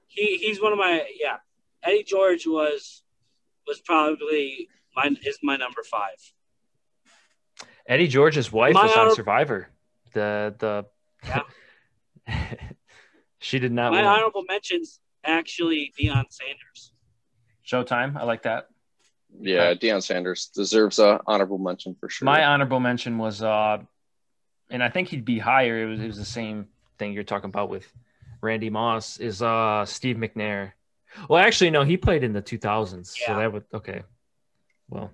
he, 0.08 0.38
he's 0.38 0.62
one 0.62 0.72
of 0.72 0.78
my 0.78 1.06
yeah. 1.20 1.38
Eddie 1.84 2.04
George 2.04 2.46
was 2.46 3.04
was 3.68 3.80
probably 3.82 4.68
my 4.96 5.10
is 5.26 5.40
my 5.42 5.58
number 5.58 5.84
five. 5.84 6.18
Eddie 7.92 8.08
George's 8.08 8.50
wife 8.54 8.74
my 8.74 8.86
was 8.86 8.96
on 8.96 9.14
Survivor. 9.16 9.68
The 10.14 10.56
the 10.58 10.86
yeah. 11.28 11.44
she 13.40 13.60
did 13.60 13.74
not. 13.74 13.92
My 13.92 13.98
win. 13.98 14.06
honorable 14.06 14.44
mentions 14.48 15.02
actually 15.26 15.92
Deion 16.00 16.24
Sanders. 16.30 16.94
Showtime. 17.68 18.16
I 18.16 18.24
like 18.24 18.44
that. 18.44 18.68
Yeah, 19.38 19.64
okay. 19.64 19.88
Deion 19.88 20.02
Sanders 20.02 20.48
deserves 20.56 21.00
a 21.00 21.20
honorable 21.28 21.58
mention 21.58 21.94
for 22.00 22.10
sure. 22.10 22.26
My 22.26 22.46
honorable 22.46 22.80
mention 22.80 23.18
was, 23.18 23.44
uh, 23.44 23.80
and 24.70 24.82
I 24.82 24.88
think 24.88 25.10
he'd 25.10 25.26
be 25.26 25.38
higher. 25.38 25.84
It 25.84 25.88
was 25.88 26.00
it 26.00 26.08
was 26.08 26.18
the 26.18 26.24
same 26.24 26.68
thing 26.98 27.12
you're 27.12 27.26
talking 27.26 27.50
about 27.50 27.70
with 27.70 27.92
Randy 28.40 28.70
Moss. 28.70 29.18
Is 29.18 29.42
uh 29.42 29.86
Steve 29.86 30.16
McNair? 30.16 30.72
Well, 31.28 31.44
actually, 31.44 31.72
no, 31.72 31.84
he 31.84 31.98
played 31.98 32.24
in 32.24 32.32
the 32.32 32.42
2000s, 32.42 33.20
yeah. 33.20 33.28
so 33.28 33.36
that 33.38 33.52
would 33.52 33.66
okay. 33.74 34.04
Well, 34.90 35.12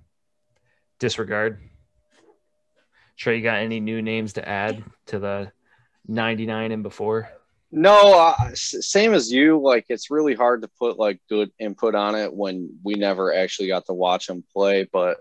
disregard. 0.99 1.59
Trey, 3.17 3.37
you 3.37 3.43
got 3.43 3.57
any 3.57 3.79
new 3.79 4.01
names 4.01 4.33
to 4.33 4.47
add 4.47 4.83
to 5.07 5.19
the 5.19 5.51
99 6.07 6.71
and 6.71 6.83
before? 6.83 7.29
No, 7.71 8.17
uh, 8.17 8.51
same 8.53 9.13
as 9.13 9.31
you. 9.31 9.59
Like 9.59 9.85
it's 9.89 10.09
really 10.09 10.35
hard 10.35 10.61
to 10.61 10.69
put 10.79 10.97
like 10.97 11.19
good 11.27 11.51
input 11.59 11.95
on 11.95 12.15
it 12.15 12.33
when 12.33 12.79
we 12.83 12.93
never 12.93 13.33
actually 13.33 13.67
got 13.67 13.85
to 13.87 13.93
watch 13.93 14.29
him 14.29 14.43
play. 14.53 14.87
But 14.91 15.17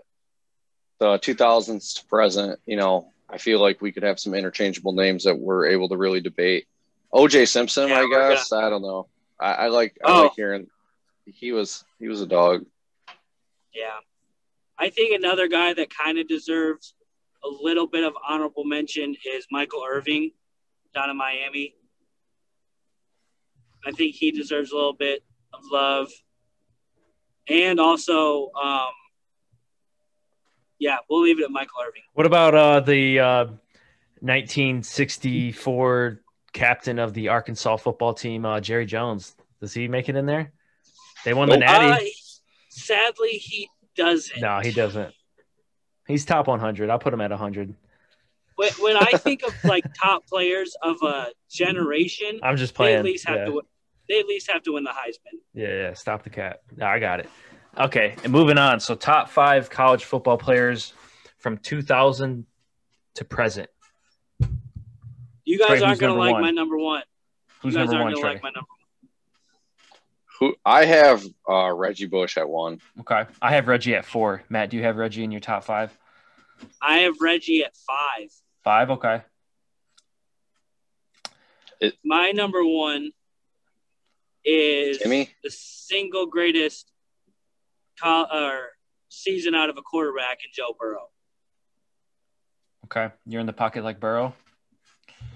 the 0.99 1.19
2000s 1.19 1.99
to 1.99 2.05
present, 2.05 2.59
you 2.65 2.77
know, 2.77 3.11
I 3.29 3.37
feel 3.37 3.59
like 3.59 3.81
we 3.81 3.91
could 3.91 4.03
have 4.03 4.19
some 4.19 4.33
interchangeable 4.33 4.93
names 4.93 5.25
that 5.25 5.37
we're 5.37 5.67
able 5.67 5.89
to 5.89 5.97
really 5.97 6.21
debate. 6.21 6.67
OJ 7.13 7.47
Simpson, 7.47 7.89
yeah, 7.89 7.99
I 7.99 8.09
guess. 8.09 8.49
Gonna... 8.49 8.67
I 8.67 8.69
don't 8.69 8.81
know. 8.81 9.07
I, 9.39 9.53
I 9.53 9.67
like 9.67 9.97
I 10.03 10.11
oh. 10.11 10.23
like 10.23 10.33
hearing 10.35 10.67
he 11.25 11.51
was 11.51 11.83
he 11.99 12.07
was 12.07 12.21
a 12.21 12.25
dog. 12.25 12.65
Yeah, 13.73 13.97
I 14.77 14.89
think 14.89 15.13
another 15.13 15.47
guy 15.47 15.73
that 15.73 15.89
kind 15.93 16.17
of 16.17 16.27
deserves 16.27 16.93
a 17.47 17.63
little 17.63 17.87
bit 17.87 18.03
of 18.03 18.13
honorable 18.27 18.65
mention 18.65 19.15
is 19.25 19.47
Michael 19.51 19.83
Irving 19.87 20.31
down 20.93 21.09
in 21.09 21.17
Miami. 21.17 21.75
I 23.85 23.91
think 23.91 24.15
he 24.15 24.31
deserves 24.31 24.71
a 24.71 24.75
little 24.75 24.93
bit 24.93 25.23
of 25.53 25.61
love. 25.71 26.09
And 27.47 27.79
also, 27.79 28.51
um, 28.61 28.89
yeah, 30.79 30.97
we'll 31.09 31.21
leave 31.21 31.39
it 31.39 31.43
at 31.43 31.51
Michael 31.51 31.79
Irving. 31.85 32.01
What 32.13 32.25
about 32.25 32.55
uh, 32.55 32.79
the 32.81 33.19
uh, 33.19 33.45
1964 34.19 36.21
captain 36.53 36.99
of 36.99 37.13
the 37.13 37.29
Arkansas 37.29 37.77
football 37.77 38.13
team, 38.13 38.45
uh, 38.45 38.59
Jerry 38.59 38.85
Jones? 38.85 39.35
Does 39.61 39.73
he 39.73 39.87
make 39.87 40.09
it 40.09 40.15
in 40.15 40.25
there? 40.25 40.51
They 41.23 41.33
won 41.33 41.49
the 41.49 41.57
Natty. 41.57 41.85
Uh, 41.85 42.09
sadly, 42.69 43.31
he 43.31 43.69
doesn't. 43.95 44.41
No, 44.41 44.59
he 44.59 44.71
doesn't. 44.71 45.13
He's 46.07 46.25
top 46.25 46.47
100. 46.47 46.89
I'll 46.89 46.99
put 46.99 47.13
him 47.13 47.21
at 47.21 47.31
100 47.31 47.75
when, 48.57 48.71
when 48.79 48.97
I 48.97 49.11
think 49.17 49.43
of 49.43 49.53
like 49.63 49.85
top 50.01 50.27
players 50.27 50.75
of 50.81 50.97
a 51.03 51.27
generation, 51.49 52.39
I'm 52.43 52.57
just 52.57 52.73
playing. 52.73 52.95
They 52.95 52.99
at 52.99 53.05
least 53.05 53.27
have 53.27 53.37
yeah. 53.37 53.45
to. 53.45 53.61
They 54.09 54.19
at 54.19 54.25
least 54.25 54.51
have 54.51 54.63
to 54.63 54.73
win 54.73 54.83
the 54.83 54.89
Heisman. 54.89 55.39
Yeah, 55.53 55.67
yeah. 55.67 55.93
Stop 55.93 56.23
the 56.23 56.29
cat. 56.29 56.61
No, 56.75 56.85
I 56.85 56.99
got 56.99 57.19
it. 57.19 57.29
Okay, 57.77 58.15
and 58.23 58.33
moving 58.33 58.57
on. 58.57 58.79
So, 58.79 58.95
top 58.95 59.29
five 59.29 59.69
college 59.69 60.03
football 60.03 60.37
players 60.37 60.93
from 61.37 61.57
2000 61.57 62.45
to 63.15 63.25
present. 63.25 63.69
You 65.45 65.59
guys 65.59 65.79
Trey, 65.79 65.81
aren't 65.81 65.99
going 65.99 66.13
to 66.13 66.19
like 66.19 66.33
one? 66.33 66.41
my 66.41 66.51
number 66.51 66.77
one. 66.77 67.03
Who's 67.61 67.73
you 67.73 67.79
guys 67.79 67.89
number 67.89 68.05
aren't 68.05 68.15
one? 68.15 68.21
Trey? 68.21 68.33
Like 68.33 68.43
my 68.43 68.49
number 68.49 68.67
one. 68.69 68.76
Who 70.39 70.55
I 70.65 70.85
have 70.85 71.23
uh, 71.49 71.71
Reggie 71.73 72.05
Bush 72.05 72.37
at 72.37 72.47
one. 72.47 72.79
Okay, 72.99 73.25
I 73.41 73.51
have 73.55 73.67
Reggie 73.67 73.95
at 73.95 74.05
four. 74.05 74.43
Matt, 74.49 74.69
do 74.69 74.77
you 74.77 74.83
have 74.83 74.95
Reggie 74.97 75.23
in 75.23 75.31
your 75.31 75.41
top 75.41 75.63
five? 75.63 75.97
I 76.81 76.99
have 76.99 77.15
Reggie 77.21 77.63
at 77.63 77.75
five. 77.75 78.29
Five, 78.63 78.91
okay. 78.91 79.21
It, 81.79 81.93
My 82.03 82.31
number 82.31 82.63
one 82.63 83.11
is 84.43 84.99
Jimmy? 84.99 85.29
the 85.43 85.49
single 85.51 86.25
greatest 86.27 86.91
co- 88.01 88.27
or 88.31 88.69
season 89.09 89.55
out 89.55 89.69
of 89.69 89.77
a 89.77 89.81
quarterback 89.81 90.39
in 90.43 90.51
Joe 90.53 90.75
Burrow. 90.79 91.09
Okay, 92.85 93.13
you're 93.25 93.41
in 93.41 93.47
the 93.47 93.53
pocket 93.53 93.83
like 93.83 93.99
Burrow. 93.99 94.33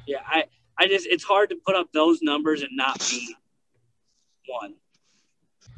Yeah, 0.08 0.20
I, 0.26 0.45
I 0.78 0.88
just 0.88 1.06
it's 1.08 1.24
hard 1.24 1.49
to 1.49 1.56
put 1.56 1.76
up 1.76 1.88
those 1.91 2.22
numbers 2.22 2.62
and 2.62 2.72
not 2.74 2.99
be 3.10 3.36
one. 4.47 4.76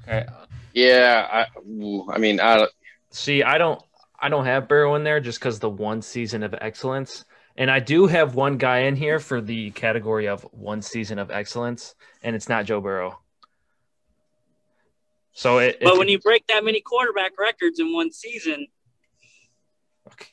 Okay. 0.04 0.26
Yeah, 0.74 1.28
I, 1.32 2.12
I 2.12 2.18
mean, 2.18 2.40
I 2.40 2.68
see. 3.12 3.44
I 3.44 3.58
don't, 3.58 3.82
I 4.20 4.30
don't 4.30 4.46
have 4.46 4.68
Burrow 4.68 4.96
in 4.96 5.04
there 5.04 5.20
just 5.20 5.40
because 5.40 5.60
the 5.60 5.70
one 5.70 6.02
season 6.02 6.44
of 6.44 6.56
excellence. 6.60 7.26
And 7.56 7.70
I 7.70 7.80
do 7.80 8.08
have 8.08 8.34
one 8.34 8.58
guy 8.58 8.80
in 8.80 8.96
here 8.96 9.20
for 9.20 9.40
the 9.40 9.70
category 9.72 10.28
of 10.28 10.42
one 10.52 10.82
season 10.82 11.20
of 11.20 11.30
excellence, 11.30 11.94
and 12.24 12.36
it's 12.36 12.50
not 12.50 12.66
Joe 12.66 12.82
Burrow. 12.82 13.20
So 15.34 15.60
it, 15.60 15.78
but 15.82 15.98
when 15.98 16.10
you 16.10 16.20
break 16.20 16.48
that 16.48 16.64
many 16.64 16.82
quarterback 16.82 17.38
records 17.38 17.80
in 17.80 17.94
one 17.94 18.12
season, 18.12 18.68
okay. 20.08 20.30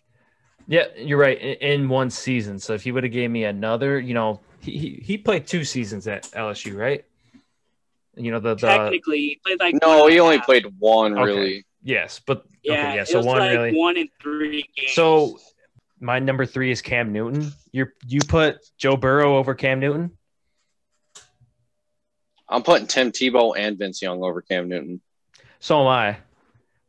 yeah, 0.66 0.84
you're 0.96 1.18
right. 1.18 1.38
In, 1.38 1.82
in 1.82 1.88
one 1.88 2.10
season, 2.10 2.58
so 2.58 2.72
if 2.74 2.84
he 2.84 2.92
would 2.92 3.04
have 3.04 3.12
gave 3.12 3.30
me 3.30 3.44
another, 3.44 3.98
you 3.98 4.14
know, 4.14 4.40
he, 4.60 4.78
he, 4.78 5.02
he 5.02 5.18
played 5.18 5.46
two 5.46 5.64
seasons 5.64 6.06
at 6.06 6.24
LSU, 6.32 6.76
right? 6.76 7.04
You 8.16 8.32
know 8.32 8.40
the, 8.40 8.54
the 8.54 8.66
technically 8.66 9.18
he 9.18 9.40
played 9.44 9.60
like 9.60 9.74
no, 9.80 10.06
he 10.08 10.18
only 10.20 10.40
played 10.40 10.66
one 10.78 11.12
okay. 11.14 11.22
really. 11.22 11.66
Yes, 11.82 12.20
but 12.24 12.44
yeah, 12.62 12.72
okay, 12.72 12.96
yeah. 12.96 13.04
So 13.04 13.22
one 13.22 13.38
like 13.38 13.52
really 13.52 13.76
one 13.76 13.96
in 13.96 14.08
three 14.20 14.68
games. 14.76 14.92
So 14.92 15.38
my 16.00 16.18
number 16.18 16.44
three 16.44 16.70
is 16.70 16.82
Cam 16.82 17.12
Newton. 17.12 17.52
You 17.72 17.86
you 18.06 18.20
put 18.26 18.58
Joe 18.76 18.96
Burrow 18.96 19.36
over 19.36 19.54
Cam 19.54 19.80
Newton. 19.80 20.16
I'm 22.48 22.62
putting 22.62 22.88
Tim 22.88 23.12
Tebow 23.12 23.54
and 23.56 23.78
Vince 23.78 24.02
Young 24.02 24.22
over 24.24 24.42
Cam 24.42 24.68
Newton. 24.68 25.00
So 25.60 25.80
am 25.80 25.86
I, 25.86 26.18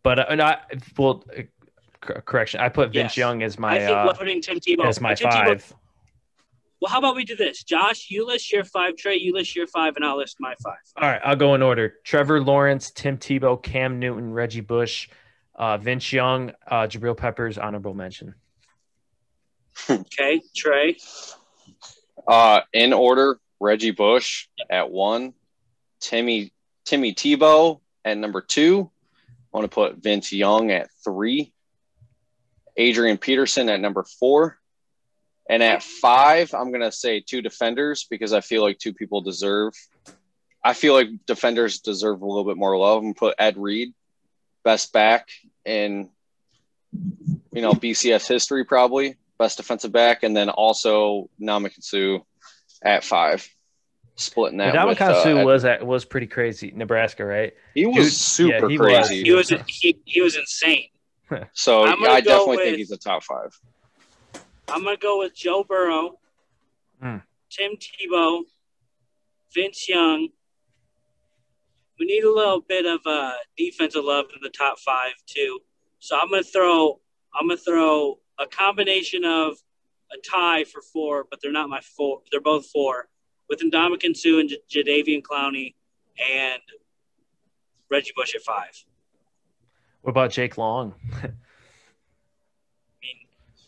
but 0.03 0.31
uh, 0.31 0.35
not 0.35 0.71
well. 0.97 1.23
cor- 2.01 2.21
correction. 2.21 2.59
I 2.59 2.69
put 2.69 2.91
Vince 2.91 3.11
Yes. 3.11 3.17
Young 3.17 3.43
as 3.43 3.57
my. 3.57 3.69
I 3.69 3.79
my 3.79 3.85
think 3.85 3.97
uh, 3.97 4.13
putting 4.13 4.41
Tim 4.41 4.59
Tebow 4.59 4.85
as 4.85 4.99
my 4.99 5.13
Tim 5.13 5.29
Tebow- 5.29 5.45
five. 5.45 5.73
Well, 6.81 6.89
how 6.89 6.97
about 6.97 7.15
we 7.15 7.23
do 7.23 7.35
this? 7.35 7.63
Josh, 7.63 8.07
you 8.09 8.25
list 8.25 8.51
your 8.51 8.63
five. 8.63 8.95
Trey, 8.95 9.15
you 9.15 9.33
list 9.33 9.55
your 9.55 9.67
five, 9.67 9.95
and 9.95 10.03
I'll 10.03 10.17
list 10.17 10.37
my 10.39 10.55
five. 10.63 10.79
All 10.97 11.07
right, 11.07 11.21
I'll 11.23 11.35
go 11.35 11.53
in 11.53 11.61
order. 11.61 11.93
Trevor 12.03 12.41
Lawrence, 12.41 12.89
Tim 12.89 13.19
Tebow, 13.19 13.61
Cam 13.61 13.99
Newton, 13.99 14.33
Reggie 14.33 14.61
Bush, 14.61 15.07
uh, 15.55 15.77
Vince 15.77 16.11
Young, 16.11 16.53
uh, 16.65 16.87
Jabril 16.87 17.15
Peppers, 17.15 17.57
honorable 17.57 17.93
mention. 17.93 18.35
Okay, 19.89 20.41
Trey. 20.55 20.97
Uh, 22.27 22.61
in 22.73 22.93
order, 22.93 23.39
Reggie 23.59 23.91
Bush 23.91 24.47
at 24.69 24.91
one, 24.91 25.33
Timmy 25.99 26.51
Timmy 26.83 27.13
Tebow 27.13 27.79
at 28.03 28.17
number 28.17 28.41
two. 28.41 28.91
I 29.53 29.57
want 29.57 29.69
to 29.69 29.73
put 29.73 29.97
Vince 29.97 30.33
Young 30.33 30.71
at 30.71 30.89
three, 31.03 31.53
Adrian 32.75 33.17
Peterson 33.17 33.69
at 33.69 33.79
number 33.79 34.03
four, 34.19 34.57
and 35.51 35.61
at 35.61 35.83
five, 35.83 36.53
I'm 36.53 36.71
gonna 36.71 36.93
say 36.93 37.19
two 37.19 37.41
defenders 37.41 38.07
because 38.09 38.31
I 38.31 38.39
feel 38.39 38.63
like 38.63 38.79
two 38.79 38.93
people 38.93 39.19
deserve. 39.19 39.73
I 40.63 40.73
feel 40.73 40.93
like 40.93 41.09
defenders 41.27 41.81
deserve 41.81 42.21
a 42.21 42.25
little 42.25 42.45
bit 42.45 42.55
more 42.55 42.77
love. 42.77 43.03
And 43.03 43.15
put 43.15 43.35
Ed 43.37 43.57
Reed, 43.57 43.93
best 44.63 44.93
back 44.93 45.27
in, 45.65 46.09
you 46.93 47.61
know, 47.61 47.73
BCS 47.73 48.29
history 48.29 48.63
probably 48.63 49.17
best 49.37 49.57
defensive 49.57 49.91
back, 49.91 50.23
and 50.23 50.37
then 50.37 50.49
also 50.49 51.29
Namikasu 51.41 52.23
at 52.81 53.03
five, 53.03 53.45
splitting 54.15 54.59
that. 54.59 54.73
But 54.73 54.87
with, 54.87 55.01
uh, 55.01 55.43
was 55.43 55.65
at, 55.65 55.85
was 55.85 56.05
pretty 56.05 56.27
crazy. 56.27 56.71
Nebraska, 56.73 57.25
right? 57.25 57.53
he 57.73 57.85
was 57.87 58.05
dude, 58.05 58.13
super 58.13 58.69
yeah, 58.69 58.69
he 58.69 58.77
was. 58.77 59.07
crazy. 59.07 59.23
He 59.23 59.31
was 59.33 59.53
he, 59.67 59.99
he 60.05 60.21
was 60.21 60.37
insane. 60.37 60.87
so 61.53 61.83
I'm 61.83 62.01
I 62.05 62.21
definitely 62.21 62.55
with- 62.55 62.65
think 62.65 62.77
he's 62.77 62.91
a 62.91 62.97
top 62.97 63.23
five. 63.23 63.59
I'm 64.71 64.83
gonna 64.83 64.97
go 64.97 65.19
with 65.19 65.35
Joe 65.35 65.63
Burrow, 65.63 66.19
Hmm. 67.01 67.17
Tim 67.49 67.73
Tebow, 67.77 68.41
Vince 69.53 69.89
Young. 69.89 70.29
We 71.99 72.05
need 72.05 72.23
a 72.23 72.31
little 72.33 72.61
bit 72.61 72.85
of 72.85 73.01
uh, 73.05 73.33
defensive 73.57 74.03
love 74.03 74.25
in 74.33 74.39
the 74.41 74.49
top 74.49 74.79
five 74.79 75.13
too. 75.25 75.59
So 75.99 76.17
I'm 76.17 76.29
gonna 76.29 76.43
throw 76.43 76.99
I'm 77.33 77.47
gonna 77.47 77.57
throw 77.57 78.19
a 78.39 78.47
combination 78.47 79.23
of 79.25 79.57
a 80.11 80.17
tie 80.27 80.63
for 80.63 80.81
four, 80.81 81.25
but 81.29 81.39
they're 81.41 81.51
not 81.51 81.69
my 81.69 81.81
four. 81.81 82.21
They're 82.31 82.41
both 82.41 82.67
four 82.67 83.09
with 83.49 83.59
Ndamukong 83.61 84.15
Suh 84.15 84.39
and 84.39 84.49
J- 84.49 84.83
Jadeveon 84.83 85.21
Clowney 85.21 85.75
and 86.33 86.61
Reggie 87.89 88.11
Bush 88.15 88.35
at 88.35 88.41
five. 88.41 88.71
What 90.01 90.11
about 90.11 90.31
Jake 90.31 90.57
Long? 90.57 90.95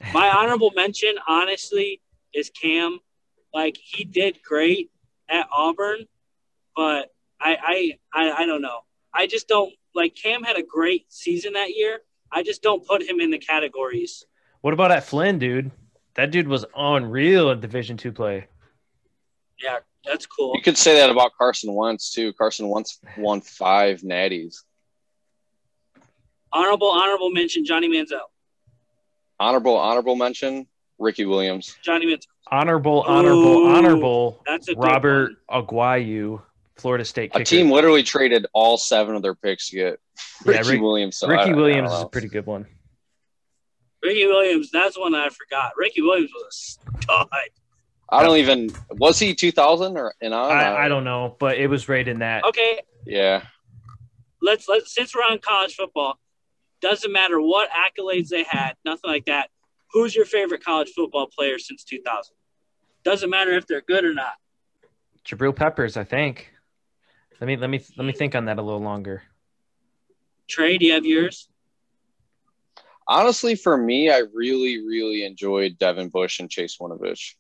I 0.03 0.05
mean, 0.05 0.13
my 0.13 0.29
honorable 0.29 0.71
mention, 0.75 1.15
honestly, 1.27 2.01
is 2.33 2.49
Cam. 2.49 2.99
Like 3.53 3.77
he 3.81 4.03
did 4.03 4.41
great 4.43 4.91
at 5.29 5.47
Auburn, 5.55 6.05
but 6.75 7.13
I, 7.39 7.57
I, 7.61 7.99
I, 8.13 8.31
I 8.43 8.45
don't 8.45 8.61
know. 8.61 8.79
I 9.13 9.27
just 9.27 9.47
don't 9.47 9.73
like 9.95 10.15
Cam 10.15 10.43
had 10.43 10.57
a 10.57 10.63
great 10.63 11.05
season 11.11 11.53
that 11.53 11.69
year. 11.75 11.99
I 12.31 12.41
just 12.41 12.63
don't 12.63 12.85
put 12.85 13.03
him 13.03 13.19
in 13.19 13.29
the 13.29 13.37
categories. 13.37 14.25
What 14.61 14.73
about 14.73 14.91
Adam 14.91 15.03
Thielen, 15.03 15.39
dude? 15.39 15.71
That 16.15 16.31
dude 16.31 16.47
was 16.47 16.65
unreal 16.75 17.51
in 17.51 17.59
Division 17.59 17.97
two 17.97 18.11
play. 18.11 18.47
Yeah, 19.61 19.79
that's 20.03 20.25
cool. 20.25 20.53
You 20.55 20.61
could 20.63 20.77
say 20.77 20.95
that 20.95 21.09
about 21.11 21.31
Carson 21.37 21.73
Wentz 21.73 22.11
too. 22.11 22.33
Carson 22.33 22.69
Wentz 22.69 22.99
won 23.17 23.41
five 23.41 24.01
natties. 24.01 24.63
Honorable, 26.51 26.89
honorable 26.89 27.29
mention, 27.29 27.65
Johnny 27.65 27.87
Manziel. 27.87 28.19
Honorable, 29.39 29.75
honorable 29.77 30.15
mention, 30.15 30.67
Ricky 30.99 31.25
Williams. 31.25 31.75
Johnny 31.83 32.05
Manziel. 32.05 32.27
Honorable, 32.51 33.01
honorable, 33.07 33.57
Ooh, 33.57 33.73
honorable. 33.75 34.43
That's 34.45 34.67
a 34.69 34.75
Robert 34.75 35.31
one. 35.47 35.65
Aguayo, 35.65 36.41
Florida 36.75 37.03
State 37.05 37.31
kicker. 37.31 37.41
A 37.41 37.45
team 37.45 37.71
literally 37.71 38.03
traded 38.03 38.45
all 38.53 38.77
seven 38.77 39.15
of 39.15 39.21
their 39.21 39.33
picks 39.33 39.69
to 39.69 39.75
get 39.75 39.99
Yeah, 40.45 40.57
Ricky 40.57 40.69
Rick- 40.71 40.81
Williams. 40.81 41.17
So 41.17 41.27
Ricky 41.27 41.51
I 41.51 41.53
Williams 41.53 41.89
don't 41.89 41.97
is 41.99 42.03
a 42.03 42.07
pretty 42.09 42.27
good 42.27 42.45
one. 42.45 42.67
Ricky 44.03 44.25
Williams. 44.27 44.69
That's 44.71 44.97
one 44.99 45.15
I 45.15 45.29
forgot. 45.29 45.71
Ricky 45.77 46.01
Williams 46.01 46.31
was 46.33 46.77
a 46.89 47.01
stud. 47.01 47.27
I 48.09 48.21
don't 48.23 48.37
even. 48.37 48.69
Was 48.91 49.17
he 49.17 49.33
2000 49.33 49.97
or 49.97 50.13
and 50.21 50.33
on? 50.33 50.51
I, 50.51 50.85
I 50.85 50.87
don't 50.89 51.05
know, 51.05 51.35
but 51.39 51.57
it 51.57 51.67
was 51.67 51.89
right 51.89 52.05
in 52.07 52.19
that. 52.19 52.43
Okay, 52.43 52.79
Yeah, 53.07 53.43
let's 54.41 54.67
let's 54.67 54.93
since 54.93 55.15
we're 55.15 55.21
on 55.23 55.39
college 55.39 55.73
football, 55.75 56.19
doesn't 56.83 57.11
matter 57.13 57.41
what 57.41 57.69
accolades 57.71 58.27
they 58.27 58.43
had, 58.43 58.73
nothing 58.83 59.09
like 59.09 59.25
that. 59.25 59.49
Who's 59.93 60.13
your 60.13 60.25
favorite 60.25 60.63
college 60.63 60.89
football 60.95 61.27
player 61.27 61.57
since 61.57 61.83
2000? 61.85 62.35
Doesn't 63.03 63.29
matter 63.29 63.51
if 63.53 63.65
they're 63.65 63.81
good 63.81 64.03
or 64.03 64.13
not. 64.13 64.33
Jabril 65.25 65.55
Peppers, 65.55 65.95
I 65.95 66.03
think. 66.03 66.51
Let 67.39 67.47
me 67.47 67.55
let 67.55 67.69
me 67.69 67.81
let 67.97 68.05
me 68.05 68.11
think 68.11 68.35
on 68.35 68.45
that 68.45 68.59
a 68.59 68.61
little 68.61 68.81
longer. 68.81 69.23
Trey, 70.47 70.77
do 70.77 70.85
you 70.85 70.93
have 70.93 71.05
yours? 71.05 71.49
honestly, 73.07 73.55
for 73.55 73.75
me, 73.77 74.09
I 74.09 74.23
really, 74.33 74.85
really 74.85 75.25
enjoyed 75.25 75.77
Devin 75.77 76.09
Bush 76.09 76.39
and 76.39 76.49
Chase 76.49 76.77
Winovich. 76.79 77.35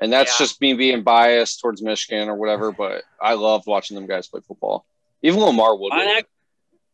And 0.00 0.12
that's 0.12 0.32
Yeah. 0.32 0.44
just 0.44 0.60
me 0.60 0.74
being 0.74 1.02
biased 1.02 1.60
towards 1.60 1.82
Michigan 1.82 2.28
or 2.28 2.34
whatever, 2.36 2.70
but 2.72 3.02
I 3.20 3.34
loved 3.34 3.66
watching 3.66 3.94
them 3.94 4.06
guys 4.06 4.28
play 4.28 4.40
football. 4.46 4.86
Even 5.22 5.40
LaMarr 5.40 5.78
Woodley. 5.78 5.98
Mine 5.98 6.08
ac- 6.08 6.26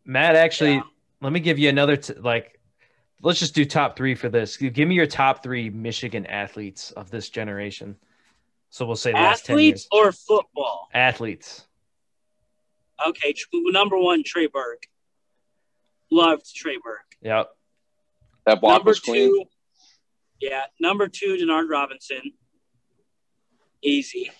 Matt, 0.06 0.36
actually, 0.36 0.74
Yeah. 0.76 0.82
let 1.20 1.32
me 1.32 1.40
give 1.40 1.58
you 1.58 1.68
another 1.68 1.96
t- 1.96 2.14
like. 2.14 2.52
Let's 3.22 3.38
just 3.40 3.54
do 3.54 3.64
top 3.64 3.96
three 3.96 4.14
for 4.14 4.28
this. 4.28 4.56
Give 4.58 4.86
me 4.86 4.94
your 4.94 5.06
top 5.06 5.42
three 5.42 5.70
Michigan 5.70 6.26
athletes 6.26 6.92
of 6.92 7.10
this 7.10 7.28
generation. 7.30 7.96
So 8.70 8.84
we'll 8.86 8.94
say 8.96 9.12
last 9.12 9.46
ten 9.46 9.58
years. 9.58 9.86
athletes 9.86 9.88
or 9.90 10.12
football? 10.12 10.88
Athletes. 10.92 11.66
Okay, 13.06 13.32
tr- 13.32 13.46
number 13.52 13.96
one, 13.98 14.22
Trey 14.22 14.46
Burke. 14.46 14.86
Loved 16.10 16.54
Trey 16.54 16.76
Burke. 16.82 17.16
Yep. 17.22 17.48
that 18.44 18.60
block 18.60 18.78
number 18.80 18.90
was 18.90 19.00
clean. 19.00 19.30
two, 19.30 19.44
yeah. 20.40 20.64
Number 20.78 21.08
two, 21.08 21.36
Denard 21.36 21.68
Robinson. 21.70 22.20
Easy. 23.82 24.30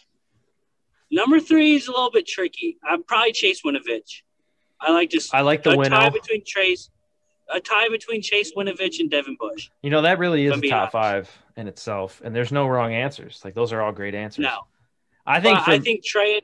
Number 1.11 1.41
three 1.41 1.75
is 1.77 1.89
a 1.89 1.93
little 1.93 2.11
bit 2.11 2.27
tricky. 2.27 2.79
I'm 2.87 3.03
probably 3.05 3.33
Chase 3.33 3.63
Winovich. 3.65 4.23
I 4.81 4.93
like 4.93 5.11
just 5.11 5.35
I 5.35 5.41
like 5.41 5.63
the 5.63 5.79
a 5.79 5.89
tie 5.89 6.11
between 6.11 6.45
Chase, 6.45 6.91
a 7.53 7.61
tie 7.61 7.89
between 7.89 8.23
Chase 8.23 8.53
Winovich 8.55 9.01
and 9.01 9.11
Devin 9.11 9.37
Bush. 9.39 9.71
You 9.83 9.91
know 9.91 10.03
that 10.03 10.19
really 10.19 10.47
is 10.47 10.57
a 10.57 10.61
top 10.61 10.73
honest. 10.73 10.93
five 10.93 11.43
in 11.57 11.69
itself, 11.69 12.21
and 12.25 12.35
there's 12.35 12.53
no 12.53 12.67
wrong 12.67 12.93
answers. 12.93 13.41
Like 13.45 13.55
those 13.55 13.73
are 13.73 13.81
all 13.81 13.93
great 13.93 14.15
answers. 14.15 14.43
No, 14.43 14.67
I 15.27 15.41
think. 15.41 15.59
For, 15.61 15.71
I 15.71 15.79
think 15.79 16.05
Trey, 16.05 16.41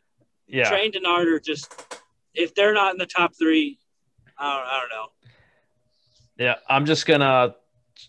yeah. 0.46 0.68
Trey 0.68 0.86
and 0.86 0.94
Denard 0.94 1.26
are 1.26 1.40
just 1.40 2.00
if 2.34 2.54
they're 2.54 2.74
not 2.74 2.92
in 2.92 2.98
the 2.98 3.06
top 3.06 3.34
three, 3.34 3.78
I 4.38 4.56
don't, 4.56 4.66
I 4.66 4.80
don't 4.80 4.88
know. 4.88 5.08
Yeah, 6.38 6.54
I'm 6.68 6.86
just 6.86 7.06
gonna 7.06 7.54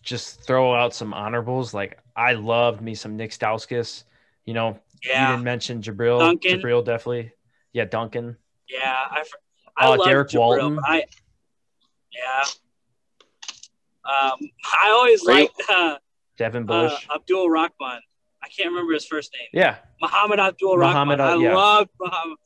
just 0.01 0.41
throw 0.41 0.73
out 0.73 0.93
some 0.93 1.13
honorables. 1.13 1.73
Like 1.73 1.99
I 2.15 2.33
loved 2.33 2.81
me 2.81 2.95
some 2.95 3.17
Nick 3.17 3.31
Stauskas. 3.31 4.03
You 4.45 4.53
know, 4.53 4.79
you 5.01 5.11
didn't 5.11 5.43
mention 5.43 5.81
Jabril. 5.81 6.19
Duncan. 6.19 6.59
Jabril 6.59 6.83
definitely. 6.83 7.33
Yeah, 7.73 7.85
Duncan. 7.85 8.37
yeah. 8.69 8.95
I, 9.09 9.23
I 9.77 9.87
Oh, 9.87 9.93
love 9.93 10.07
Derek 10.07 10.29
Jabril, 10.29 10.39
Walton. 10.39 10.79
I, 10.85 11.03
yeah. 12.11 12.43
Um, 14.05 14.37
I 14.83 14.89
always 14.91 15.23
Great. 15.23 15.49
liked 15.57 15.69
uh, 15.69 15.97
Devin 16.37 16.63
uh, 16.63 16.65
Bush. 16.89 17.07
Abdul 17.13 17.49
Rahman. 17.49 18.01
I 18.43 18.49
can't 18.49 18.69
remember 18.69 18.93
his 18.93 19.05
first 19.05 19.33
name. 19.33 19.47
yeah, 19.53 19.77
Muhammad 20.01 20.39
Abdul 20.39 20.77
Rahman. 20.77 21.21
I 21.21 21.35
yeah. 21.35 21.55
love 21.55 21.87
Muhammad. 21.99 22.37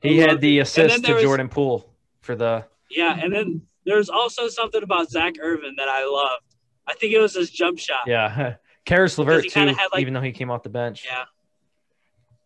he 0.00 0.22
I 0.22 0.28
had 0.28 0.40
the 0.40 0.60
assist 0.60 1.04
to 1.04 1.14
was- 1.14 1.22
Jordan 1.22 1.48
Poole 1.48 1.92
for 2.22 2.36
the. 2.36 2.64
Yeah, 2.90 3.18
and 3.20 3.32
then 3.32 3.62
there's 3.84 4.08
also 4.08 4.48
something 4.48 4.82
about 4.82 5.10
Zak 5.10 5.34
Irvin 5.40 5.74
that 5.78 5.88
I 5.88 6.04
loved. 6.06 6.44
I 6.86 6.94
think 6.94 7.12
it 7.12 7.18
was 7.18 7.34
his 7.34 7.50
jump 7.50 7.78
shot. 7.78 8.00
Yeah, 8.06 8.54
Caris 8.84 9.18
LeVert 9.18 9.48
too. 9.48 9.64
like- 9.66 9.76
even 9.98 10.14
though 10.14 10.20
he 10.20 10.32
came 10.32 10.50
off 10.50 10.62
the 10.62 10.68
bench. 10.70 11.04
Yeah. 11.08 11.24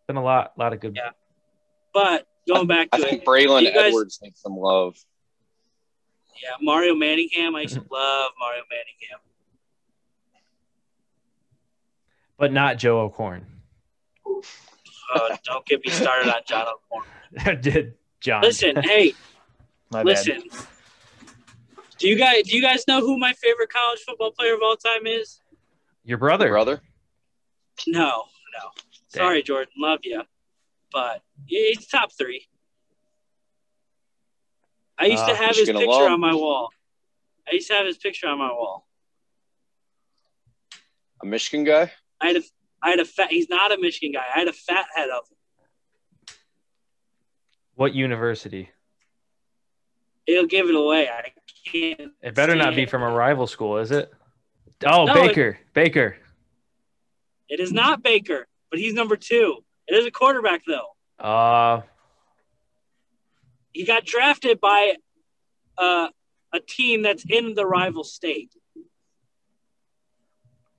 Been 0.06 0.16
a 0.16 0.22
lot, 0.22 0.52
lot 0.58 0.72
of 0.74 0.80
good. 0.80 0.96
Yeah. 0.96 1.10
But 1.94 2.26
going 2.48 2.66
back 2.66 2.88
I 2.92 2.98
to 2.98 3.02
think 3.04 3.22
it, 3.22 3.26
Braylon 3.26 3.62
you 3.62 3.72
guys- 3.72 3.86
Edwards 3.88 4.18
needs 4.22 4.40
some 4.40 4.56
love. 4.56 4.96
yeah, 6.42 6.50
Mario 6.60 6.94
Manningham. 6.94 7.54
I 7.56 7.62
used 7.62 7.74
to 7.74 7.84
love 7.90 8.30
Mario 8.38 8.62
Manningham. 8.70 9.18
But 12.36 12.52
not 12.52 12.78
Joe 12.78 13.00
O'Korn. 13.00 13.46
Oh, 14.26 15.36
don't 15.44 15.64
get 15.66 15.84
me 15.84 15.90
started 15.92 16.28
on 16.34 16.40
John 16.46 16.66
O'Korn. 16.66 17.60
Did 17.60 17.94
John? 18.20 18.42
Listen, 18.42 18.76
hey, 18.82 19.14
My 19.90 20.00
bad. 20.02 20.06
listen. 20.06 20.42
Do 21.98 22.08
you 22.08 22.16
guys 22.16 22.42
do 22.44 22.56
you 22.56 22.62
guys 22.62 22.84
know 22.88 23.00
who 23.00 23.16
my 23.18 23.32
favorite 23.34 23.70
college 23.70 24.00
football 24.00 24.32
player 24.32 24.54
of 24.54 24.60
all 24.62 24.76
time 24.76 25.06
is? 25.06 25.40
Your 26.04 26.18
brother. 26.18 26.48
Brother, 26.50 26.82
No, 27.86 28.24
no. 28.60 28.70
Sorry, 29.08 29.42
Jordan. 29.42 29.72
Love 29.78 30.00
you, 30.02 30.22
but 30.94 31.20
he's 31.46 31.86
top 31.88 32.10
three. 32.16 32.46
I 34.96 35.06
used 35.06 35.26
to 35.26 35.32
Ah, 35.32 35.36
have 35.36 35.56
his 35.56 35.68
picture 35.68 35.84
alum. 35.84 36.12
on 36.14 36.20
my 36.20 36.34
wall. 36.34 36.70
I 37.50 37.54
used 37.56 37.66
to 37.68 37.74
have 37.74 37.84
his 37.84 37.98
picture 37.98 38.28
on 38.28 38.38
my 38.38 38.48
wall. 38.50 38.86
A 41.22 41.26
Michigan 41.26 41.64
guy? 41.64 41.90
I 42.20 42.28
had 42.28 42.36
a, 42.36 42.42
I 42.80 42.90
had 42.90 43.00
a 43.00 43.04
fat. 43.04 43.30
He's 43.30 43.48
not 43.50 43.72
a 43.72 43.78
Michigan 43.78 44.12
guy. 44.12 44.22
I 44.34 44.38
had 44.38 44.48
a 44.48 44.52
fat 44.52 44.86
head 44.94 45.10
of 45.10 45.24
him. 45.28 46.36
What 47.74 47.92
university? 47.92 48.70
It'll 50.28 50.46
give 50.46 50.68
it 50.68 50.74
away. 50.76 51.08
I 51.08 51.32
can't. 51.66 52.12
It 52.22 52.34
better 52.34 52.52
say 52.52 52.58
not 52.58 52.76
be 52.76 52.86
from 52.86 53.02
a 53.02 53.10
rival 53.10 53.48
school, 53.48 53.78
is 53.78 53.90
it? 53.90 54.12
Oh, 54.86 55.04
No, 55.06 55.14
Baker. 55.14 55.58
Baker. 55.74 56.16
It 57.48 57.58
is 57.58 57.72
not 57.72 58.02
Baker, 58.02 58.46
but 58.70 58.78
he's 58.78 58.94
number 58.94 59.16
two. 59.16 59.64
It 59.88 59.94
is 59.94 60.06
a 60.06 60.10
quarterback 60.10 60.62
though. 60.66 61.24
Uh, 61.24 61.82
He 63.72 63.84
got 63.84 64.04
drafted 64.04 64.60
by 64.60 64.94
uh, 65.78 66.08
a 66.52 66.60
team 66.60 67.02
that's 67.02 67.24
in 67.28 67.54
the 67.54 67.66
rival 67.66 68.04
state. 68.04 68.52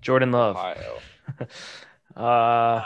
Jordan 0.02 0.32
Love. 0.32 0.56
Ohio. 0.56 1.00
Uh, 2.16 2.82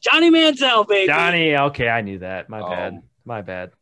Johnny 0.00 0.30
Manziel, 0.30 0.88
baby. 0.88 1.08
Johnny. 1.08 1.54
Okay, 1.54 1.90
I 1.90 2.00
knew 2.00 2.20
that. 2.20 2.48
My 2.48 2.60
Um, 2.60 2.70
bad. 2.70 3.02
My 3.26 3.42
bad. 3.42 3.72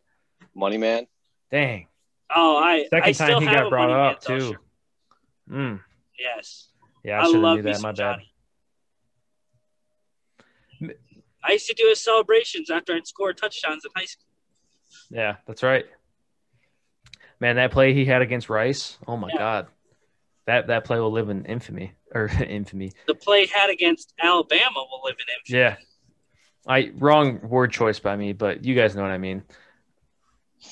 Money 0.53 0.79
man. 0.79 1.07
Dang. 1.53 1.87
Oh, 2.35 2.57
I 2.57 2.87
Second 2.91 3.03
I 3.05 3.13
time 3.13 3.15
still 3.29 3.39
he 3.41 3.47
have 3.47 3.55
got 3.55 3.69
brought 3.71 3.91
up 3.91 4.21
Manziel 4.25 4.27
too. 4.27 4.47
shirt. 4.49 4.61
Mm. 5.49 5.81
Yes, 6.19 6.69
Yeah, 7.05 7.21
I 7.21 7.25
I, 7.25 7.27
love 7.29 7.57
knew 7.59 7.63
that. 7.63 7.75
some 7.77 7.83
My 7.83 7.93
bad. 7.93 8.19
Johnny. 10.81 10.95
I 11.47 11.53
used 11.53 11.67
to 11.69 11.75
do 11.75 11.87
his 11.89 12.03
celebrations 12.03 12.71
after 12.71 12.95
I'd 12.95 13.07
score 13.07 13.33
touchdowns 13.33 13.85
in 13.85 13.91
high 13.95 14.07
school. 14.07 14.27
Yeah, 15.11 15.37
that's 15.47 15.63
right. 15.63 15.85
Man, 17.41 17.57
that 17.57 17.71
play 17.71 17.93
he 17.95 18.05
had 18.05 18.23
against 18.23 18.49
Rice. 18.49 18.99
Oh 19.07 19.17
my 19.17 19.29
Yeah. 19.29 19.39
god. 19.39 19.67
That 20.47 20.67
that 20.69 20.85
play 20.85 20.99
will 20.99 21.11
live 21.13 21.29
in 21.29 21.45
infamy 21.45 21.93
or 22.15 22.27
infamy. 22.49 22.93
The 23.07 23.15
play 23.15 23.47
had 23.47 23.71
against 23.71 24.13
Alabama 24.21 24.85
will 24.91 25.03
live 25.05 25.17
in 25.19 25.27
infamy. 25.39 25.59
Yeah. 25.61 25.77
I 26.67 26.93
wrong 26.99 27.41
word 27.49 27.73
choice 27.73 27.99
by 28.01 28.17
me, 28.17 28.33
but 28.33 28.65
you 28.65 28.75
guys 28.75 28.97
know 28.97 29.03
what 29.03 29.11
I 29.13 29.19
mean. 29.19 29.43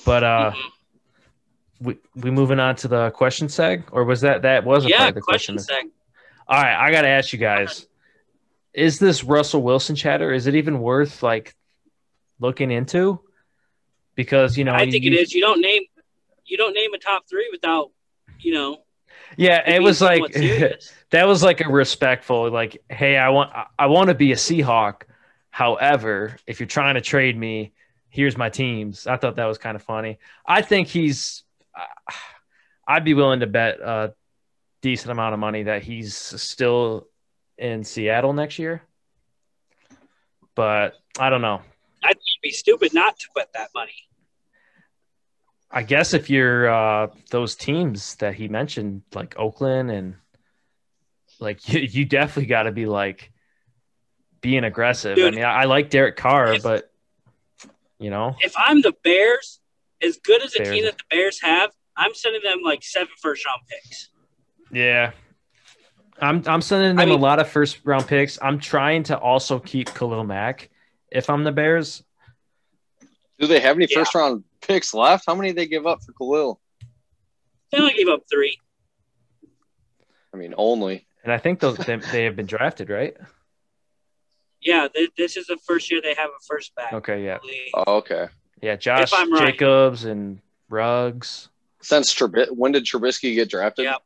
But 0.04 0.24
uh 0.24 0.52
Mhm. 0.52 0.70
we 1.80 1.98
we 2.16 2.30
moving 2.30 2.58
on 2.60 2.76
to 2.76 2.88
the 2.88 3.10
question 3.10 3.48
seg 3.48 3.84
or 3.92 4.04
was 4.04 4.22
that 4.22 4.42
that 4.42 4.64
was 4.64 4.86
a 4.86 4.88
part 4.88 5.00
yeah. 5.00 5.08
of 5.08 5.14
the 5.14 5.20
Question 5.20 5.56
question? 5.56 5.88
seg. 5.88 5.90
All 6.48 6.60
right, 6.62 6.76
I 6.76 6.90
got 6.90 7.02
to 7.02 7.08
ask 7.08 7.32
you 7.32 7.38
guys. 7.38 7.86
Is 8.74 8.98
this 8.98 9.22
Russell 9.24 9.62
Wilson 9.62 9.94
chatter? 9.96 10.32
Is 10.32 10.46
it 10.46 10.54
even 10.56 10.80
worth 10.80 11.22
like 11.22 11.54
looking 12.40 12.70
into? 12.70 13.20
Because, 14.14 14.56
you 14.58 14.64
know, 14.64 14.74
I 14.74 14.90
think 14.90 15.04
you- 15.04 15.12
it 15.12 15.14
is. 15.20 15.32
You 15.32 15.40
don't 15.40 15.60
name 15.60 15.82
you 16.46 16.56
don't 16.58 16.74
name 16.74 16.92
a 16.92 16.98
top 16.98 17.26
three 17.28 17.48
without 17.50 17.90
you 18.40 18.52
know. 18.52 18.78
Yeah, 19.36 19.68
it 19.68 19.82
was 19.82 20.00
like 20.02 20.22
that 21.10 21.26
was 21.26 21.42
like 21.42 21.60
a 21.60 21.68
respectful 21.68 22.50
like 22.50 22.82
hey 22.90 23.16
i 23.16 23.28
want 23.30 23.50
I- 23.78 23.86
want 23.86 24.08
to 24.08 24.14
be 24.14 24.32
a 24.32 24.36
seahawk 24.36 25.02
however 25.50 26.36
if 26.46 26.58
you're 26.60 26.66
trying 26.66 26.96
to 26.96 27.00
trade 27.00 27.36
me 27.38 27.72
here's 28.08 28.36
my 28.36 28.48
teams 28.50 29.06
i 29.06 29.16
thought 29.16 29.36
that 29.36 29.44
was 29.46 29.56
kind 29.58 29.76
of 29.76 29.82
funny 29.82 30.18
i 30.44 30.60
think 30.60 30.88
he's 30.88 31.44
uh, 31.78 32.12
i'd 32.88 33.04
be 33.04 33.14
willing 33.14 33.40
to 33.40 33.46
bet 33.46 33.78
a 33.80 34.14
decent 34.82 35.12
amount 35.12 35.32
of 35.34 35.40
money 35.40 35.62
that 35.62 35.82
he's 35.82 36.16
still 36.16 37.06
in 37.58 37.84
seattle 37.84 38.32
next 38.32 38.58
year 38.58 38.82
but 40.54 40.94
i 41.18 41.30
don't 41.30 41.42
know 41.42 41.60
I 42.02 42.08
think 42.08 42.18
it'd 42.36 42.42
be 42.42 42.50
stupid 42.50 42.92
not 42.92 43.18
to 43.18 43.26
put 43.34 43.52
that 43.54 43.70
money. 43.74 43.94
i 45.70 45.82
guess 45.82 46.12
if 46.14 46.28
you're 46.28 46.68
uh 46.68 47.06
those 47.30 47.54
teams 47.54 48.16
that 48.16 48.34
he 48.34 48.48
mentioned 48.48 49.02
like 49.14 49.38
oakland 49.38 49.90
and 49.90 50.16
like 51.40 51.68
you, 51.72 51.80
you 51.80 52.04
definitely 52.04 52.46
got 52.46 52.64
to 52.64 52.72
be 52.72 52.86
like 52.86 53.30
being 54.40 54.64
aggressive. 54.64 55.16
I 55.18 55.30
mean, 55.30 55.42
I, 55.42 55.62
I 55.62 55.64
like 55.64 55.88
Derek 55.88 56.16
Carr, 56.16 56.52
If- 56.52 56.62
but 56.62 56.92
you 57.98 58.10
know, 58.10 58.36
If 58.40 58.52
I'm 58.58 58.82
the 58.82 58.92
Bears, 59.02 59.58
as 60.02 60.18
good 60.18 60.42
as 60.42 60.52
Bears. 60.52 60.68
team 60.68 60.84
that 60.84 60.98
the 60.98 61.04
Bears 61.10 61.40
have, 61.40 61.70
I'm 61.96 62.12
sending 62.14 62.42
them 62.44 62.58
like 62.62 62.82
seven 62.84 63.08
first 63.22 63.46
round 63.46 63.62
picks. 63.68 64.10
yeah, 64.70 65.12
I'm 66.20 66.42
I'm 66.46 66.62
sending 66.62 66.90
them 66.96 67.00
I 67.00 67.04
mean- 67.06 67.18
a 67.18 67.22
lot 67.22 67.38
of 67.40 67.48
first 67.48 67.78
round 67.84 68.06
picks. 68.06 68.38
I'm 68.40 68.58
trying 68.58 69.02
to 69.04 69.18
also 69.18 69.58
keep 69.58 69.92
Khalil 69.94 70.24
Mack 70.24 70.70
if 71.10 71.28
I'm 71.30 71.44
the 71.44 71.52
Bears. 71.52 72.02
Do 73.38 73.46
they 73.46 73.60
have 73.60 73.76
any 73.76 73.86
Yeah. 73.90 73.98
first 73.98 74.14
round 74.14 74.44
picks 74.60 74.94
left? 74.94 75.24
How 75.26 75.34
many 75.34 75.48
did 75.50 75.56
they 75.56 75.66
give 75.66 75.86
up 75.86 76.02
for 76.04 76.12
Khalil? 76.12 76.60
They 77.72 77.78
only 77.78 77.94
gave 77.94 78.08
up 78.08 78.22
three. 78.30 78.58
I 80.32 80.36
mean, 80.36 80.54
only. 80.56 81.06
And 81.24 81.32
I 81.32 81.38
think 81.38 81.60
those 81.60 81.76
they, 81.78 81.96
they 81.96 82.24
have 82.24 82.36
been 82.36 82.46
drafted, 82.46 82.90
right? 82.90 83.16
Yeah, 84.60 84.88
th- 84.94 85.10
this 85.16 85.36
is 85.36 85.46
the 85.46 85.56
first 85.66 85.90
year 85.90 86.00
they 86.00 86.14
have 86.14 86.30
a 86.30 86.40
first 86.46 86.74
back. 86.74 86.92
Okay, 86.92 87.24
yeah, 87.24 87.38
Oh, 87.74 87.96
okay. 87.98 88.28
yeah. 88.62 88.76
Josh 88.76 89.10
I'm 89.12 89.32
right. 89.32 89.52
Jacobs 89.52 90.04
and 90.04 90.40
Ruggs. 90.68 91.48
Since 91.82 92.14
Trub- 92.14 92.50
when 92.50 92.72
did 92.72 92.84
Trubisky 92.84 93.34
get 93.34 93.50
drafted? 93.50 93.84
Yep. 93.86 94.02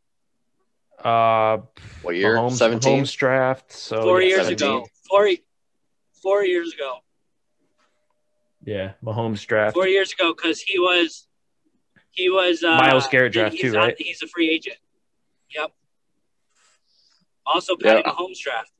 Uh, 1.05 1.59
What 2.03 2.17
year? 2.17 2.35
Mahomes, 2.37 2.53
17? 2.57 3.03
Mahomes 3.05 3.17
draft. 3.17 3.73
So 3.73 4.03
Four 4.03 4.21
yeah, 4.23 4.29
years 4.29 4.43
17. 4.49 4.69
ago. 4.69 4.87
Four, 5.09 5.29
four 6.23 6.45
years 6.45 6.73
ago. 6.75 6.97
Yeah, 8.65 8.93
Mahomes 9.05 9.47
draft. 9.47 9.75
Four 9.75 9.87
years 9.89 10.13
ago, 10.13 10.35
because 10.35 10.61
he 10.61 10.79
was, 10.79 11.27
he 12.11 12.29
was 12.29 12.63
uh, 12.63 12.77
Myles 12.77 13.07
Garrett 13.07 13.33
draft 13.33 13.55
he's 13.55 13.63
too, 13.63 13.73
not- 13.73 13.79
right? 13.85 13.95
He's 13.99 14.23
a 14.23 14.27
free 14.27 14.51
agent. 14.51 14.77
Yep. 15.55 15.73
Also, 17.47 17.77
Patty 17.77 18.03
Yeah. 18.05 18.13
Mahomes 18.13 18.39
draft. 18.39 18.71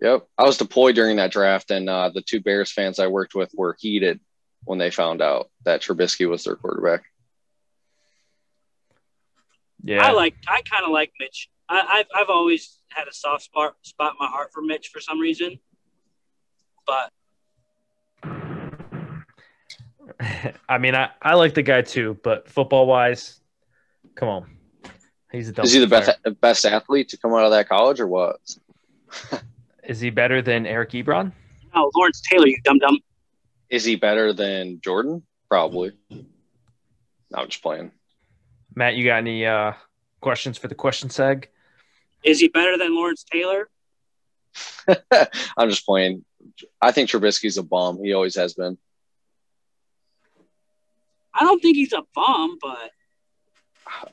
Yep. 0.00 0.26
I 0.38 0.44
was 0.44 0.56
deployed 0.56 0.94
during 0.94 1.16
that 1.16 1.30
draft, 1.32 1.70
and 1.70 1.88
uh, 1.88 2.10
the 2.12 2.22
two 2.22 2.40
Bears 2.40 2.72
fans 2.72 2.98
I 2.98 3.08
worked 3.08 3.34
with 3.34 3.50
were 3.54 3.76
heated 3.78 4.20
when 4.64 4.78
they 4.78 4.90
found 4.90 5.20
out 5.22 5.50
that 5.64 5.82
Trubisky 5.82 6.28
was 6.28 6.44
their 6.44 6.56
quarterback. 6.56 7.04
Yeah, 9.84 10.04
I 10.04 10.12
like. 10.12 10.34
I 10.46 10.62
kind 10.62 10.84
of 10.84 10.90
like 10.90 11.12
Mitch. 11.20 11.48
I, 11.68 11.80
I've 11.88 12.06
I've 12.14 12.30
always 12.30 12.78
had 12.88 13.08
a 13.08 13.12
soft 13.12 13.44
spot 13.44 13.76
spot 13.82 14.12
in 14.12 14.16
my 14.18 14.26
heart 14.30 14.52
for 14.52 14.62
Mitch 14.62 14.88
for 14.88 15.00
some 15.00 15.20
reason. 15.20 15.58
But 16.86 17.12
I 20.68 20.78
mean, 20.78 20.94
I, 20.94 21.10
I 21.22 21.34
like 21.34 21.54
the 21.54 21.62
guy 21.62 21.82
too, 21.82 22.18
but 22.22 22.48
football 22.48 22.86
wise, 22.86 23.40
come 24.14 24.28
on, 24.28 24.50
he's 25.30 25.50
a 25.50 25.60
Is 25.62 25.72
he 25.72 25.78
the 25.80 25.86
best 25.86 26.10
player. 26.22 26.34
best 26.40 26.64
athlete 26.64 27.08
to 27.10 27.16
come 27.18 27.32
out 27.34 27.44
of 27.44 27.50
that 27.50 27.68
college, 27.68 28.00
or 28.00 28.06
what? 28.06 28.36
Is 29.84 30.00
he 30.00 30.10
better 30.10 30.42
than 30.42 30.66
Eric 30.66 30.90
Ebron? 30.90 31.32
no, 31.74 31.90
Lawrence 31.94 32.20
Taylor, 32.20 32.46
you 32.46 32.58
dum 32.64 32.78
dum. 32.78 32.98
Is 33.70 33.84
he 33.84 33.96
better 33.96 34.32
than 34.32 34.80
Jordan? 34.82 35.22
Probably. 35.48 35.92
No, 36.10 37.38
I'm 37.38 37.48
just 37.48 37.62
playing. 37.62 37.90
Matt, 38.74 38.94
you 38.94 39.04
got 39.04 39.16
any 39.18 39.44
uh, 39.46 39.72
questions 40.20 40.58
for 40.58 40.68
the 40.68 40.74
question 40.74 41.08
seg? 41.08 41.46
Is 42.24 42.40
he 42.40 42.48
better 42.48 42.76
than 42.76 42.94
Lawrence 42.94 43.24
Taylor? 43.24 43.68
I'm 45.56 45.70
just 45.70 45.84
playing. 45.86 46.24
I 46.80 46.92
think 46.92 47.10
Trubisky's 47.10 47.58
a 47.58 47.62
bum. 47.62 48.02
He 48.02 48.12
always 48.12 48.34
has 48.36 48.54
been. 48.54 48.78
I 51.34 51.44
don't 51.44 51.60
think 51.60 51.76
he's 51.76 51.92
a 51.92 52.02
bum, 52.14 52.58
but 52.60 52.90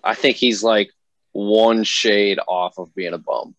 I 0.04 0.14
think 0.14 0.38
he's 0.38 0.62
like 0.64 0.92
one 1.32 1.84
shade 1.84 2.40
off 2.48 2.78
of 2.78 2.94
being 2.94 3.14
a 3.14 3.18
bum. 3.18 3.56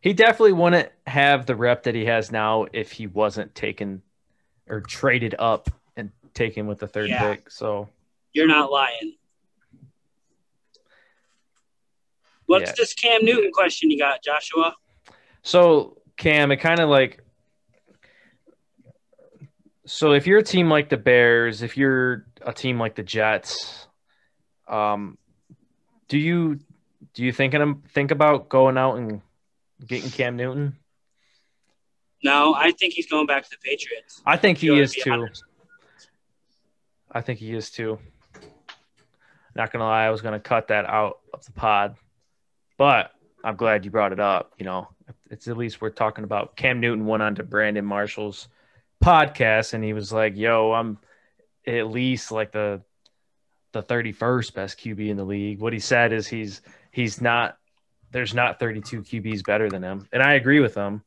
He 0.00 0.12
definitely 0.12 0.52
wouldn't 0.52 0.90
have 1.06 1.46
the 1.46 1.56
rep 1.56 1.84
that 1.84 1.94
he 1.94 2.04
has 2.04 2.30
now 2.30 2.66
if 2.72 2.92
he 2.92 3.06
wasn't 3.06 3.54
taken 3.54 4.02
or 4.68 4.80
traded 4.80 5.34
up 5.38 5.70
and 5.96 6.10
taken 6.34 6.66
with 6.66 6.78
the 6.78 6.86
third 6.86 7.08
Yeah. 7.10 7.18
pick. 7.34 7.50
So 7.50 7.88
you're 8.36 8.46
not 8.46 8.70
lying. 8.70 9.14
What's 12.44 12.70
Yeah. 12.70 12.74
this 12.76 12.92
Cam 12.92 13.24
Newton 13.24 13.50
question 13.50 13.90
you 13.90 13.98
got, 13.98 14.22
Joshua? 14.22 14.76
So 15.42 16.00
Cam, 16.16 16.52
it 16.52 16.58
kind 16.58 16.78
of 16.80 16.88
like 16.88 17.22
so 19.86 20.12
if 20.12 20.26
you're 20.26 20.38
a 20.38 20.44
team 20.44 20.68
like 20.68 20.88
the 20.88 20.96
Bears, 20.96 21.62
if 21.62 21.76
you're 21.76 22.26
a 22.42 22.52
team 22.52 22.78
like 22.78 22.94
the 22.96 23.02
Jets, 23.02 23.88
um, 24.68 25.16
do 26.08 26.18
you 26.18 26.60
do 27.14 27.24
you 27.24 27.32
think 27.32 27.54
think 27.88 28.10
about 28.10 28.48
going 28.48 28.76
out 28.76 28.96
and 28.96 29.22
getting 29.84 30.10
Cam 30.10 30.36
Newton? 30.36 30.76
No, 32.22 32.54
I 32.54 32.72
think 32.72 32.94
he's 32.94 33.06
going 33.06 33.26
back 33.26 33.44
to 33.44 33.50
the 33.50 33.58
Patriots. 33.58 34.20
I 34.26 34.36
think 34.36 34.58
he 34.58 34.78
is 34.78 34.92
too. 34.92 35.10
honest. 35.12 35.44
I 37.10 37.20
think 37.20 37.38
he 37.38 37.54
is 37.54 37.70
too. 37.70 37.98
Not 39.56 39.72
gonna 39.72 39.84
lie, 39.84 40.04
I 40.04 40.10
was 40.10 40.22
gonna 40.22 40.40
cut 40.40 40.68
that 40.68 40.84
out 40.84 41.20
of 41.32 41.44
the 41.44 41.52
pod, 41.52 41.96
but 42.78 43.10
I'm 43.42 43.56
glad 43.56 43.84
you 43.84 43.90
brought 43.90 44.12
it 44.12 44.20
up. 44.20 44.52
You 44.58 44.66
know, 44.66 44.88
it's 45.30 45.48
at 45.48 45.56
least 45.56 45.80
we're 45.80 45.90
talking 45.90 46.24
about. 46.24 46.56
Cam 46.56 46.80
Newton 46.80 47.06
went 47.06 47.22
on 47.22 47.34
to 47.36 47.42
Brandon 47.42 47.84
Marshall's 47.84 48.48
podcast, 49.02 49.72
and 49.74 49.82
he 49.82 49.92
was 49.92 50.12
like, 50.12 50.36
"Yo, 50.36 50.72
I'm 50.72 50.98
at 51.66 51.90
least 51.90 52.30
like 52.30 52.52
the 52.52 52.82
the 53.72 53.82
31st 53.82 54.54
best 54.54 54.78
QB 54.78 55.08
in 55.08 55.16
the 55.16 55.24
league. 55.24 55.60
What 55.60 55.72
he 55.72 55.78
said 55.78 56.12
is 56.12 56.26
he's 56.26 56.62
he's 56.90 57.20
not 57.20 57.58
there's 58.10 58.34
not 58.34 58.58
32 58.58 59.02
QBs 59.02 59.44
better 59.44 59.68
than 59.68 59.82
him. 59.82 60.08
And 60.12 60.22
I 60.22 60.34
agree 60.34 60.60
with 60.60 60.74
him. 60.74 61.02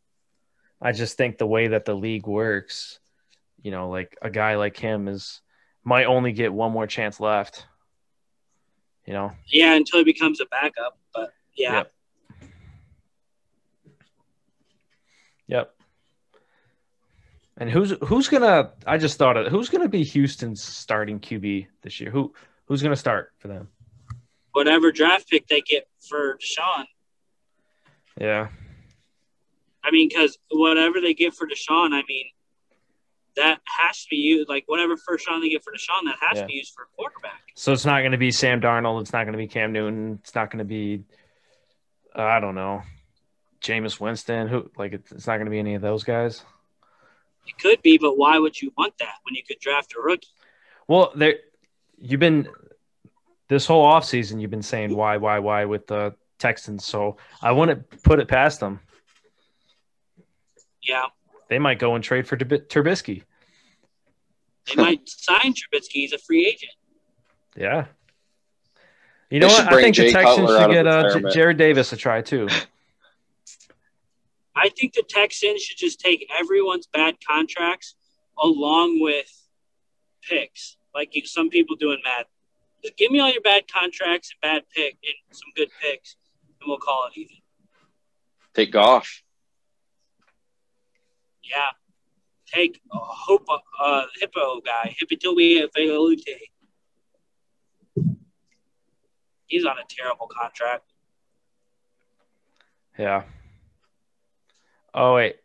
I 0.81 0.91
just 0.91 1.17
think 1.17 1.37
the 1.37 1.47
way 1.47 1.69
that 1.69 1.85
the 1.85 1.95
league 1.95 2.27
works, 2.27 2.99
you 3.61 3.71
know, 3.71 3.89
like 3.89 4.17
a 4.21 4.29
guy 4.29 4.55
like 4.55 4.77
him 4.77 5.07
is 5.07 5.41
might 5.83 6.05
only 6.05 6.31
get 6.31 6.53
one 6.53 6.71
more 6.71 6.87
chance 6.87 7.19
left. 7.19 7.65
You 9.09 9.15
know. 9.15 9.31
Yeah, 9.47 9.73
until 9.73 9.97
he 9.97 10.03
becomes 10.03 10.39
a 10.39 10.45
backup, 10.45 10.99
but 11.15 11.33
yeah. 11.57 11.77
Yep. 11.77 11.93
Yep. 15.47 15.75
And 17.57 17.71
who's 17.71 17.95
who's 18.03 18.29
gonna? 18.29 18.73
I 18.85 18.99
just 18.99 19.17
thought 19.17 19.35
of 19.35 19.51
who's 19.51 19.69
gonna 19.69 19.89
be 19.89 20.03
Houston's 20.03 20.61
starting 20.61 21.19
QB 21.19 21.65
this 21.81 21.99
year. 21.99 22.11
Who 22.11 22.35
who's 22.65 22.83
gonna 22.83 22.95
start 22.95 23.33
for 23.39 23.47
them? 23.47 23.69
Whatever 24.51 24.91
draft 24.91 25.27
pick 25.27 25.47
they 25.47 25.61
get 25.61 25.87
for 26.07 26.37
Deshaun. 26.37 26.85
Yeah. 28.21 28.49
I 29.83 29.89
mean, 29.89 30.07
because 30.07 30.37
whatever 30.51 31.01
they 31.01 31.15
get 31.15 31.33
for 31.33 31.47
Deshaun, 31.47 31.93
I 31.93 32.03
mean, 32.07 32.25
that 33.39 33.59
has 33.65 34.03
to 34.03 34.07
be 34.09 34.17
used. 34.17 34.47
Like 34.49 34.63
whatever 34.67 34.95
first 34.97 35.27
round 35.27 35.43
they 35.43 35.49
get 35.49 35.63
for 35.63 35.71
Deshaun, 35.73 36.05
that 36.05 36.17
has 36.21 36.35
Yeah. 36.37 36.41
to 36.43 36.47
be 36.47 36.53
used 36.53 36.73
for 36.73 36.83
a 36.83 36.87
quarterback. 36.95 37.41
So 37.55 37.73
it's 37.73 37.85
not 37.85 37.99
going 38.01 38.11
to 38.11 38.17
be 38.17 38.31
Sam 38.31 38.61
Darnold. 38.61 39.01
It's 39.01 39.13
not 39.13 39.23
going 39.23 39.33
to 39.33 39.37
be 39.37 39.47
Cam 39.47 39.71
Newton. 39.73 40.19
It's 40.21 40.35
not 40.35 40.49
going 40.51 40.59
to 40.59 40.65
be, 40.65 41.03
uh, 42.17 42.21
I 42.23 42.39
don't 42.39 42.55
know, 42.55 42.83
Jameis 43.61 43.99
Winston. 43.99 44.47
Who 44.47 44.69
like 44.77 44.93
it's, 44.93 45.11
it's 45.11 45.27
not 45.27 45.35
going 45.37 45.45
to 45.45 45.51
be 45.51 45.59
any 45.59 45.75
of 45.75 45.81
those 45.81 46.03
guys. 46.03 46.43
It 47.47 47.57
could 47.59 47.81
be, 47.81 47.97
but 47.97 48.17
why 48.17 48.37
would 48.37 48.61
you 48.61 48.71
want 48.77 48.97
that 48.99 49.15
when 49.23 49.33
you 49.35 49.41
could 49.43 49.59
draft 49.59 49.95
a 49.97 50.01
rookie? 50.01 50.27
Well, 50.87 51.11
there 51.15 51.35
you've 51.97 52.19
been 52.19 52.47
this 53.47 53.65
whole 53.65 53.83
offseason 53.91 54.39
you've 54.39 54.51
been 54.51 54.61
saying 54.61 54.95
why, 54.95 55.17
why, 55.17 55.39
why 55.39 55.65
with 55.65 55.87
the 55.87 56.13
Texans. 56.37 56.85
So 56.85 57.17
I 57.41 57.51
wouldn't 57.51 58.03
put 58.03 58.19
it 58.19 58.27
past 58.27 58.59
them. 58.59 58.79
Yeah, 60.81 61.05
They 61.49 61.59
might 61.59 61.77
go 61.79 61.95
and 61.95 62.03
trade 62.03 62.27
for 62.27 62.37
Trub- 62.37 62.67
Trubisky. 62.67 63.23
They 64.69 64.81
might 64.81 65.01
sign 65.09 65.53
Trubisky. 65.53 65.91
He's 65.91 66.13
a 66.13 66.17
free 66.17 66.47
agent. 66.47 66.71
Yeah. 67.55 67.85
You 69.29 69.39
know 69.39 69.47
They 69.47 69.53
what? 69.53 69.67
I 69.67 69.71
bring 69.71 69.93
think 69.93 69.97
the 69.97 70.11
Texans 70.11 70.37
Cutler 70.37 70.59
should 70.59 70.71
get 70.71 70.87
uh, 70.87 71.31
Jared 71.31 71.57
Davis 71.57 71.93
a 71.93 71.97
try 71.97 72.21
too. 72.21 72.47
I 74.55 74.69
think 74.69 74.93
the 74.93 75.03
Texans 75.07 75.61
should 75.61 75.77
just 75.77 75.99
take 75.99 76.27
everyone's 76.37 76.87
bad 76.87 77.15
contracts 77.25 77.95
along 78.37 78.99
with 79.01 79.31
picks, 80.27 80.77
like 80.93 81.13
some 81.25 81.49
people 81.49 81.75
do 81.75 81.91
in 81.91 81.99
Madden. 82.03 82.25
Just 82.83 82.97
give 82.97 83.11
me 83.11 83.19
all 83.19 83.31
your 83.31 83.41
bad 83.41 83.63
contracts 83.71 84.31
and 84.31 84.41
bad 84.41 84.63
pick 84.75 84.97
and 85.03 85.35
some 85.37 85.49
good 85.55 85.69
picks, 85.81 86.15
and 86.59 86.67
we'll 86.67 86.77
call 86.77 87.07
it 87.07 87.17
even. 87.19 87.35
Take 88.53 88.71
Goff. 88.71 89.21
Yeah. 91.43 91.69
Take 92.53 92.81
uh, 92.91 92.97
Hope, 92.99 93.45
uh, 93.79 94.05
Hippo 94.19 94.61
guy, 94.61 94.95
Hippitobi 94.99 95.67
Vegalute. 95.77 96.25
He's 99.45 99.65
on 99.65 99.77
a 99.77 99.83
terrible 99.87 100.27
contract. 100.27 100.83
Yeah. 102.97 103.23
Oh 104.93 105.15
wait, 105.15 105.35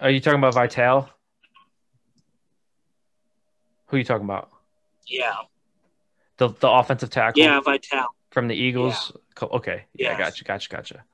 are 0.00 0.10
you 0.10 0.20
talking 0.20 0.38
about 0.38 0.54
Vaitai? 0.54 1.08
Who 3.86 3.96
are 3.96 3.98
you 3.98 4.04
talking 4.04 4.24
about? 4.24 4.50
Yeah. 5.06 5.34
The 6.38 6.48
the 6.48 6.70
offensive 6.70 7.10
tackle 7.10 7.42
Yeah, 7.42 7.60
Vaitai. 7.60 8.06
from 8.30 8.48
the 8.48 8.54
Eagles. 8.54 9.12
Co- 9.34 9.48
Okay, 9.48 9.84
yeah, 9.94 10.10
Yes. 10.12 10.18
gotcha, 10.18 10.44
gotcha, 10.44 10.68
gotcha. 10.68 11.04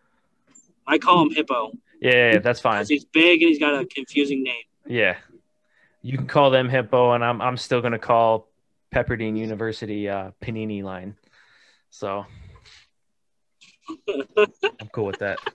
I 0.87 0.99
call 0.99 1.23
him 1.23 1.31
Hippo 1.35 1.73
Yeah, 2.01 2.11
yeah, 2.13 2.33
yeah, 2.35 2.39
that's 2.41 2.61
fine. 2.61 2.85
he's 2.87 3.05
big 3.07 3.41
and 3.43 3.49
he's 3.49 3.59
got 3.59 3.81
a 3.81 3.87
confusing 3.87 4.43
name. 4.43 4.63
Yeah, 4.87 5.17
you 6.03 6.17
can 6.19 6.27
call 6.27 6.51
them 6.51 6.69
Hippo, 6.69 7.13
and 7.13 7.25
I'm 7.25 7.41
I'm 7.41 7.57
still 7.57 7.81
gonna 7.81 7.99
call 7.99 8.49
Pepperdine 8.95 9.37
University 9.39 10.09
uh, 10.09 10.33
Panini 10.43 10.83
line. 10.83 11.17
So 11.91 12.27
I'm 14.09 14.89
cool 14.93 15.07
with 15.07 15.19
that. 15.21 15.39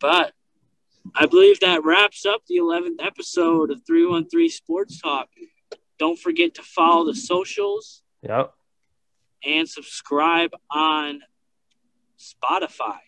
But 0.00 0.32
I 1.14 1.26
believe 1.26 1.60
that 1.60 1.84
wraps 1.84 2.26
up 2.26 2.42
the 2.48 2.56
11th 2.56 2.96
episode 3.04 3.70
of 3.70 3.82
313 3.86 4.48
Sports 4.50 5.00
Talk. 5.00 5.28
Don't 5.98 6.18
forget 6.18 6.54
to 6.56 6.62
follow 6.62 7.06
the 7.06 7.14
socials 7.14 8.02
Yep. 8.22 8.52
and 9.44 9.68
subscribe 9.68 10.50
on 10.72 11.20
Spotify. 12.18 12.98